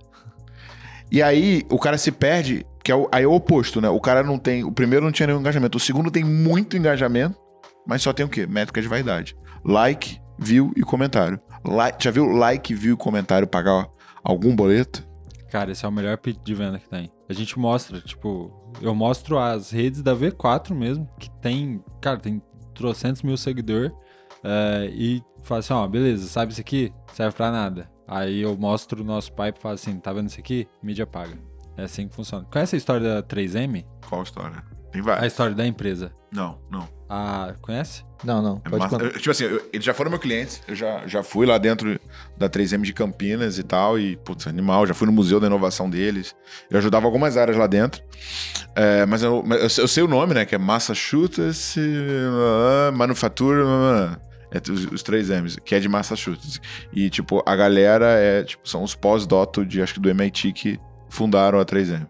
[1.11, 3.89] E aí o cara se perde, que é o, aí é o oposto, né?
[3.89, 4.63] O cara não tem.
[4.63, 5.77] O primeiro não tinha nenhum engajamento.
[5.77, 7.37] O segundo tem muito engajamento,
[7.87, 8.45] mas só tem o quê?
[8.45, 9.35] Métrica de vaidade.
[9.63, 11.39] Like, view e comentário.
[11.65, 13.87] Like, já viu like, view e comentário pagar
[14.23, 15.07] algum boleto?
[15.49, 17.09] Cara, esse é o melhor pitch de venda que tem.
[17.27, 18.51] A gente mostra, tipo,
[18.81, 22.41] eu mostro as redes da V4 mesmo, que tem, cara, tem
[22.73, 23.91] trocentos mil seguidores,
[24.43, 26.93] é, e fala assim, ó, beleza, sabe isso aqui?
[27.13, 27.89] Serve pra nada.
[28.07, 30.67] Aí eu mostro o nosso pipe e falo assim, tá vendo isso aqui?
[30.81, 31.37] Mídia paga.
[31.77, 32.45] É assim que funciona.
[32.51, 33.85] Conhece a história da 3M?
[34.07, 34.63] Qual a história?
[34.91, 35.31] Tem A várias.
[35.31, 36.11] história da empresa.
[36.31, 36.87] Não, não.
[37.09, 38.03] Ah, conhece?
[38.23, 38.61] Não, não.
[38.65, 39.05] É Pode contar.
[39.05, 41.99] Eu- tipo assim, eu- eles já foram meu cliente, eu já, já fui lá dentro
[42.37, 45.89] da 3M de Campinas e tal, e, putz, animal, já fui no Museu da Inovação
[45.89, 46.35] deles,
[46.69, 48.03] eu ajudava algumas áreas lá dentro,
[48.75, 51.75] É, mas eu, eu sei- eu sei o nome, né, que é Massachusetts
[52.93, 54.17] Manufacture, uh,
[54.51, 56.59] é, os, os três M's, que é de Massachusetts.
[56.93, 60.79] E, tipo, a galera é, tipo, são os pós-doto de, acho que do MIT que
[61.09, 62.07] fundaram a 3M.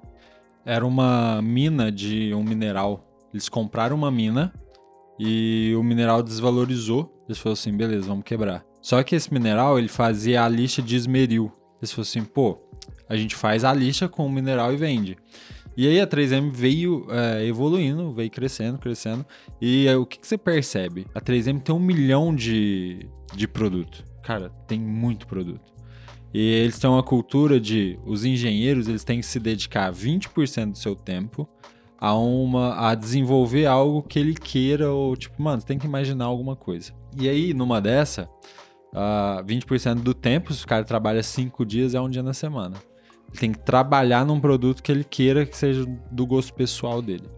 [0.66, 3.06] Era uma mina de um mineral.
[3.34, 4.54] Eles compraram uma mina
[5.20, 7.14] e o mineral desvalorizou.
[7.28, 8.64] Eles falaram assim, beleza, vamos quebrar.
[8.82, 11.52] Só que esse mineral, ele fazia a lixa de esmeril.
[11.82, 12.58] Eles falaram assim, pô,
[13.08, 15.18] a gente faz a lixa com o mineral e vende.
[15.76, 19.26] E aí a 3M veio é, evoluindo, veio crescendo, crescendo.
[19.62, 21.06] E é, o que, que você percebe?
[21.14, 24.04] A 3M tem um milhão de, de produto.
[24.24, 25.74] Cara, tem muito produto.
[26.34, 30.78] E eles têm uma cultura de os engenheiros eles têm que se dedicar 20% do
[30.78, 31.48] seu tempo
[32.00, 36.26] a uma a desenvolver algo que ele queira ou tipo, mano, você tem que imaginar
[36.26, 36.94] alguma coisa.
[37.20, 38.30] E aí, numa dessa,
[38.94, 42.76] ah, 20% do tempo, se o cara trabalha 5 dias, é um dia na semana.
[43.30, 47.30] Ele tem que trabalhar num produto que ele queira que seja do gosto pessoal dele.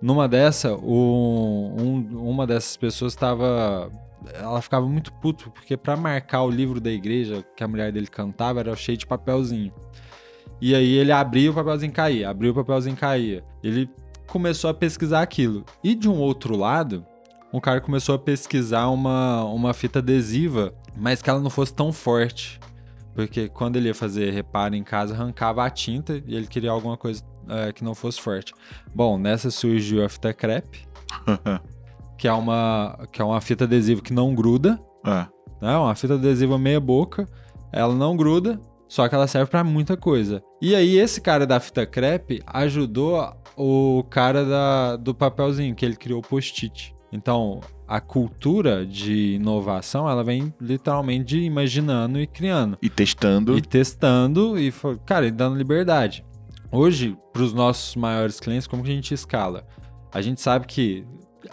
[0.00, 3.90] Numa dessa, o- um- uma dessas pessoas estava.
[4.34, 8.06] Ela ficava muito puto, porque para marcar o livro da igreja que a mulher dele
[8.08, 9.72] cantava era cheio de papelzinho.
[10.60, 13.44] E aí ele abria o papelzinho caía, abria o papelzinho caía.
[13.62, 13.88] Ele
[14.26, 15.64] começou a pesquisar aquilo.
[15.82, 17.04] E de um outro lado,
[17.52, 21.92] um cara começou a pesquisar uma, uma fita adesiva, mas que ela não fosse tão
[21.92, 22.58] forte.
[23.14, 26.96] Porque quando ele ia fazer reparo em casa, arrancava a tinta e ele queria alguma
[26.96, 28.52] coisa eh, que não fosse forte.
[28.94, 30.86] Bom, nessa surgiu a fita crepe,
[32.16, 35.26] que é uma, que é uma fita adesiva que não gruda, É.
[35.60, 35.76] né?
[35.76, 37.26] Uma fita adesiva meia boca,
[37.72, 40.42] ela não gruda, só que ela serve pra muita coisa.
[40.60, 45.96] E aí esse cara da fita crepe ajudou o cara da, do papelzinho, que ele
[45.96, 46.94] criou o post-it.
[47.12, 52.76] Então, a cultura de inovação, ela vem literalmente de imaginando e criando.
[52.82, 53.56] E testando.
[53.56, 54.72] E testando e,
[55.06, 56.24] cara, e dando liberdade.
[56.70, 59.66] Hoje, para os nossos maiores clientes, como que a gente escala?
[60.12, 61.04] A gente sabe que,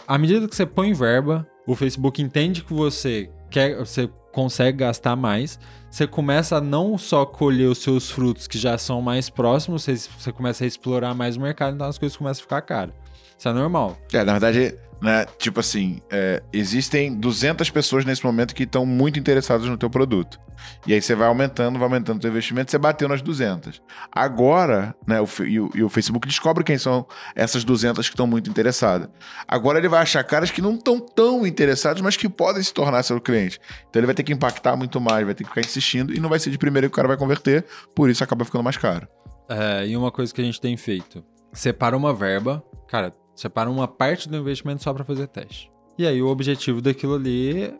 [0.06, 5.16] à medida que você põe verba, o Facebook entende que você quer, você consegue gastar
[5.16, 5.58] mais,
[5.90, 9.96] você começa a não só colher os seus frutos que já são mais próximos, você,
[9.96, 12.94] você começa a explorar mais o mercado, então as coisas começam a ficar caras.
[13.38, 13.96] Isso é normal.
[14.12, 19.18] É, na verdade, né, tipo assim, é, existem 200 pessoas nesse momento que estão muito
[19.18, 20.40] interessadas no teu produto.
[20.86, 23.82] E aí você vai aumentando, vai aumentando o teu investimento, você bateu nas 200.
[24.10, 28.26] Agora, né, o, e, o, e o Facebook descobre quem são essas 200 que estão
[28.26, 29.08] muito interessadas.
[29.46, 33.02] Agora ele vai achar caras que não estão tão interessados, mas que podem se tornar
[33.02, 33.60] seu cliente.
[33.88, 36.28] Então ele vai ter que impactar muito mais, vai ter que ficar insistindo e não
[36.28, 37.64] vai ser de primeiro que o cara vai converter,
[37.94, 39.06] por isso acaba ficando mais caro.
[39.48, 43.86] É, e uma coisa que a gente tem feito: separa uma verba, cara, separa uma
[43.86, 45.70] parte do investimento só para fazer teste.
[45.98, 47.72] E aí o objetivo daquilo ali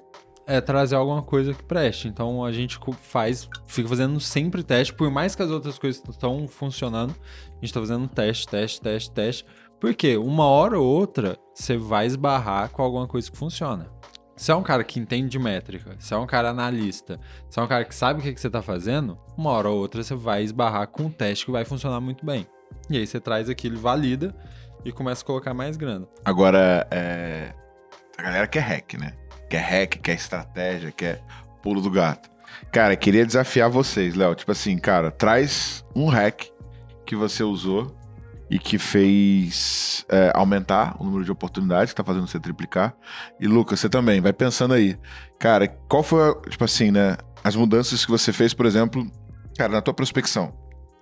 [0.47, 2.07] é trazer alguma coisa que preste.
[2.07, 6.47] Então a gente faz, fica fazendo sempre teste, por mais que as outras coisas estão
[6.47, 7.15] funcionando,
[7.51, 9.47] a gente tá fazendo teste, teste, teste, teste.
[9.81, 13.91] Porque uma hora ou outra você vai esbarrar com alguma coisa que funciona.
[14.35, 17.19] Se é um cara que entende de métrica, se é um cara analista,
[17.49, 19.79] se é um cara que sabe o que, que você tá fazendo, uma hora ou
[19.79, 22.47] outra você vai esbarrar com um teste que vai funcionar muito bem.
[22.89, 24.35] E aí você traz aquilo, valida
[24.87, 26.07] e começa a colocar mais grana.
[26.25, 27.53] Agora, é...
[28.17, 29.13] a galera quer hack, né?
[29.49, 31.23] quer hack, quer estratégia, quer
[31.63, 32.29] pulo do gato.
[32.73, 34.35] Cara, queria desafiar vocês, Léo.
[34.35, 36.47] Tipo assim, cara, traz um hack
[37.05, 37.95] que você usou
[38.49, 42.95] e que fez é, aumentar o número de oportunidades, que tá fazendo você triplicar.
[43.41, 44.97] E Lucas, você também, vai pensando aí.
[45.39, 49.07] Cara, qual foi, tipo assim, né, as mudanças que você fez, por exemplo,
[49.57, 50.55] cara, na tua prospecção?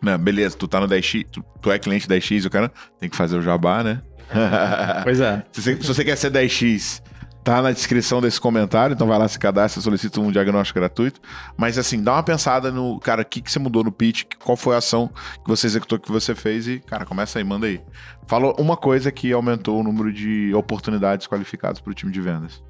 [0.03, 3.17] Né, beleza, tu tá no 10x, tu, tu é cliente 10x, o cara tem que
[3.17, 4.03] fazer o jabá, né?
[5.03, 5.45] Pois é.
[5.53, 7.03] Se você, se você quer ser 10x,
[7.45, 11.21] tá na descrição desse comentário, então vai lá, se cadastra, solicita um diagnóstico gratuito.
[11.57, 14.57] Mas assim, dá uma pensada no, cara, o que, que você mudou no pitch, qual
[14.57, 17.81] foi a ação que você executou, que você fez e, cara, começa aí, manda aí.
[18.27, 22.63] Fala uma coisa que aumentou o número de oportunidades qualificadas para o time de vendas.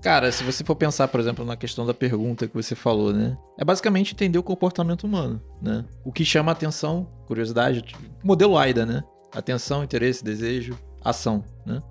[0.00, 3.36] Cara, se você for pensar, por exemplo, na questão da pergunta que você falou, né?
[3.58, 5.84] É basicamente entender o comportamento humano, né?
[6.04, 7.84] O que chama atenção, curiosidade,
[8.24, 9.04] modelo AIDA, né?
[9.32, 11.82] Atenção, interesse, desejo, ação, né?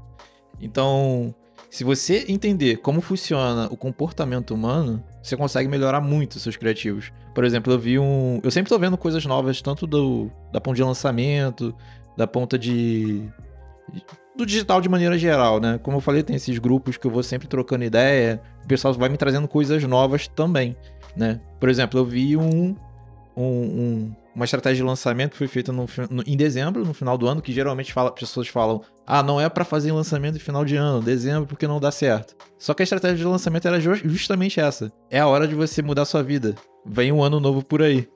[0.60, 1.34] Então,
[1.70, 7.12] se você entender como funciona o comportamento humano, você consegue melhorar muito seus criativos.
[7.36, 8.40] Por exemplo, eu vi um.
[8.44, 11.76] Eu sempre tô vendo coisas novas, tanto do, da ponta de lançamento,
[12.18, 13.24] da ponta de.
[14.40, 15.80] Do digital de maneira geral, né?
[15.84, 19.10] Como eu falei, tem esses grupos que eu vou sempre trocando ideia, o pessoal vai
[19.10, 20.76] me trazendo coisas novas também,
[21.16, 21.40] né?
[21.60, 22.76] Por exemplo, eu vi um,
[23.36, 27.18] um, um- uma estratégia de lançamento que foi feita no no- em dezembro, no final
[27.18, 30.64] do ano, que geralmente fala, pessoas falam: ah, não é pra fazer lançamento em final
[30.64, 32.36] de ano, dezembro, porque não dá certo.
[32.58, 34.92] Só que a estratégia de lançamento era ju- justamente essa.
[35.10, 36.56] É a hora de você mudar sua vida.
[36.86, 38.08] Vem um ano novo por aí.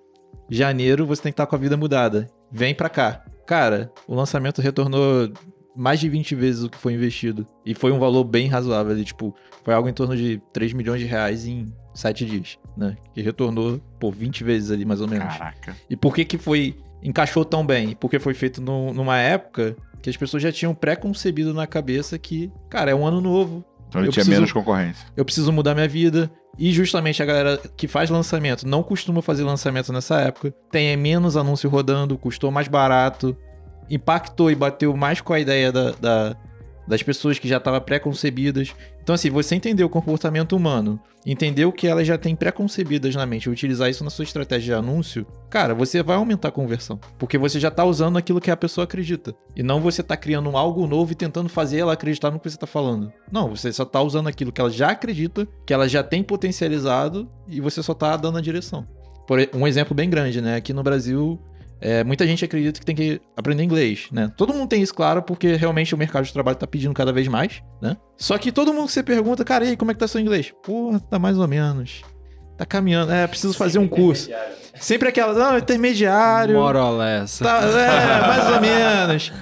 [0.49, 2.27] Janeiro você tem que estar com a vida mudada.
[2.51, 3.23] Vem pra cá.
[3.45, 5.29] Cara, o lançamento retornou
[5.75, 7.45] mais de 20 vezes o que foi investido.
[7.65, 9.33] E foi um valor bem razoável ali, tipo,
[9.63, 12.95] foi algo em torno de 3 milhões de reais em 7 dias, né?
[13.13, 15.27] Que retornou, pô, 20 vezes ali, mais ou menos.
[15.37, 15.75] Caraca.
[15.89, 16.75] E por que que foi...
[17.01, 17.95] encaixou tão bem?
[17.99, 22.51] Porque foi feito no- numa época que as pessoas já tinham pré-concebido na cabeça que,
[22.69, 25.07] cara, é um ano novo, Então ele Eu tinha preciso- menos concorrência.
[25.15, 26.29] eu preciso mudar minha vida.
[26.57, 30.51] E justamente a galera que faz lançamento não costuma fazer lançamento nessa época.
[30.71, 33.35] Tem menos anúncio rodando, custou mais barato,
[33.89, 36.35] impactou e bateu mais com a ideia da, da-
[36.85, 38.75] das pessoas que já estavam pré-concebidas.
[39.01, 43.25] Então, assim, você entender o comportamento humano, entender o que elas já têm pré-concebidas na
[43.25, 46.99] mente, utilizar isso na sua estratégia de anúncio, cara, você vai aumentar a conversão.
[47.17, 49.33] Porque você já tá usando aquilo que a pessoa acredita.
[49.55, 52.57] E não você tá criando algo novo e tentando fazer ela acreditar no que você
[52.57, 53.11] tá falando.
[53.31, 57.29] Não, você só tá usando aquilo que ela já acredita, que ela já tem potencializado,
[57.47, 58.85] e você só tá dando a direção.
[59.25, 60.55] Por um exemplo bem grande, né?
[60.57, 61.39] Aqui no Brasil,
[61.85, 64.31] é, muita gente acredita que tem que aprender inglês, né?
[64.37, 67.27] Todo mundo tem isso, claro, porque realmente o mercado de trabalho tá pedindo cada vez
[67.27, 67.97] mais, né?
[68.17, 70.21] Só que todo mundo que você pergunta, cara, e aí, como é que tá seu
[70.21, 70.53] inglês?
[70.63, 72.01] Porra, tá mais ou menos.
[72.57, 73.11] Tá caminhando.
[73.11, 74.29] É, preciso fazer um curso.
[74.79, 76.55] Sempre aquela, não, intermediário.
[76.55, 77.43] Morolessa.
[77.43, 79.33] Tá, é, mais ou menos.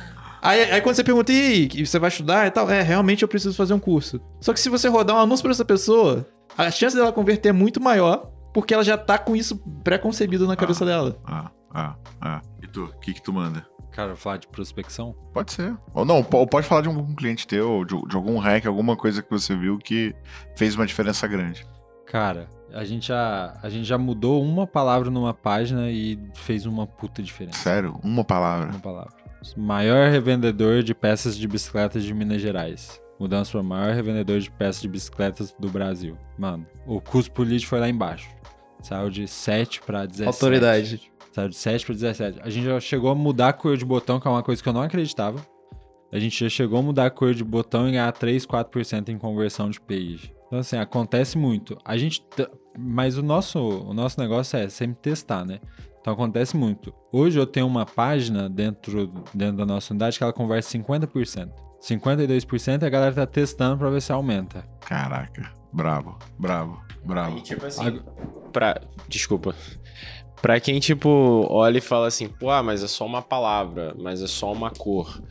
[0.42, 3.56] Aí, aí quando você pergunta, e você vai estudar e tal, é, realmente eu preciso
[3.56, 4.20] fazer um curso.
[4.40, 6.26] Só que se você rodar um anúncio pra essa pessoa,
[6.58, 10.56] a chance dela converter é muito maior, porque ela já tá com isso pré-concebido na
[10.56, 11.20] cabeça dela.
[11.24, 12.42] Ah, ah, ah.
[12.62, 13.66] E tu, o que que tu manda?
[13.92, 15.14] Cara, falar de prospecção?
[15.34, 15.76] Pode ser.
[15.94, 18.96] Ou não, po- pode falar de algum cliente teu, ou de, de algum hack, alguma
[18.96, 20.16] coisa que você viu que
[20.56, 21.66] fez uma diferença grande.
[22.06, 26.88] Cara, a gente já, a gente já mudou uma palavra numa página e fez uma
[26.88, 27.60] puta diferença.
[27.60, 28.00] Sério?
[28.04, 28.70] Uma palavra.
[28.70, 29.14] Uma palavra.
[29.58, 33.02] Maior revendedor de peças de bicicletas de Minas Gerais.
[33.20, 36.18] Mudamos para maior revendedor de peças de bicicletas do Brasil.
[36.38, 38.30] Mano, o custo por lead foi lá embaixo.
[38.82, 40.28] Saiu de 7 para 17.
[40.28, 41.11] Autoridade.
[41.32, 42.40] Saiu de 7 para 17.
[42.42, 44.68] A gente já chegou a mudar a cor de botão, que é uma coisa que
[44.68, 45.46] eu não acreditava.
[46.12, 49.18] A gente já chegou a mudar a cor de botão e ganhar 3, 4% em
[49.18, 50.36] conversão de page.
[50.48, 51.78] Então, assim, acontece muito.
[51.86, 52.22] A gente.
[52.78, 55.60] Mas o nosso, o nosso negócio é sempre testar, né?
[56.02, 56.94] Então acontece muito.
[57.14, 61.50] Hoje eu tenho uma página dentro, dentro da nossa unidade que ela conversa 50%.
[61.80, 64.68] 52% e a galera tá testando pra ver se aumenta.
[64.82, 65.52] Caraca.
[65.72, 67.36] Bravo, bravo, bravo.
[67.38, 68.02] Aí, tipo assim,
[68.52, 68.82] pra...
[69.08, 69.56] Desculpa.
[70.42, 74.22] Pra quem, tipo, olha e fala assim, pô, ah, mas é só uma palavra, mas
[74.22, 75.22] é só uma cor.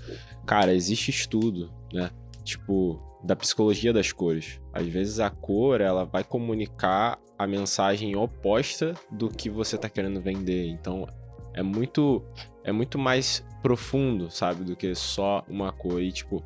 [0.46, 2.10] Cara, existe estudo, né?
[2.44, 4.60] Tipo, da psicologia das cores.
[4.72, 10.20] Às vezes a cor, ela vai comunicar a mensagem oposta do que você tá querendo
[10.20, 10.68] vender.
[10.68, 11.06] Então,
[11.54, 12.22] é muito
[12.62, 16.00] é muito mais profundo, sabe, do que só uma cor.
[16.00, 16.42] E tipo,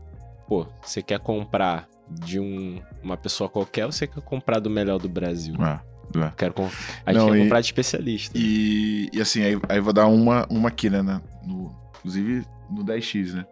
[0.49, 4.99] pô, você quer comprar de um, uma pessoa qualquer ou você quer comprar do melhor
[4.99, 5.55] do Brasil?
[5.63, 5.81] É,
[6.23, 6.33] é.
[6.37, 6.55] Quero.
[7.07, 8.39] A gente Não, quer e- comprar de especialista.
[8.39, 11.03] E, e assim, aí, aí vou dar uma, uma aqui, né?
[11.03, 13.45] na- No, inclusive no 10x, né?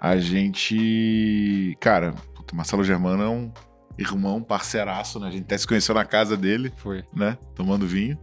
[0.00, 1.76] A gente.
[1.80, 3.52] Cara, puta, Marcelo Germano é um
[3.98, 5.28] irmão, parceiraço, né?
[5.28, 7.04] A gente até se conheceu na casa dele, Foi.
[7.14, 7.36] né?
[7.54, 8.18] Tomando vinho.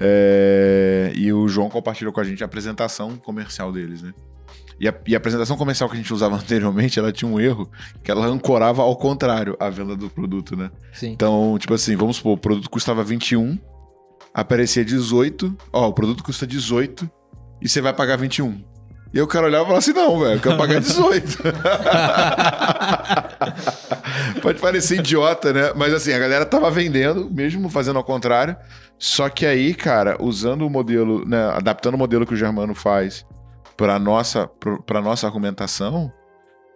[0.00, 4.14] É, E o João compartilhou com a gente a apresentação comercial deles, né?
[4.80, 7.70] E a, e a apresentação comercial que a gente usava anteriormente, ela tinha um erro
[8.02, 10.70] que ela ancorava ao contrário a venda do produto, né?
[10.92, 11.10] Sim.
[11.10, 13.58] Então, tipo assim, vamos supor, o produto custava 21,
[14.32, 17.10] aparecia 18, ó, o produto custa 18
[17.60, 18.70] e você vai pagar 21.
[19.12, 21.38] E o cara olhava e falava assim, não, velho, eu quero pagar 18.
[24.40, 25.72] Pode parecer idiota, né?
[25.74, 28.56] Mas assim, a galera tava vendendo, mesmo fazendo ao contrário.
[28.96, 33.26] Só que aí, cara, usando o modelo, né, adaptando o modelo que o Germano faz
[33.80, 34.46] para nossa
[34.84, 36.12] para nossa argumentação,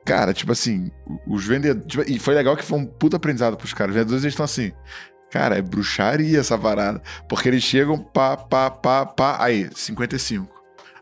[0.06, 0.90] cara, tipo assim,
[1.28, 3.94] os vendedores, tipo, e foi legal que foi um puta aprendizado pros caras.
[3.94, 4.72] Os vendedores estão assim,
[5.30, 10.50] cara, é bruxaria essa parada, porque eles chegam pá pá pá pá, aí 55.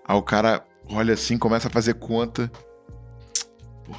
[0.05, 2.51] Aí o cara olha assim, começa a fazer conta.
[3.85, 3.95] Pô,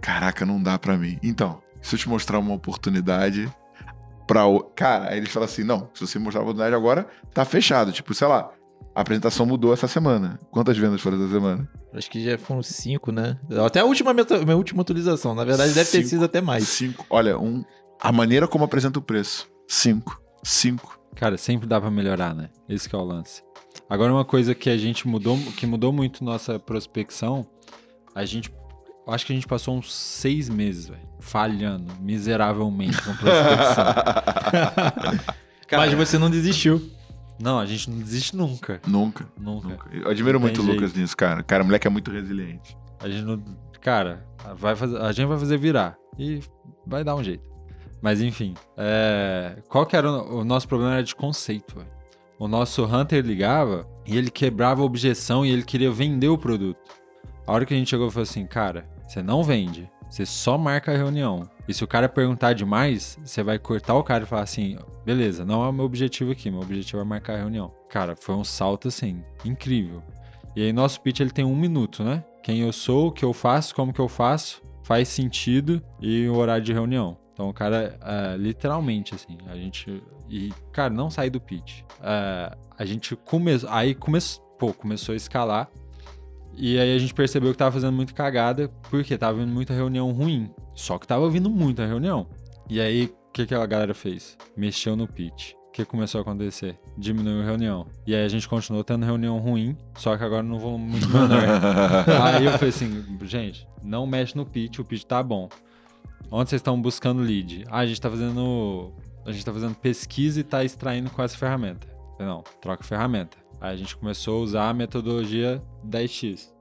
[0.00, 1.20] caraca, não dá pra mim.
[1.22, 3.48] Então, se eu te mostrar uma oportunidade
[4.26, 4.44] pra.
[4.44, 7.92] o- Cara, aí eles falam assim: não, se você mostrar a oportunidade agora, tá fechado.
[7.92, 8.50] Tipo, sei lá,
[8.98, 10.40] a apresentação mudou essa semana.
[10.50, 11.68] Quantas vendas foram essa semana?
[11.94, 13.38] Acho que já foram cinco, né?
[13.64, 15.36] Até a última, minha última atualização.
[15.36, 16.08] Na verdade, deve ter Cinco.
[16.08, 16.66] sido até mais.
[16.66, 17.06] Cinco.
[17.08, 17.64] Olha, um.
[18.00, 19.48] A maneira como apresenta o preço.
[19.68, 20.20] Cinco.
[20.42, 20.98] Cinco.
[21.14, 22.50] Cara, sempre dá pra melhorar, né?
[22.68, 23.40] Esse que é o lance.
[23.88, 27.46] Agora uma coisa que a gente mudou, que mudou muito nossa prospecção,
[28.16, 28.52] a gente
[29.06, 33.84] acho que a gente passou uns seis meses, velho, falhando miseravelmente com prospecção.
[35.68, 36.97] Cara, Mas você não desistiu.
[37.40, 38.80] Não, a gente não desiste nunca.
[38.86, 39.28] Nunca.
[39.38, 39.68] Nunca.
[39.68, 39.88] Nunca.
[39.92, 41.42] Eu admiro Não muito o Lucas nisso, cara.
[41.42, 42.76] Cara, o moleque é muito resiliente.
[43.00, 43.42] A gente não.
[43.80, 45.96] Cara, vai fazer, a gente vai fazer virar.
[46.18, 46.40] E
[46.86, 47.48] vai dar um jeito.
[48.02, 48.54] Mas enfim.
[48.76, 50.94] é, qual que era o, o nosso problema?
[50.94, 51.98] Era de conceito, velho.
[52.38, 56.78] O nosso Hunter ligava e ele quebrava a objeção e ele queria vender o produto.
[57.46, 59.90] A hora que a gente chegou falou assim, cara, você não vende.
[60.08, 61.48] Você só marca a reunião.
[61.66, 65.44] E se o cara perguntar demais, você vai cortar o cara e falar assim: beleza,
[65.44, 67.72] não é o meu objetivo aqui, meu objetivo é marcar a reunião.
[67.88, 70.02] Cara, foi um salto assim, incrível.
[70.56, 72.24] E aí, nosso pitch ele tem um minuto, né?
[72.42, 76.36] Quem eu sou, o que eu faço, como que eu faço, faz sentido e o
[76.36, 77.16] horário de reunião.
[77.32, 80.02] Então, o cara, é, literalmente, assim, a gente.
[80.28, 81.82] E, cara, não sair do pitch.
[82.02, 83.70] É, a gente começou.
[83.70, 84.42] Aí começou.
[84.58, 85.70] Pô, começou a escalar.
[86.60, 90.10] E aí a gente percebeu que tava fazendo muito cagada, porque tava vindo muita reunião
[90.10, 90.50] ruim.
[90.74, 92.26] Só que tava vindo muita reunião.
[92.68, 94.36] E aí, o que, que a galera fez?
[94.56, 95.52] Mexeu no pitch.
[95.52, 96.76] O que começou a acontecer?
[96.96, 97.86] Diminuiu a reunião.
[98.04, 101.38] E aí a gente continuou tendo reunião ruim, só que agora num volume muito menor.
[102.24, 105.48] aí eu falei assim, gente, não mexe no pitch, o pitch tá bom.
[106.30, 107.64] Onde vocês estão buscando lead?
[107.68, 108.92] Ah, a gente tá fazendo.
[109.24, 111.86] A gente tá fazendo pesquisa e tá extraindo com essa ferramenta.
[112.16, 113.38] Falei, não, troca ferramenta.
[113.60, 116.52] A gente começou a usar a metodologia 10x.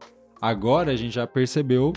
[0.42, 1.94] Agora a gente já percebeu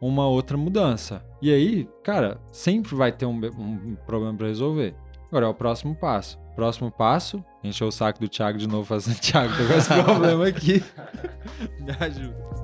[0.00, 1.24] uma outra mudança.
[1.40, 4.94] E aí, cara, sempre vai ter um, um problema para resolver.
[5.28, 6.38] Agora é o próximo passo.
[6.54, 10.46] Próximo passo, encher o saco do Thiago de novo, fazendo Thiago, tô com esse problema
[10.46, 10.82] aqui.
[11.80, 12.54] Me ajuda.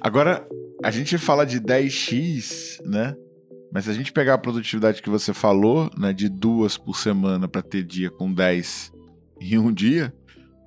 [0.00, 0.48] Agora,
[0.82, 3.14] a gente fala de 10x, né?
[3.72, 7.46] Mas se a gente pegar a produtividade que você falou, né, de duas por semana
[7.46, 8.92] para ter dia com 10
[9.40, 10.12] em um dia,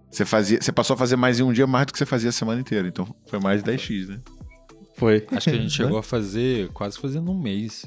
[0.09, 2.29] você fazia, você passou a fazer mais em um dia mais do que você fazia
[2.29, 2.87] a semana inteira.
[2.87, 4.21] Então foi mais de 10x, né?
[4.95, 5.25] Foi.
[5.31, 7.85] Acho que a gente chegou a fazer, quase fazendo um mês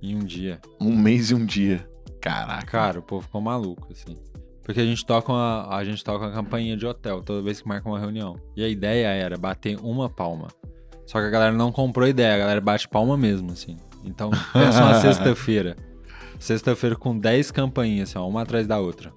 [0.00, 0.60] em um dia.
[0.80, 1.86] Um mês e um dia.
[2.20, 2.66] Caraca.
[2.66, 4.16] Cara, o povo ficou maluco, assim.
[4.62, 7.68] Porque a gente toca uma, a gente toca uma campainha de hotel toda vez que
[7.68, 8.36] marca uma reunião.
[8.56, 10.48] E a ideia era bater uma palma.
[11.10, 13.76] Só que a galera não comprou ideia, a galera bate palma mesmo, assim.
[14.04, 15.76] Então, pensa uma sexta-feira.
[16.38, 19.12] Sexta-feira com 10 campainhas, assim, uma atrás da outra.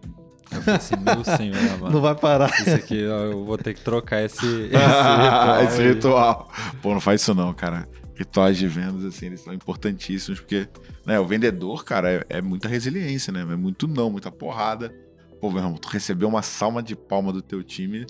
[0.51, 2.01] Eu falei assim, meu senhor, mano.
[2.01, 2.49] vai parar.
[2.61, 4.39] Isso aqui, ó, eu vou ter que trocar esse,
[4.73, 5.63] esse ritual.
[5.65, 6.51] esse ritual.
[6.81, 7.87] Pô, não faz isso não, cara.
[8.15, 10.67] Rituais de vendas, assim, eles são importantíssimos, porque
[11.05, 13.41] né, o vendedor, cara, é, é muita resiliência, né?
[13.41, 14.91] É muito não, muita porrada.
[15.39, 18.07] Pô, meu irmão, tu recebeu uma salma de palma do teu time,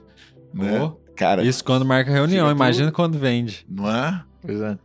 [0.54, 0.82] né?
[0.82, 3.66] Ô, Cara, Isso quando marca reunião, imagina quando vende.
[3.70, 4.24] não é?
[4.42, 4.78] Pois é.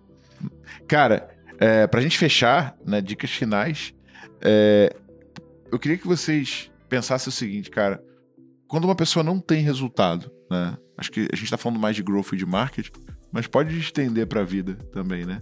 [0.87, 1.29] Cara,
[1.59, 3.95] é, pra gente fechar, né, dicas finais,
[4.41, 4.95] é,
[5.71, 8.03] eu queria que vocês pensassem o seguinte, cara.
[8.67, 10.77] Quando uma pessoa não tem resultado, né?
[10.97, 12.91] Acho que a gente tá falando mais de growth e de marketing,
[13.33, 15.41] mas pode estender pra vida também, né?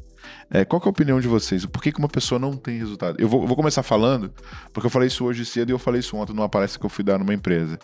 [0.50, 1.64] É, qual é a opinião de vocês?
[1.66, 3.16] Por que, que uma pessoa não tem resultado?
[3.18, 4.32] Eu vou, eu vou começar falando,
[4.72, 6.90] porque eu falei isso hoje cedo e eu falei isso ontem numa palestra que eu
[6.90, 7.78] fui dar numa empresa.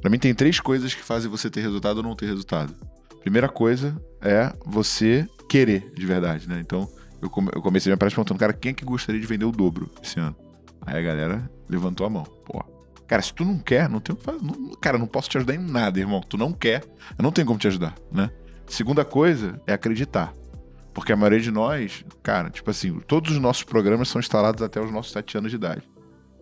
[0.00, 2.74] Pra mim tem três coisas que fazem você ter resultado ou não ter resultado.
[3.20, 6.58] Primeira coisa é você querer de verdade, né?
[6.60, 6.88] Então,
[7.20, 9.52] eu, come- eu comecei minha palestra perguntando, cara, quem é que gostaria de vender o
[9.52, 10.34] dobro esse ano?
[10.86, 12.22] Aí a galera levantou a mão.
[12.22, 12.64] Pô,
[13.06, 14.42] cara, se tu não quer, não tem o que fazer.
[14.42, 16.20] Não- cara, não posso te ajudar em nada, irmão.
[16.22, 16.82] Tu não quer,
[17.18, 18.30] eu não tenho como te ajudar, né?
[18.66, 20.32] Segunda coisa é acreditar.
[20.94, 24.80] Porque a maioria de nós, cara, tipo assim, todos os nossos programas são instalados até
[24.80, 25.82] os nossos 7 anos de idade.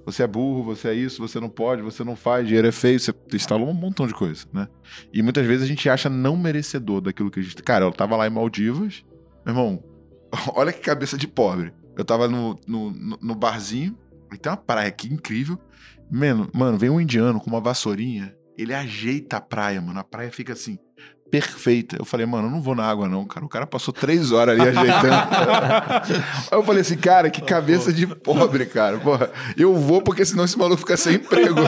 [0.09, 2.99] Você é burro, você é isso, você não pode, você não faz, dinheiro é feio,
[2.99, 4.67] você instalou um montão de coisa, né?
[5.13, 7.63] E muitas vezes a gente acha não merecedor daquilo que a gente.
[7.63, 9.05] Cara, eu tava lá em Maldivas,
[9.45, 9.85] meu irmão,
[10.57, 11.75] olha que cabeça de pobre.
[11.95, 12.91] Eu tava no, no,
[13.21, 13.99] no- barzinho,
[14.33, 15.59] e tem uma praia aqui incrível.
[16.11, 20.01] Mano, mano, vem um indiano com uma vassourinha, ele ajeita a praia, mano.
[20.01, 20.79] A praia fica assim,
[21.31, 21.97] perfeita.
[21.99, 23.45] Eu falei, mano, eu não vou na água, não, cara.
[23.45, 25.15] O cara passou três horas ali ajeitando.
[26.51, 28.99] Aí eu falei assim, cara, que cabeça de pobre, cara.
[28.99, 31.61] Porra, eu vou porque senão esse maluco fica sem emprego.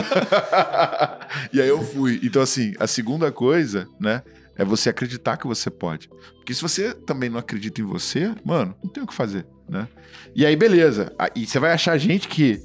[1.53, 2.19] e aí eu fui.
[2.23, 4.21] Então, assim, a segunda coisa, né?
[4.55, 6.09] É você acreditar que você pode.
[6.35, 9.87] Porque se você também não acredita em você, mano, não tem o que fazer, né?
[10.35, 11.13] E aí, beleza.
[11.17, 12.61] Aí você vai achar gente que,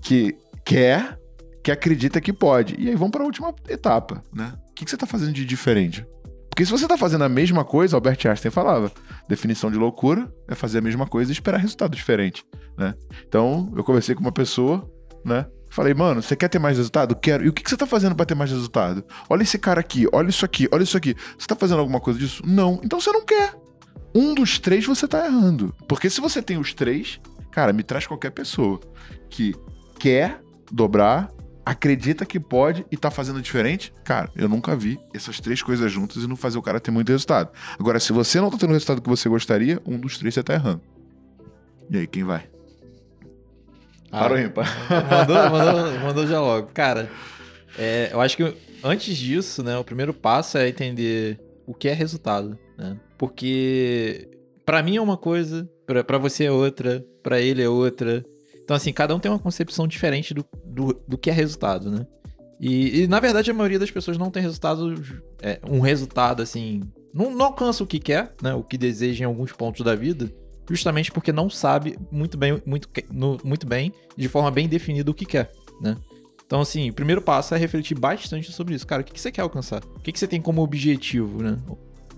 [0.00, 1.18] que quer,
[1.62, 2.74] que acredita que pode.
[2.78, 4.54] E aí vamos para a última etapa, né?
[4.70, 6.06] O que, que você tá fazendo de diferente?
[6.56, 8.90] Porque se você tá fazendo a mesma coisa, Albert Einstein falava,
[9.28, 12.46] definição de loucura é fazer a mesma coisa e esperar resultado diferente,
[12.78, 12.94] né?
[13.28, 14.90] Então, eu conversei com uma pessoa,
[15.22, 15.44] né?
[15.68, 17.14] Falei, mano, você quer ter mais resultado?
[17.14, 17.44] Quero.
[17.44, 19.04] E o que, você tá fazendo pra ter mais resultado?
[19.28, 21.14] Olha esse cara aqui, olha isso aqui, olha isso aqui.
[21.38, 22.42] Você tá fazendo alguma coisa disso?
[22.46, 22.80] Não.
[22.82, 23.52] Então você não quer.
[24.14, 25.74] Um dos três você tá errando.
[25.86, 27.20] Porque se você tem os três,
[27.52, 28.80] cara, me traz qualquer pessoa
[29.28, 29.54] que
[29.98, 30.40] quer
[30.72, 31.30] dobrar,
[31.66, 36.22] acredita que pode e tá fazendo diferente, cara, eu nunca vi essas três coisas juntas
[36.22, 37.50] e não fazer o cara ter muito resultado.
[37.76, 40.44] Agora, se você não tá tendo o resultado que você gostaria, um dos três você
[40.44, 40.80] tá errando.
[41.90, 42.48] E aí, quem vai?
[44.12, 44.68] Ah, Para o ímpar.
[45.10, 46.68] Mandou, mandou, mandou já logo.
[46.72, 47.10] Cara,
[47.76, 51.92] é, eu acho que antes disso, né, o primeiro passo é entender o que é
[51.92, 52.96] resultado, né?
[53.18, 54.28] Porque
[54.64, 55.68] pra mim é uma coisa,
[56.06, 58.24] pra você é outra, pra ele é outra.
[58.66, 62.04] Então, assim, cada um tem uma concepção diferente do, do, do que é resultado, né?
[62.60, 64.92] E, e, na verdade, a maioria das pessoas não tem resultado,
[65.40, 66.82] é, um resultado, assim,
[67.14, 68.54] não, não alcança o que quer, né?
[68.54, 70.28] O que deseja em alguns pontos da vida,
[70.68, 75.14] justamente porque não sabe muito bem, muito, no- muito bem, de forma bem definida o
[75.14, 75.96] que quer, né?
[76.44, 78.84] Então, assim, o primeiro passo é refletir bastante sobre isso.
[78.86, 79.84] Cara, o que, que você quer alcançar?
[79.84, 81.56] O que, que você tem como objetivo, né?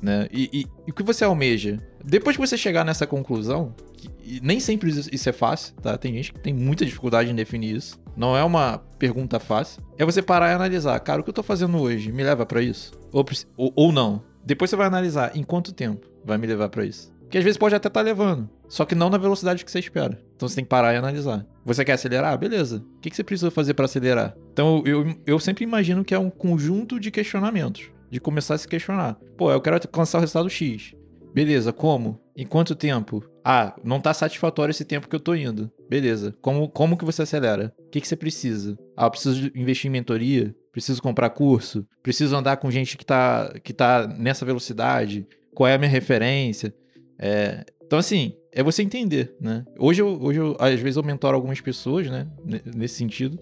[0.00, 0.28] Né?
[0.32, 1.80] E, e- e o que você almeja?
[2.04, 5.96] Depois que você chegar nessa conclusão, que- nem sempre isso é fácil, tá?
[5.98, 7.98] Tem gente que tem muita dificuldade em definir isso.
[8.16, 9.82] Não é uma pergunta fácil.
[9.96, 12.60] É você parar e analisar, cara, o que eu tô fazendo hoje me leva pra
[12.62, 12.92] isso?
[13.12, 13.24] Ou,
[13.56, 14.22] ou, ou não.
[14.44, 17.12] Depois você vai analisar em quanto tempo vai me levar pra isso.
[17.30, 20.18] Que às vezes pode até estar levando, só que não na velocidade que você espera.
[20.34, 21.44] Então você tem que parar e analisar.
[21.62, 22.38] Você quer acelerar?
[22.38, 22.78] Beleza.
[22.96, 24.34] O que que você precisa fazer pra acelerar?
[24.50, 27.90] Então eu, eu sempre imagino que é um conjunto de questionamentos.
[28.10, 29.18] De começar a se questionar.
[29.36, 30.94] Pô, eu quero alcançar o resultado X.
[31.34, 32.20] Beleza, como?
[32.36, 33.22] Em quanto tempo?
[33.44, 35.70] Ah, não tá satisfatório esse tempo que eu tô indo.
[35.88, 36.34] Beleza.
[36.40, 37.74] Como, como que você acelera?
[37.78, 38.78] O que, que você precisa?
[38.96, 40.54] Ah, eu preciso investir em mentoria?
[40.72, 41.86] Preciso comprar curso?
[42.02, 45.26] Preciso andar com gente que tá, que tá nessa velocidade?
[45.54, 46.74] Qual é a minha referência?
[47.18, 49.64] É, então, assim, é você entender, né?
[49.78, 52.26] Hoje, eu, hoje eu, às vezes, eu mentoro algumas pessoas, né?
[52.74, 53.38] Nesse sentido.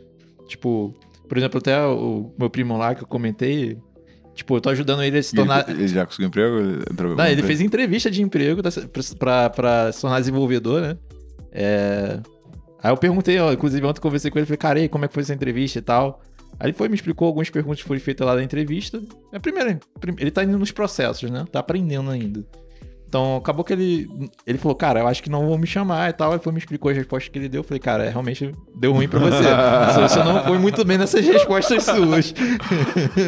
[0.47, 0.95] Tipo,
[1.29, 3.79] por exemplo, até o meu primo lá que eu comentei.
[4.37, 5.69] Tipo, eu tô ajudando ele a se tornar.
[5.69, 6.57] Ele, ele já conseguiu emprego?
[7.17, 8.61] Não, ele fez entrevista de emprego
[9.19, 10.97] pra, pra, se tornar desenvolvedor, né?
[11.51, 12.21] É...
[12.83, 15.05] Aí eu perguntei, ó, inclusive ontem eu conversei com ele, falei, cara, e aí, como
[15.07, 16.23] é que foi essa entrevista e tal?
[16.61, 19.03] Aí ele foi me explicou algumas perguntas que foram feitas lá na entrevista.
[19.33, 21.45] É primeiro, prim- ele tá indo nos processos, né?
[21.51, 22.45] Tá aprendendo ainda.
[23.09, 24.09] Então, acabou que ele.
[24.47, 26.33] Ele falou, cara, eu acho que não vão me chamar e tal.
[26.33, 27.61] Ele foi me explicou as respostas que ele deu.
[27.61, 29.45] Eu falei, cara, realmente deu ruim pra você.
[30.01, 32.35] você não foi muito bem nessas respostas suas.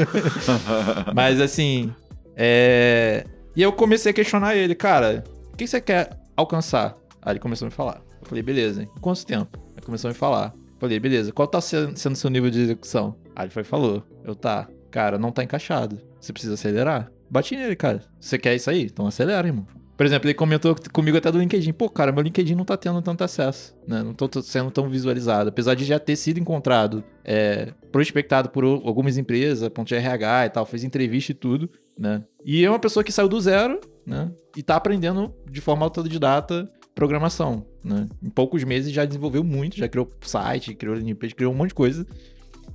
[1.15, 1.93] Mas assim.
[2.37, 3.25] É...
[3.55, 6.97] E eu comecei a questionar ele, cara, o que você quer alcançar?
[7.21, 8.01] Aí ele começou a me falar.
[8.21, 9.59] Eu falei, beleza, em quanto tempo?
[9.77, 10.53] Ele começou a me falar.
[10.55, 13.17] Eu falei, beleza, qual tá sendo seu nível de execução?
[13.35, 14.05] Aí ele foi falou.
[14.25, 16.01] Eu, tá, cara, não tá encaixado.
[16.21, 17.11] Você precisa acelerar?
[17.31, 18.03] Bati nele, cara.
[18.21, 18.85] Você quer isso aí?
[18.85, 19.67] Então acelera, irmão.
[19.99, 21.73] Por exemplo, ele comentou comigo até do LinkedIn.
[21.73, 24.01] Pô, cara, meu LinkedIn não tá tendo tanto acesso, né?
[24.01, 25.49] Não tô sendo tão visualizado.
[25.49, 30.65] Apesar de já ter sido encontrado, é, prospectado por algumas empresas, ponto RH e tal,
[30.65, 31.69] fez entrevista e tudo,
[31.99, 32.23] né?
[32.45, 34.31] E é uma pessoa que saiu do zero, né?
[34.57, 38.07] E tá aprendendo de forma autodidata programação, né?
[38.23, 41.75] Em poucos meses já desenvolveu muito, já criou site, criou landing criou um monte de
[41.75, 42.07] coisa.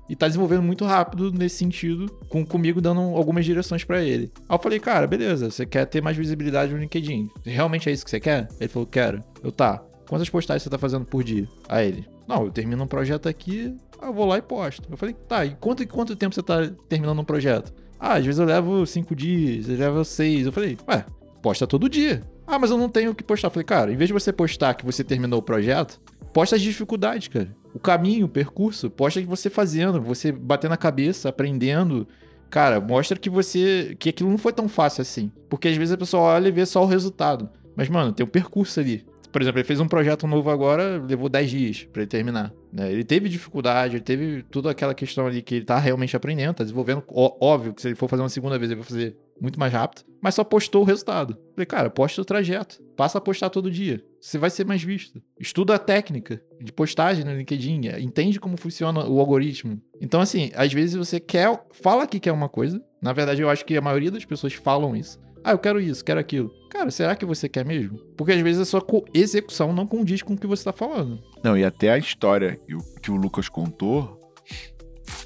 [0.09, 4.31] E tá desenvolvendo muito rápido nesse sentido, com, comigo dando algumas direções pra ele.
[4.49, 7.30] Aí eu falei, cara, beleza, você quer ter mais visibilidade no LinkedIn.
[7.45, 8.47] Realmente é isso que você quer?
[8.59, 9.23] Ele falou, quero.
[9.43, 9.84] Eu, tá.
[10.07, 11.47] Quantas postagens você tá fazendo por dia?
[11.69, 14.88] Aí ele, não, eu termino um projeto aqui, eu vou lá e posto.
[14.91, 17.73] Eu falei, tá, e quanto, quanto tempo você tá terminando um projeto?
[17.99, 20.45] Ah, às vezes eu levo cinco dias, eu levo seis.
[20.45, 21.05] Eu falei, ué,
[21.41, 22.21] posta todo dia.
[22.45, 23.47] Ah, mas eu não tenho o que postar.
[23.47, 26.01] Eu falei, cara, em vez de você postar que você terminou o projeto,
[26.34, 27.55] posta as dificuldades, cara.
[27.73, 28.89] O caminho, o percurso.
[28.89, 32.07] Posta que você fazendo, você batendo a cabeça, aprendendo.
[32.49, 33.95] Cara, mostra que você.
[33.99, 35.31] que aquilo não foi tão fácil assim.
[35.49, 37.49] Porque às vezes a pessoa olha e vê só o resultado.
[37.76, 39.05] Mas, mano, tem um percurso ali.
[39.31, 42.53] Por exemplo, ele fez um projeto novo agora, levou 10 dias pra ele terminar.
[42.72, 42.91] né?
[42.91, 46.64] Ele teve dificuldade, ele teve toda aquela questão ali que ele tá realmente aprendendo, tá
[46.64, 47.01] desenvolvendo.
[47.07, 49.73] Ó- óbvio que se ele for fazer uma segunda vez, ele vai fazer muito mais
[49.73, 50.03] rápido.
[50.22, 51.35] Mas só postou o resultado.
[51.55, 52.80] Falei, cara, posta o trajeto.
[52.95, 54.03] Passa a postar todo dia.
[54.24, 55.22] Você vai ser mais visto.
[55.38, 57.82] Estuda a técnica de postagem no LinkedIn.
[58.00, 59.82] Entende como funciona o algoritmo.
[60.00, 61.62] Então, assim, às vezes você quer.
[61.74, 62.82] Fala que quer uma coisa.
[63.02, 65.20] Na verdade, eu acho que a maioria das pessoas falam isso.
[65.44, 66.50] Ah, eu quero isso, quero aquilo.
[66.70, 67.98] Cara, será que você quer mesmo?
[68.16, 68.82] Porque às vezes a sua
[69.14, 71.22] execução não condiz com o que você tá falando.
[71.44, 72.58] Não, e até a história
[73.02, 74.22] que o, Lucas contou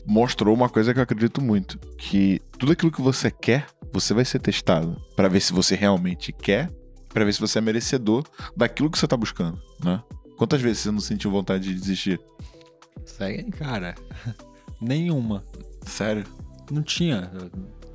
[0.08, 4.26] mostrou uma coisa que eu acredito muito, que tudo aquilo que você quer, você vai
[4.26, 6.72] ser testado Pra ver se você realmente quer,
[7.18, 8.24] pra ver se você é merecedor
[8.56, 10.02] daquilo que você tá buscando, né?
[10.38, 12.22] Quantas vezes você não sentiu vontade de desistir?
[13.04, 13.50] Segue.
[13.52, 13.96] Cara,
[14.80, 15.44] nenhuma.
[15.84, 16.26] Sério?
[16.72, 17.32] Não tinha.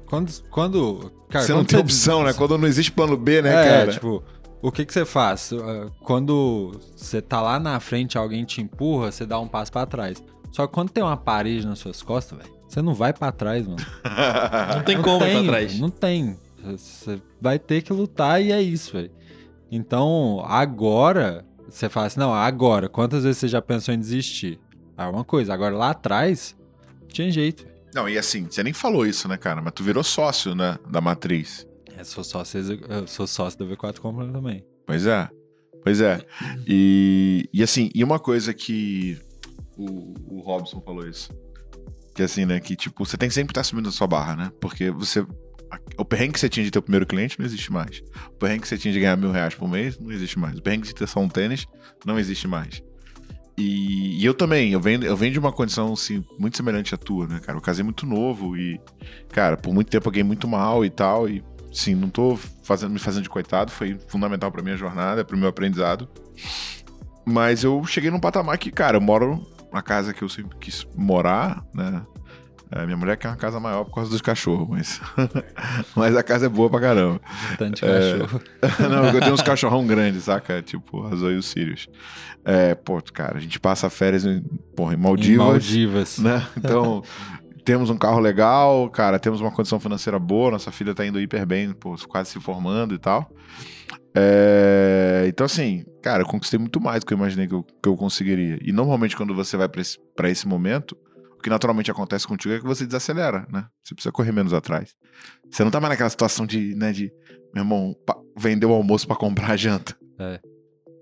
[0.06, 0.32] Quando.
[0.50, 2.32] quando cara, você não quando tem opção, né?
[2.32, 3.92] Quando não existe plano B, né, é, cara?
[3.92, 4.24] tipo,
[4.60, 5.52] o que que você faz?
[5.52, 9.86] Ah, Quando você tá lá na frente, alguém te empurra, você dá um passo pra
[9.86, 10.20] trás.
[10.50, 13.66] Só que quando tem uma parede nas suas costas, velho, você não vai pra trás,
[13.66, 13.76] mano.
[14.74, 15.78] Não tem Não como tem, pra trás.
[15.78, 16.36] Não tem.
[16.62, 19.10] Você vai ter que lutar e é isso, velho.
[19.70, 24.60] Então, agora, você fala assim, não, agora, quantas vezes você já pensou em desistir?
[24.96, 26.56] Ah, uma coisa, agora lá atrás,
[27.00, 27.66] não tinha jeito.
[27.94, 29.60] Não, e assim, você nem falou isso, né, cara?
[29.60, 31.66] Mas tu virou sócio, né, da matriz.
[31.96, 34.64] Eu sou sócio, eu sou sócio da V4 Company também.
[34.86, 35.28] Pois é.
[35.82, 36.20] Pois é.
[36.66, 39.18] E, e assim, e uma coisa que
[39.76, 41.30] o, o Robson falou isso.
[42.14, 42.60] Que assim, né?
[42.60, 44.52] Que tipo, você tem que sempre estar subindo a sua barra, né?
[44.60, 45.26] Porque você.
[45.96, 48.02] O perrengue que você tinha de ter o primeiro cliente não existe mais.
[48.28, 50.58] O perrengue que você tinha de ganhar mil reais por mês não existe mais.
[50.58, 51.66] O perrengue de ter só um tênis
[52.04, 52.82] não existe mais.
[53.56, 56.98] E, e eu também, eu venho, eu venho de uma condição assim, muito semelhante à
[56.98, 57.58] tua, né, cara?
[57.58, 58.80] Eu casei muito novo e,
[59.30, 61.28] cara, por muito tempo eu ganhei muito mal e tal.
[61.28, 65.36] E sim, não tô fazendo, me fazendo de coitado, foi fundamental pra minha jornada, pro
[65.36, 66.08] meu aprendizado.
[67.24, 70.86] Mas eu cheguei num patamar que, cara, eu moro na casa que eu sempre quis
[70.94, 72.04] morar, né?
[72.74, 75.00] É, minha mulher quer uma casa maior por causa dos cachorros, mas.
[75.94, 77.20] mas a casa é boa pra caramba.
[77.58, 78.18] Tanto É.
[78.18, 78.40] cachorro.
[78.90, 80.62] Não, eu tenho uns cachorrão grandes, saca?
[80.62, 81.86] Tipo, a Zoe e o Sirius.
[82.44, 84.40] É, pô, cara, a gente passa férias em,
[84.74, 86.18] porra, em Em Maldivas Maldivas.
[86.18, 86.46] né?
[86.56, 87.02] Então,
[87.64, 91.44] temos um carro legal, cara, temos uma condição financeira boa, nossa filha tá indo hiper
[91.46, 93.30] bem, pô, quase se formando e tal.
[94.14, 97.88] É, então, assim, cara, eu conquistei muito mais do que eu imaginei que eu, que
[97.88, 98.58] eu conseguiria.
[98.62, 100.96] E normalmente, quando você vai pra esse, pra esse momento,
[101.42, 103.66] que naturalmente acontece contigo é que você desacelera, né?
[103.82, 104.94] Você precisa correr menos atrás.
[105.50, 107.12] Você não tá mais naquela situação de, né, de,
[107.54, 107.94] meu irmão,
[108.38, 109.96] vender o almoço pra comprar a janta.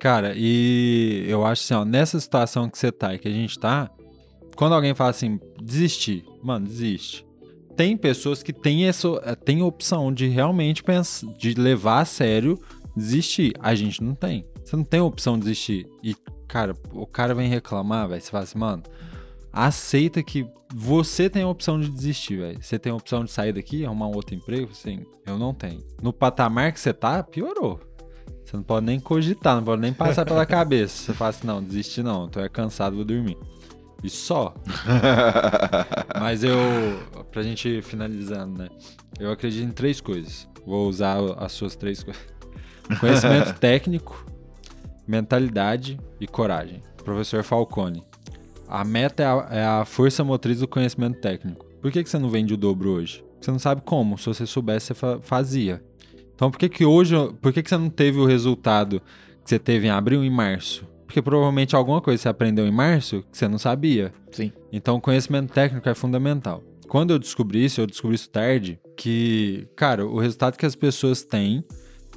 [0.01, 3.59] Cara, e eu acho assim, ó, nessa situação que você tá e que a gente
[3.59, 3.91] tá,
[4.57, 7.27] quando alguém fala assim, desistir, mano, desiste.
[7.77, 12.59] Tem pessoas que têm essa a opção de realmente pensar, de levar a sério
[12.97, 13.53] desistir.
[13.61, 14.47] A gente não tem.
[14.65, 15.87] Você não tem opção de desistir.
[16.03, 16.15] E,
[16.49, 18.21] cara, o cara vem reclamar, velho.
[18.21, 18.83] Você fala assim, mano,
[19.53, 22.63] aceita que você tem a opção de desistir, velho.
[22.63, 24.71] Você tem a opção de sair daqui, arrumar um outro emprego?
[24.71, 25.85] Assim, eu não tenho.
[26.01, 27.81] No patamar que você tá, piorou.
[28.45, 31.05] Você não pode nem cogitar, não pode nem passar pela cabeça.
[31.05, 33.37] Você fala assim, não, desiste não, tô é cansado, vou dormir.
[34.03, 34.55] E só.
[36.19, 36.57] Mas eu,
[37.31, 38.69] pra gente finalizando, né?
[39.19, 40.49] Eu acredito em três coisas.
[40.67, 42.23] Vou usar as suas três coisas.
[42.99, 44.25] Conhecimento técnico,
[45.07, 46.83] mentalidade e coragem.
[47.05, 48.05] Professor Falcone.
[48.71, 51.67] A meta é a, é a força motriz do conhecimento técnico.
[51.83, 53.25] Por que, que você não vende o dobro hoje?
[53.41, 54.17] Você não sabe como.
[54.17, 55.83] Se você soubesse, você fa- fazia.
[56.35, 59.03] Então por que que hoje, por que que você não teve o resultado
[59.43, 60.87] que você teve em abril e em março?
[61.05, 64.13] Porque provavelmente alguma coisa você aprendeu em março que você não sabia.
[64.31, 64.53] Sim.
[64.73, 66.63] Então o conhecimento técnico é fundamental.
[66.87, 71.25] Quando eu descobri isso, eu descobri isso tarde, que, cara, o resultado que as pessoas
[71.25, 71.65] têm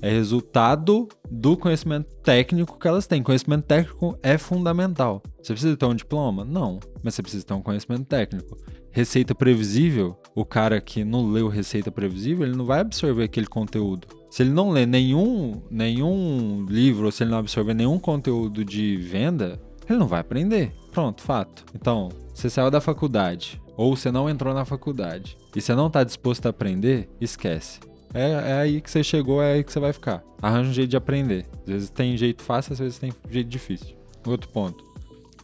[0.04, 3.24] é resultado do conhecimento técnico que elas têm.
[3.24, 5.24] Conhecimento técnico é fundamental.
[5.42, 6.44] Você precisa ter um diploma?
[6.44, 8.58] Não, mas você precisa ter um conhecimento técnico.
[8.92, 14.06] Receita previsível, o cara que não leu receita previsível, ele não vai absorver aquele conteúdo.
[14.30, 18.98] Se ele não lê nenhum, nenhum livro, ou se ele não absorver nenhum conteúdo de
[18.98, 19.58] venda,
[19.90, 20.76] ele não vai aprender.
[20.92, 21.64] Pronto, fato.
[21.74, 26.04] Então, você saiu da faculdade, ou você não entrou na faculdade, e você não está
[26.04, 27.80] disposto a aprender, esquece.
[28.14, 30.24] É, é aí que você chegou, é aí que você vai ficar.
[30.42, 31.46] Arranja um jeito de aprender.
[31.62, 33.96] Às vezes tem jeito fácil, às vezes tem jeito difícil.
[34.26, 34.84] Outro ponto.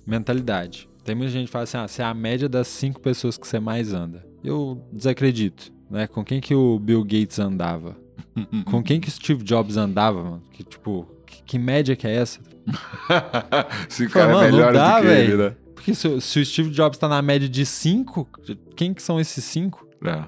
[0.05, 0.87] Mentalidade.
[1.03, 3.47] Tem muita gente que fala assim, ah, você é a média das cinco pessoas que
[3.47, 4.23] você mais anda.
[4.43, 6.07] Eu desacredito, né?
[6.07, 7.97] Com quem que o Bill Gates andava?
[8.69, 10.43] Com quem que o Steve Jobs andava, mano?
[10.51, 12.39] Que, tipo, que, que média que é essa?
[13.89, 15.55] Se o Fala, cara é mano, não melhor dá, do que ele, né?
[15.73, 18.27] Porque se, se o Steve Jobs tá na média de cinco,
[18.75, 19.87] quem que são esses cinco?
[20.05, 20.25] É.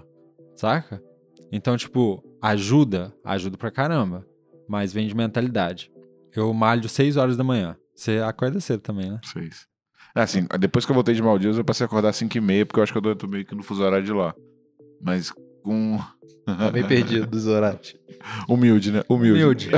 [0.56, 1.04] Saca?
[1.52, 4.26] Então, tipo, ajuda, ajuda pra caramba.
[4.68, 5.92] mas vem de mentalidade.
[6.34, 7.76] Eu malho 6 horas da manhã.
[7.94, 9.20] Você acorda cedo também, né?
[9.24, 9.68] Seis.
[10.16, 12.42] É assim, depois que eu voltei de Maldivas, eu passei a acordar às 5 e
[12.42, 14.34] meia, porque eu acho que eu tô meio que no fuso horário de lá.
[15.02, 15.32] Mas
[15.64, 16.00] com...
[16.46, 17.96] Tá bem perdido dos horários.
[18.48, 19.04] Humilde, né?
[19.10, 19.42] Humilde.
[19.44, 19.70] Humilde.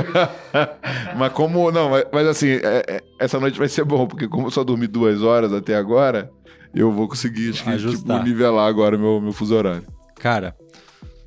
[1.18, 1.70] mas como...
[1.72, 4.62] Não, mas, mas assim, é- é- essa noite vai ser bom, porque como eu só
[4.64, 6.30] dormi duas horas até agora,
[6.74, 9.84] eu vou conseguir, acho que, tipo, nivelar agora meu, meu fuso horário.
[10.16, 10.56] Cara,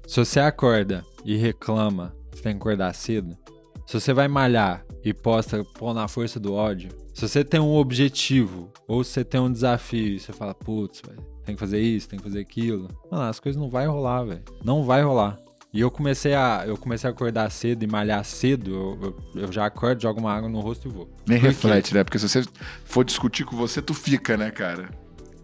[0.08, 3.38] se você acorda e reclama, você tem que acordar cedo.
[3.86, 7.76] Se você vai malhar e posta pô na força do ódio, se você tem um
[7.76, 11.02] objetivo ou se você tem um desafio e você fala, putz,
[11.46, 12.88] tem que fazer isso, tem que fazer aquilo.
[13.12, 14.42] Mano, as coisas não vai rolar, velho.
[14.64, 15.38] Não vai rolar.
[15.74, 19.00] E eu comecei a eu comecei a acordar cedo e malhar cedo, eu,
[19.36, 21.10] eu- eu já acordo, jogo uma água no rosto e vou.
[21.28, 21.48] Nem Por quê?
[21.48, 22.04] reflete, né?
[22.04, 22.44] Porque se você
[22.86, 24.90] for discutir com você, tu fica, né, cara?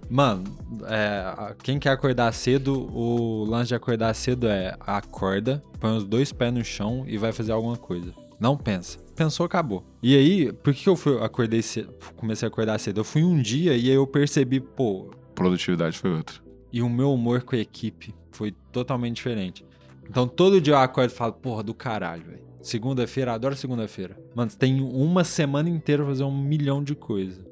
[0.09, 0.43] Mano,
[0.85, 6.31] é, quem quer acordar cedo, o lance de acordar cedo é acorda, põe os dois
[6.31, 8.13] pés no chão e vai fazer alguma coisa.
[8.39, 8.99] Não pensa.
[9.15, 9.83] Pensou, acabou.
[10.01, 12.99] E aí, por que eu fui, acordei cedo, comecei a acordar cedo?
[12.99, 16.35] Eu fui um dia e aí eu percebi, pô, Produtividade foi outra.
[16.71, 19.65] e o meu humor com a equipe foi totalmente diferente.
[20.09, 22.43] Então todo dia eu acordo e falo, porra, do caralho, velho.
[22.61, 24.17] Segunda-feira, adoro segunda-feira.
[24.35, 27.43] Mano, você tem uma semana inteira pra fazer um milhão de coisas.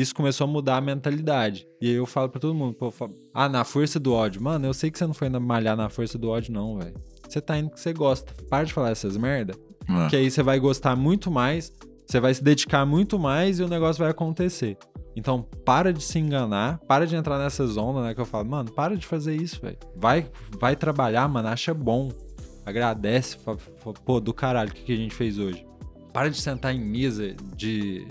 [0.00, 1.66] Isso começou a mudar a mentalidade.
[1.80, 4.40] E aí eu falo pra todo mundo, pô, falo, ah, na força do ódio.
[4.40, 6.94] Mano, eu sei que você não foi malhar na força do ódio, não, velho.
[7.28, 8.32] Você tá indo porque você gosta.
[8.48, 9.54] Para de falar essas merda.
[9.88, 10.08] Ah.
[10.08, 11.72] Que aí você vai gostar muito mais,
[12.06, 14.76] você vai se dedicar muito mais e o negócio vai acontecer.
[15.14, 18.14] Então, para de se enganar, para de entrar nessa zona, né?
[18.14, 19.76] Que eu falo, mano, para de fazer isso, velho.
[19.96, 22.10] Vai, vai trabalhar, mano, acha bom.
[22.64, 23.36] Agradece,
[24.04, 25.66] pô, do caralho, o que, que a gente fez hoje?
[26.12, 28.06] Para de sentar em mesa de.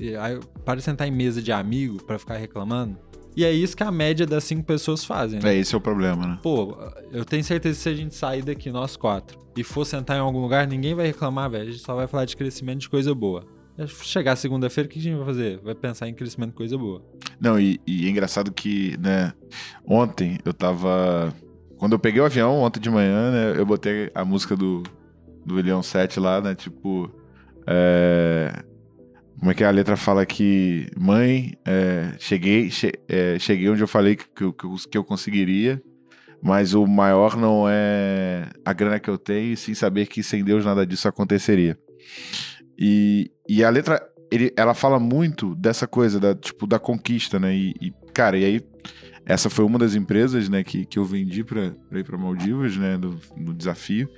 [0.65, 2.97] Para de sentar em mesa de amigo pra ficar reclamando.
[3.35, 5.55] E é isso que a média das cinco pessoas fazem, né?
[5.55, 6.39] É, esse é o problema, né?
[6.41, 6.77] Pô,
[7.11, 10.19] eu tenho certeza que se a gente sair daqui, nós quatro, e for sentar em
[10.19, 11.69] algum lugar, ninguém vai reclamar, velho.
[11.69, 13.45] A gente só vai falar de crescimento de coisa boa.
[13.87, 15.59] Chegar segunda-feira, o que a gente vai fazer?
[15.63, 17.01] Vai pensar em crescimento de coisa boa.
[17.39, 19.31] Não, e, e é engraçado que, né,
[19.85, 21.33] ontem eu tava.
[21.77, 24.83] Quando eu peguei o avião, ontem de manhã, né, eu botei a música do,
[25.45, 27.09] do William 7 lá, né, tipo.
[27.69, 28.51] É,
[29.39, 33.87] Como é que a letra fala que, mãe, é, cheguei, che- é, cheguei onde eu
[33.87, 34.51] falei que, que,
[34.91, 35.81] que eu- conseguiria,
[36.43, 40.65] mas o maior não é a grana que eu tenho, sim saber que sem Deus
[40.65, 41.77] nada disso aconteceria.
[42.77, 44.01] E, e a letra,
[44.31, 47.55] ele, ela fala muito dessa coisa, da, tipo, da conquista, né?
[47.55, 48.61] E, e, cara, e aí,
[49.25, 52.97] essa foi uma das empresas, né, que, que eu vendi pra ir pra Maldivas, né,
[52.97, 54.09] no, no desafio.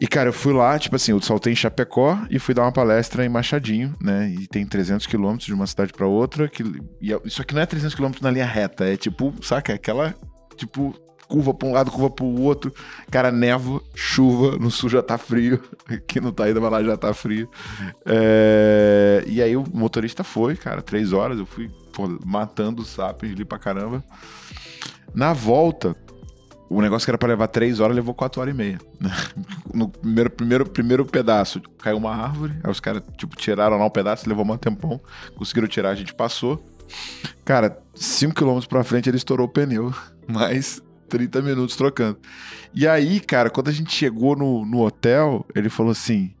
[0.00, 2.72] E, cara, eu fui lá, tipo assim, eu saltei em Chapecó e fui dar uma
[2.72, 4.28] palestra em Machadinho, né?
[4.36, 6.48] E tem 300 quilômetros de uma cidade pra outra.
[6.48, 6.64] Que,
[7.00, 9.70] e é- isso aqui não é 300 quilômetros na linha reta, é tipo, saca?
[9.72, 10.14] É aquela,
[10.56, 10.94] tipo,
[11.28, 12.74] curva pra um lado, curva pro outro.
[13.10, 15.62] Cara, névoa, chuva, no sul já tá frio.
[15.88, 17.48] Aqui no Taída, mas lá já tá frio.
[18.04, 21.38] É, E aí o motorista foi, cara, três horas.
[21.38, 24.02] Eu fui pô, matando os sapiens ali pra caramba.
[25.14, 25.94] Na volta,
[26.72, 28.78] o negócio que era pra levar três horas levou quatro horas e meia.
[29.00, 29.10] né?
[29.72, 32.54] No primeiro, primeiro, primeiro pedaço, caiu uma árvore.
[32.62, 35.00] Aí os caras, tipo, tiraram lá um pedaço, levou um tempão.
[35.36, 36.62] Conseguiram tirar, a gente passou.
[37.44, 39.94] Cara, 5 km pra frente ele estourou o pneu.
[40.28, 42.18] Mais 30 minutos trocando.
[42.74, 46.34] E aí, cara, quando a gente chegou no, no hotel, ele falou assim: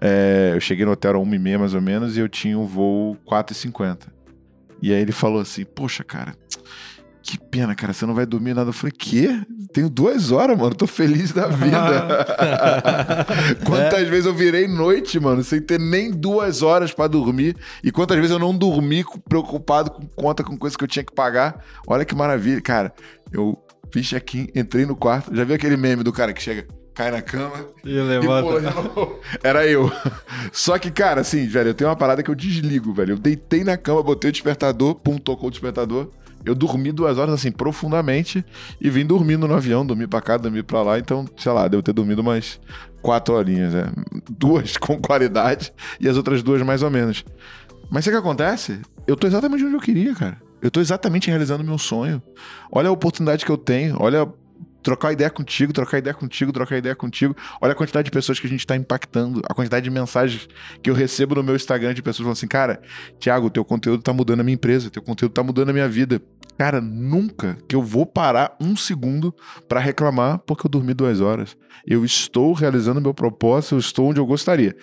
[0.00, 3.16] é, eu cheguei no hotel era 1h30 mais ou menos e eu tinha um voo
[3.26, 4.08] 4h50.
[4.82, 6.34] E aí ele falou assim: Poxa, cara,
[7.26, 8.70] que pena, cara, você não vai dormir nada.
[8.70, 9.28] Eu falei: Quê?
[9.72, 12.06] Tenho duas horas, mano, tô feliz da vida.
[13.66, 17.56] quantas vezes eu virei noite, mano, sem ter nem duas horas pra dormir.
[17.82, 21.12] E quantas vezes eu não dormi preocupado com conta, com coisa que eu tinha que
[21.14, 21.64] pagar.
[21.86, 22.92] Olha que maravilha, cara.
[23.32, 23.58] Eu
[23.90, 25.34] fiz check-in, entrei no quarto.
[25.34, 28.60] Já viu aquele meme do cara que chega, cai na cama E e levanta.
[28.60, 29.18] de novo?
[29.42, 29.90] Era eu.
[30.52, 33.14] Só que, cara, assim, velho, eu tenho uma parada que eu desligo, velho.
[33.14, 36.08] Eu deitei na cama, botei o despertador, pum, tocou o despertador.
[36.46, 38.44] Eu dormi duas horas, assim, profundamente.
[38.80, 40.98] E vim dormindo no avião, dormi pra cá, dormi pra lá.
[40.98, 42.60] Então, sei lá, devo ter dormido umas
[43.02, 43.90] quatro horinhas, né?
[44.30, 47.24] Duas com qualidade e as outras duas mais ou menos.
[47.90, 48.80] Mas sabe o que acontece?
[49.06, 50.40] Eu tô exatamente onde eu queria, cara.
[50.62, 52.22] Eu tô exatamente realizando meu sonho.
[52.70, 53.96] Olha a oportunidade que eu tenho.
[54.00, 54.26] Olha
[54.86, 57.36] trocar ideia contigo, trocar ideia contigo, trocar ideia contigo.
[57.60, 60.48] Olha a quantidade de pessoas que a gente tá impactando, a quantidade de mensagens
[60.80, 62.80] que eu recebo no meu Instagram de pessoas falando assim, cara,
[63.18, 66.22] Thiago, teu conteúdo tá mudando a minha empresa, teu conteúdo tá mudando a minha vida.
[66.58, 69.34] Cara, nunca que eu vou parar um segundo
[69.68, 71.56] pra reclamar porque eu dormi duas horas.
[71.86, 74.74] Eu estou realizando meu propósito, eu estou onde eu gostaria.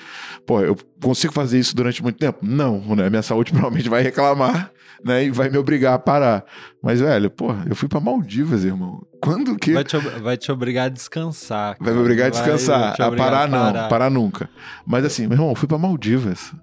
[0.46, 2.40] Pô, eu consigo fazer isso durante muito tempo?
[2.44, 3.10] Não, né?
[3.10, 4.72] Minha saúde provavelmente vai reclamar,
[5.04, 5.26] né?
[5.26, 6.46] E vai me obrigar a parar.
[6.82, 9.02] Mas, velho, pô, eu fui pra Maldivas, irmão.
[9.22, 9.74] Quando que.
[9.74, 11.76] Vai te, vai te obrigar a descansar.
[11.80, 12.00] Vai me cara.
[12.00, 12.94] obrigar a Vai descansar.
[12.94, 13.60] te a obrigar parar, não.
[13.74, 13.90] parar.
[13.90, 14.50] Parar nunca.
[14.86, 16.54] Mas assim, meu irmão, eu fui pra Maldivas.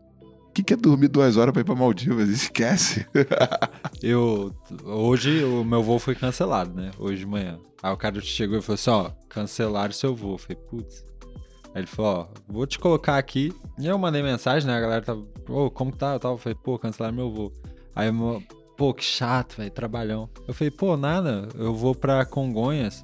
[0.60, 2.28] Que, que é dormir duas horas pra ir pra Maldivas?
[2.28, 3.06] Esquece.
[4.02, 4.54] Eu.
[4.84, 6.90] Hoje o meu voo foi cancelado, né?
[6.98, 7.58] Hoje de manhã.
[7.82, 10.32] Aí o cara chegou e falou assim: ó, cancelaram seu voo.
[10.32, 11.04] Eu falei, putz.
[11.74, 13.54] Aí ele falou: ó, vou te colocar aqui.
[13.78, 14.76] E eu mandei mensagem, né?
[14.76, 16.12] A galera tava, ô, como que tá?
[16.12, 17.52] Eu tava, falei, pô, cancelaram meu voo.
[17.94, 18.42] Aí, eu,
[18.76, 20.28] pô, que chato, velho, trabalhão.
[20.46, 23.02] Eu falei, pô, nada, eu vou pra Congonhas.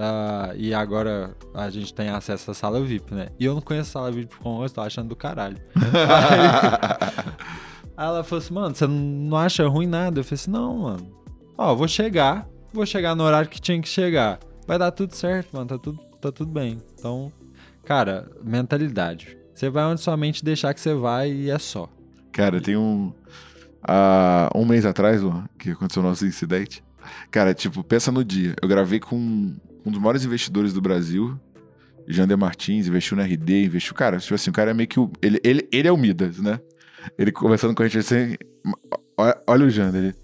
[0.00, 3.30] Ah, e agora a gente tem acesso à sala VIP, né?
[3.36, 5.58] E eu não conheço a sala VIP de Congonhas, tô achando do caralho.
[7.96, 10.20] Aí ela falou assim, mano, você não acha ruim nada?
[10.20, 11.10] Eu falei assim, não, mano.
[11.56, 14.38] Ó, eu vou chegar, vou chegar no horário que tinha que chegar.
[14.68, 16.80] Vai dar tudo certo, mano, tá tudo, tá tudo bem.
[16.94, 17.32] Então,
[17.84, 19.36] cara, mentalidade.
[19.52, 21.88] Você vai onde sua mente deixar que você vai e é só.
[22.30, 23.12] Cara, tem um.
[23.82, 26.84] há um mês atrás, Luan, que aconteceu o nosso incidente.
[27.32, 28.54] Cara, tipo, pensa no dia.
[28.62, 31.38] Eu gravei com um dos maiores investidores do Brasil,
[32.06, 33.94] Jander Martins, investiu na RD, investiu.
[33.94, 35.10] Cara, tipo assim, o cara é meio que o.
[35.20, 36.58] Ele, ele, ele é o Midas, né?
[37.18, 38.36] Ele conversando com a gente assim.
[39.16, 40.02] Olha, olha o Jander.
[40.02, 40.14] Ele,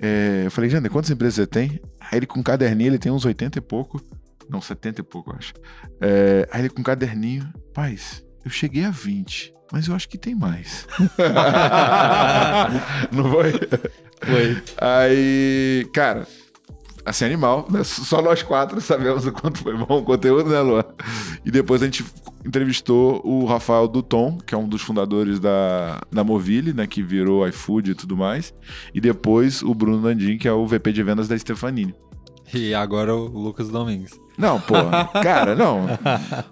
[0.00, 1.80] é, eu falei, Jander, quantas empresas você tem?
[2.00, 4.02] Aí ele com um caderninho, ele tem uns 80 e pouco.
[4.50, 5.54] Não, 70 e pouco, eu acho.
[6.00, 7.48] É, aí ele com um caderninho.
[7.72, 10.86] Paz, eu cheguei a 20, mas eu acho que tem mais.
[13.12, 13.52] Não foi?
[14.22, 14.62] Foi.
[14.78, 16.26] Aí, cara,
[17.04, 17.82] assim, animal, né?
[17.84, 20.84] Só nós quatro sabemos o quanto foi bom o conteúdo, né, Luan?
[21.44, 22.04] E depois a gente
[22.44, 27.46] entrevistou o Rafael Duton, que é um dos fundadores da, da Movile, né, que virou
[27.48, 28.52] iFood e tudo mais.
[28.94, 31.94] E depois o Bruno Nandim, que é o VP de vendas da Stefanini.
[32.54, 34.20] E agora o Lucas Domingues.
[34.36, 34.74] Não, pô,
[35.22, 35.86] cara, não.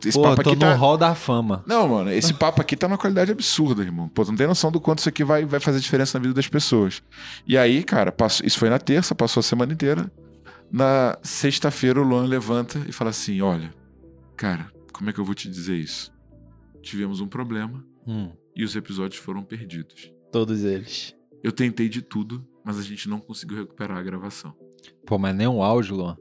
[0.05, 0.75] Esse Pô, papo aqui no tá...
[0.75, 1.63] hall da fama.
[1.67, 4.09] Não, mano, esse papo aqui tá numa qualidade absurda, irmão.
[4.09, 6.35] Pô, tu não tem noção do quanto isso aqui vai, vai fazer diferença na vida
[6.35, 7.03] das pessoas.
[7.47, 10.11] E aí, cara, passou- isso foi na terça, passou a semana inteira.
[10.71, 13.75] Na sexta-feira, o Luan levanta e fala assim: Olha,
[14.37, 16.13] cara, como é que eu vou te dizer isso?
[16.83, 18.33] Tivemos um problema Hum.
[18.57, 20.13] e os episódios foram perdidos.
[20.33, 21.15] Todos eles.
[21.43, 24.55] Eu tentei de tudo, mas a gente não conseguiu recuperar a gravação.
[25.07, 26.17] Pô, mas nem um áudio, Luan.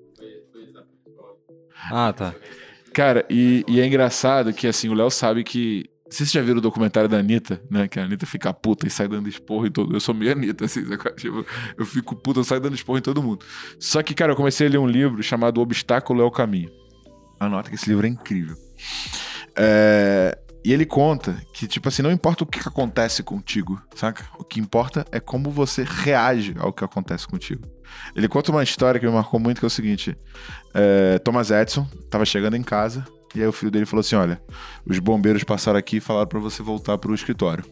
[1.91, 2.35] Ah, tá.
[2.93, 5.85] Cara, e, e é engraçado que, assim, o Léo sabe que.
[6.09, 7.87] Vocês já viram o documentário da Anitta, né?
[7.87, 10.65] Que a Anitta fica puta e sai dando esporro em todo Eu sou meio Anitta,
[10.65, 10.83] assim?
[11.15, 11.45] Tipo,
[11.77, 13.45] eu fico puta, eu saio dando esporro em todo mundo.
[13.79, 16.71] Só que, cara, eu comecei a ler um livro chamado O Obstáculo é o Caminho.
[17.39, 18.57] Anota que esse livro é incrível.
[19.55, 24.25] É, E ele conta que, tipo assim, não importa o que acontece contigo, saca?
[24.37, 27.65] O que importa é como você reage ao que acontece contigo.
[28.15, 30.17] Ele conta uma história que me marcou muito, que é o seguinte.
[30.73, 34.41] É, Thomas Edison tava chegando em casa e aí o filho dele falou assim: Olha,
[34.85, 37.63] os bombeiros passaram aqui e falaram pra você voltar pro escritório.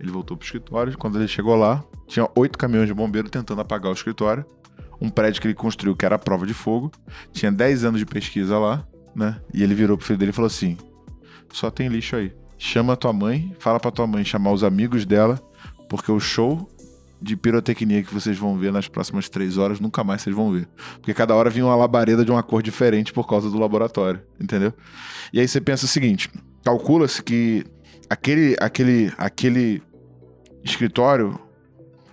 [0.00, 0.96] Ele voltou pro escritório.
[0.98, 4.44] Quando ele chegou lá, tinha oito caminhões de bombeiro tentando apagar o escritório.
[5.00, 6.90] Um prédio que ele construiu que era a prova de fogo.
[7.32, 9.40] Tinha 10 anos de pesquisa lá, né?
[9.52, 10.76] E ele virou pro filho dele e falou assim:
[11.52, 12.32] Só tem lixo aí.
[12.58, 15.40] Chama tua mãe, fala pra tua mãe chamar os amigos dela,
[15.88, 16.68] porque o show
[17.22, 20.68] de pirotecnia que vocês vão ver nas próximas três horas, nunca mais vocês vão ver.
[20.94, 24.72] Porque cada hora vinha uma labareda de uma cor diferente por causa do laboratório, entendeu?
[25.32, 26.28] E aí você pensa o seguinte:
[26.64, 27.64] calcula-se que
[28.10, 29.82] aquele, aquele, aquele
[30.64, 31.38] escritório,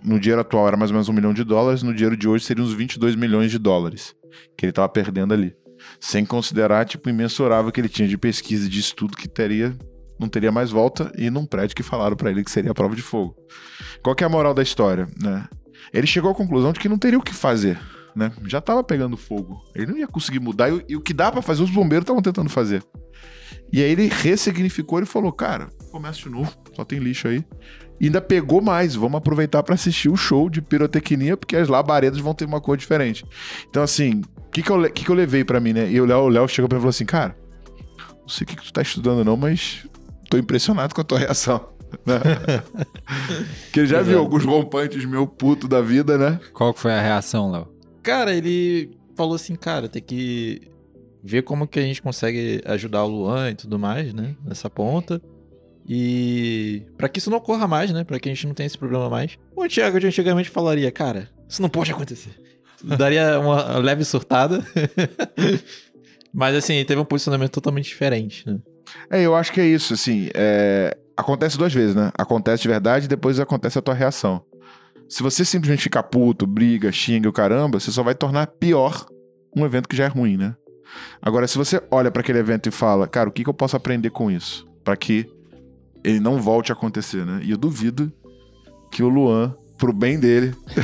[0.04, 2.46] no dinheiro atual era mais ou menos um milhão de dólares, no dinheiro de hoje
[2.46, 4.16] seriam uns 22 milhões de dólares
[4.56, 5.56] que ele estava perdendo ali.
[6.00, 9.76] Sem considerar, tipo, imensurável que ele tinha de pesquisa de estudo que teria,
[10.20, 12.96] não teria mais volta, e num prédio que falaram para ele que seria a prova
[12.96, 13.36] de fogo.
[14.04, 15.48] Qual que é a moral da história, né?
[15.94, 17.80] Ele chegou à conclusão de que não teria o que fazer,
[18.16, 18.32] né?
[18.46, 19.62] Já tava pegando fogo.
[19.74, 22.04] Ele não ia conseguir mudar, e, o- e o que dá para fazer, os bombeiros
[22.04, 22.84] estavam tentando fazer.
[23.72, 27.44] E aí ele ressignificou e falou: Cara, começa de novo, só tem lixo aí.
[28.00, 32.20] E ainda pegou mais, vamos aproveitar para assistir o show de pirotecnia, porque as labaredas
[32.20, 33.26] vão ter uma cor diferente.
[33.70, 35.92] Então, assim, o que, que, eu, que, que eu levei para mim, né?
[35.92, 37.38] E o Léo, Léo chegou pra mim e falou assim: Cara,
[38.22, 39.86] não sei o que, que tu tá estudando, não, mas
[40.30, 41.70] tô impressionado com a tua reação.
[42.06, 42.20] né?
[43.74, 46.40] que ele já viu alguns rompantes meu puto da vida, né?
[46.54, 47.68] Qual que foi a reação, Léo?
[48.04, 50.62] Cara, ele falou assim, cara, tem que
[51.24, 54.36] ver como que a gente consegue ajudar o Luan e tudo mais, né?
[54.46, 55.22] Nessa ponta.
[55.88, 58.04] E pra que isso não ocorra mais, né?
[58.04, 59.38] Pra que a gente não tenha esse problema mais.
[59.56, 62.32] O Thiago de antigamente falaria, cara, isso não pode acontecer.
[62.84, 64.64] Daria uma leve surtada.
[66.32, 68.60] Mas assim, teve um posicionamento totalmente diferente, né?
[69.10, 70.30] É, eu acho que é isso, assim.
[70.34, 72.12] é, Acontece duas vezes, né?
[72.18, 74.42] Acontece de verdade e depois acontece a tua reação.
[75.10, 79.06] Se você simplesmente ficar puto, briga, xinga o caramba, você só vai tornar pior
[79.54, 80.56] um evento que já é ruim, né?
[81.22, 83.76] Agora, se você olha para aquele evento e fala, cara, o que, que eu posso
[83.76, 84.66] aprender com isso?
[84.82, 85.30] Para que
[86.06, 87.42] ele não volte a acontecer, né?
[87.44, 88.10] E eu duvido
[88.90, 90.54] que o Luan, pro bem dele,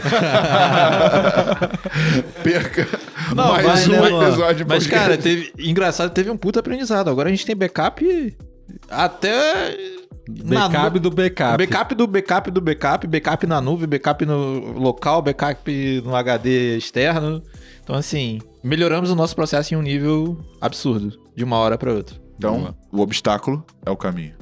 [2.44, 2.88] perca
[3.36, 4.90] Não, mais vai, um né, episódio de Mas, podcast.
[4.90, 7.10] cara, teve, engraçado, teve um puta aprendizado.
[7.10, 8.36] Agora a gente tem backup
[8.90, 9.78] até.
[10.28, 11.58] Backup nu- do backup.
[11.58, 17.44] Backup do backup do backup, backup na nuvem, backup no local, backup no HD externo.
[17.84, 22.16] Então, assim, melhoramos o nosso processo em um nível absurdo, de uma hora pra outra.
[22.38, 24.34] Então, o obstáculo é o caminho.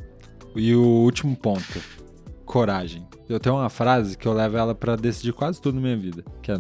[0.55, 1.79] E o último ponto.
[2.45, 3.07] Coragem.
[3.27, 6.23] Eu tenho uma frase que eu levo ela pra decidir quase tudo na minha vida.
[6.41, 6.59] Que é,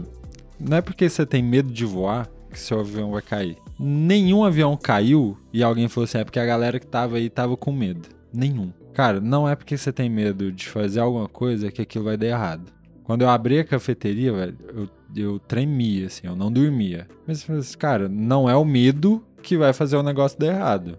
[0.59, 3.57] não é porque você tem medo de voar que seu avião vai cair.
[3.79, 7.57] Nenhum avião caiu e alguém falou assim, é porque a galera que tava aí tava
[7.57, 8.07] com medo.
[8.31, 8.71] Nenhum.
[8.93, 12.27] Cara, não é porque você tem medo de fazer alguma coisa que aquilo vai dar
[12.27, 12.71] errado.
[13.03, 17.07] Quando eu abri a cafeteria, velho, eu, eu tremia, assim, eu não dormia.
[17.27, 20.97] Mas assim, cara, não é o medo que vai fazer o negócio dar errado.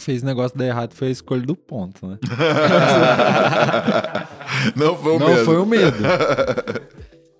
[0.00, 2.16] Que fez o negócio dar errado foi a escolha do ponto, né?
[4.74, 5.44] não foi o não mesmo.
[5.44, 5.98] foi o medo.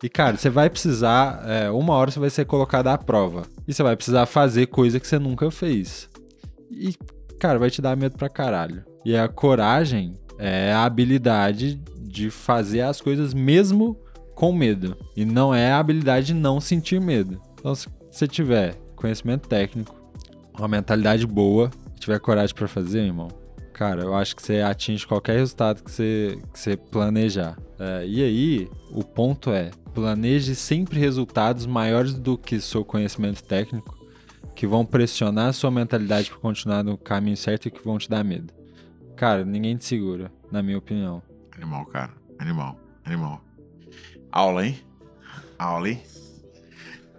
[0.03, 1.43] E, cara, você vai precisar.
[1.47, 3.45] é, uma hora você vai ser colocado à prova.
[3.67, 6.07] E você vai precisar fazer coisa que você nunca fez.
[6.71, 6.95] E,
[7.39, 8.85] cara, vai te dar medo pra caralho.
[9.07, 13.97] E a coragem é a habilidade de fazer as coisas mesmo
[14.35, 14.95] com medo.
[15.17, 17.41] E não é a habilidade de não sentir medo.
[17.55, 19.95] Então, se você tiver conhecimento técnico,
[20.59, 21.71] uma mentalidade boa,
[22.01, 23.29] tiver coragem pra fazer, irmão,
[23.73, 27.57] cara, eu acho que você atinge qualquer resultado que você, que você planejar.
[27.79, 33.97] É, e aí, o ponto é, planeje sempre resultados maiores do que seu conhecimento técnico,
[34.55, 38.09] que vão pressionar a sua mentalidade para continuar no caminho certo e que vão te
[38.11, 38.53] dar medo.
[39.17, 41.23] Cara, ninguém te segura, na minha opinião.
[41.57, 42.13] Animal, cara.
[42.39, 42.79] Animal.
[43.05, 43.45] Animal.
[44.33, 44.79] Aula, hein?
[45.59, 46.03] Aula, hein?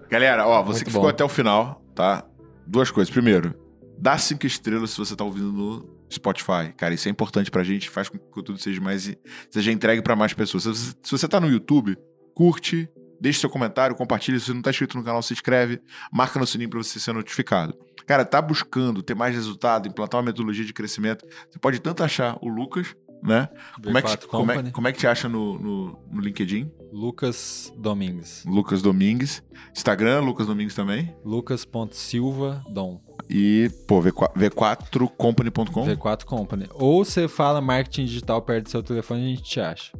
[0.09, 0.99] Galera, ó, você Muito que bom.
[0.99, 2.25] ficou até o final, tá?
[2.65, 3.11] Duas coisas.
[3.11, 3.55] Primeiro,
[4.01, 6.73] dá cinco estrelas se você tá ouvindo no Spotify.
[6.75, 9.15] Cara, isso é importante pra gente, faz com que o conteúdo seja mais
[9.49, 10.63] seja entregue pra mais pessoas.
[10.63, 11.95] Se você, se você tá no YouTube,
[12.33, 14.39] curte, deixe seu comentário, compartilha.
[14.39, 15.79] Se você não tá inscrito no canal, se inscreve,
[16.11, 17.77] marca no sininho pra você ser notificado.
[18.07, 21.23] Cara, tá buscando ter mais resultado, implantar uma metodologia de crescimento.
[21.49, 23.47] Você pode tanto achar o Lucas, né?
[23.81, 24.71] Como é, que, V4 como, é, Company.
[24.71, 26.71] como é que te acha no, no, no LinkedIn?
[26.91, 28.43] Lucas Domingues.
[28.45, 29.43] Lucas Domingues.
[29.75, 31.15] Instagram, Lucas Domingues também.
[31.23, 32.99] Lucas.silva Dom.
[33.33, 35.85] E, pô, V4, V4company.com.
[35.85, 36.67] V4 Company.
[36.73, 39.93] Ou você fala marketing digital perto do seu telefone e a gente te acha.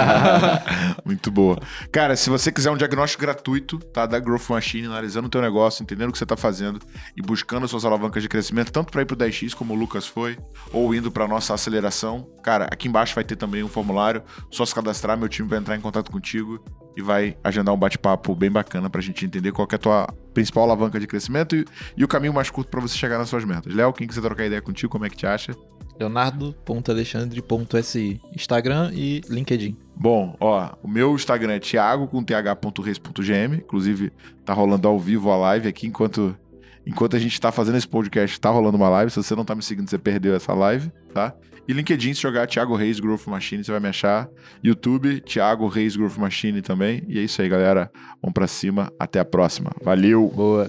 [1.04, 1.60] Muito boa.
[1.92, 4.06] Cara, se você quiser um diagnóstico gratuito, tá?
[4.06, 6.80] Da Growth Machine, analisando o teu negócio, entendendo o que você tá fazendo
[7.14, 10.38] e buscando suas alavancas de crescimento, tanto para ir pro 10x, como o Lucas foi,
[10.72, 14.22] ou indo pra nossa aceleração, cara, aqui embaixo vai ter também um formulário.
[14.50, 16.64] Só se cadastrar, meu time vai entrar em contato contigo
[16.96, 20.64] e vai agendar um bate-papo bem bacana pra gente entender qual é a tua principal
[20.64, 21.64] alavanca de crescimento e,
[21.96, 23.74] e o caminho mais curto pra você chegar nas suas metas.
[23.74, 25.52] Léo, quem quiser trocar ideia contigo, como é que te acha?
[25.98, 28.20] Leonardo.alexandre.si.
[28.34, 29.76] Instagram e LinkedIn.
[29.94, 33.56] Bom, ó, o meu Instagram é thiago com th.reis.gm.
[33.56, 34.10] Inclusive,
[34.44, 36.36] tá rolando ao vivo a live aqui enquanto
[36.84, 39.08] enquanto a gente tá fazendo esse podcast, tá rolando uma live.
[39.10, 41.32] Se você não tá me seguindo, você perdeu essa live, tá?
[41.66, 44.28] E LinkedIn, se jogar Thiago Reis Growth Machine, você vai me achar.
[44.62, 47.04] YouTube, Thiago Reis Growth Machine também.
[47.08, 47.90] E é isso aí, galera.
[48.20, 48.92] Vamos pra cima.
[48.98, 49.70] Até a próxima.
[49.82, 50.30] Valeu!
[50.34, 50.68] Boa.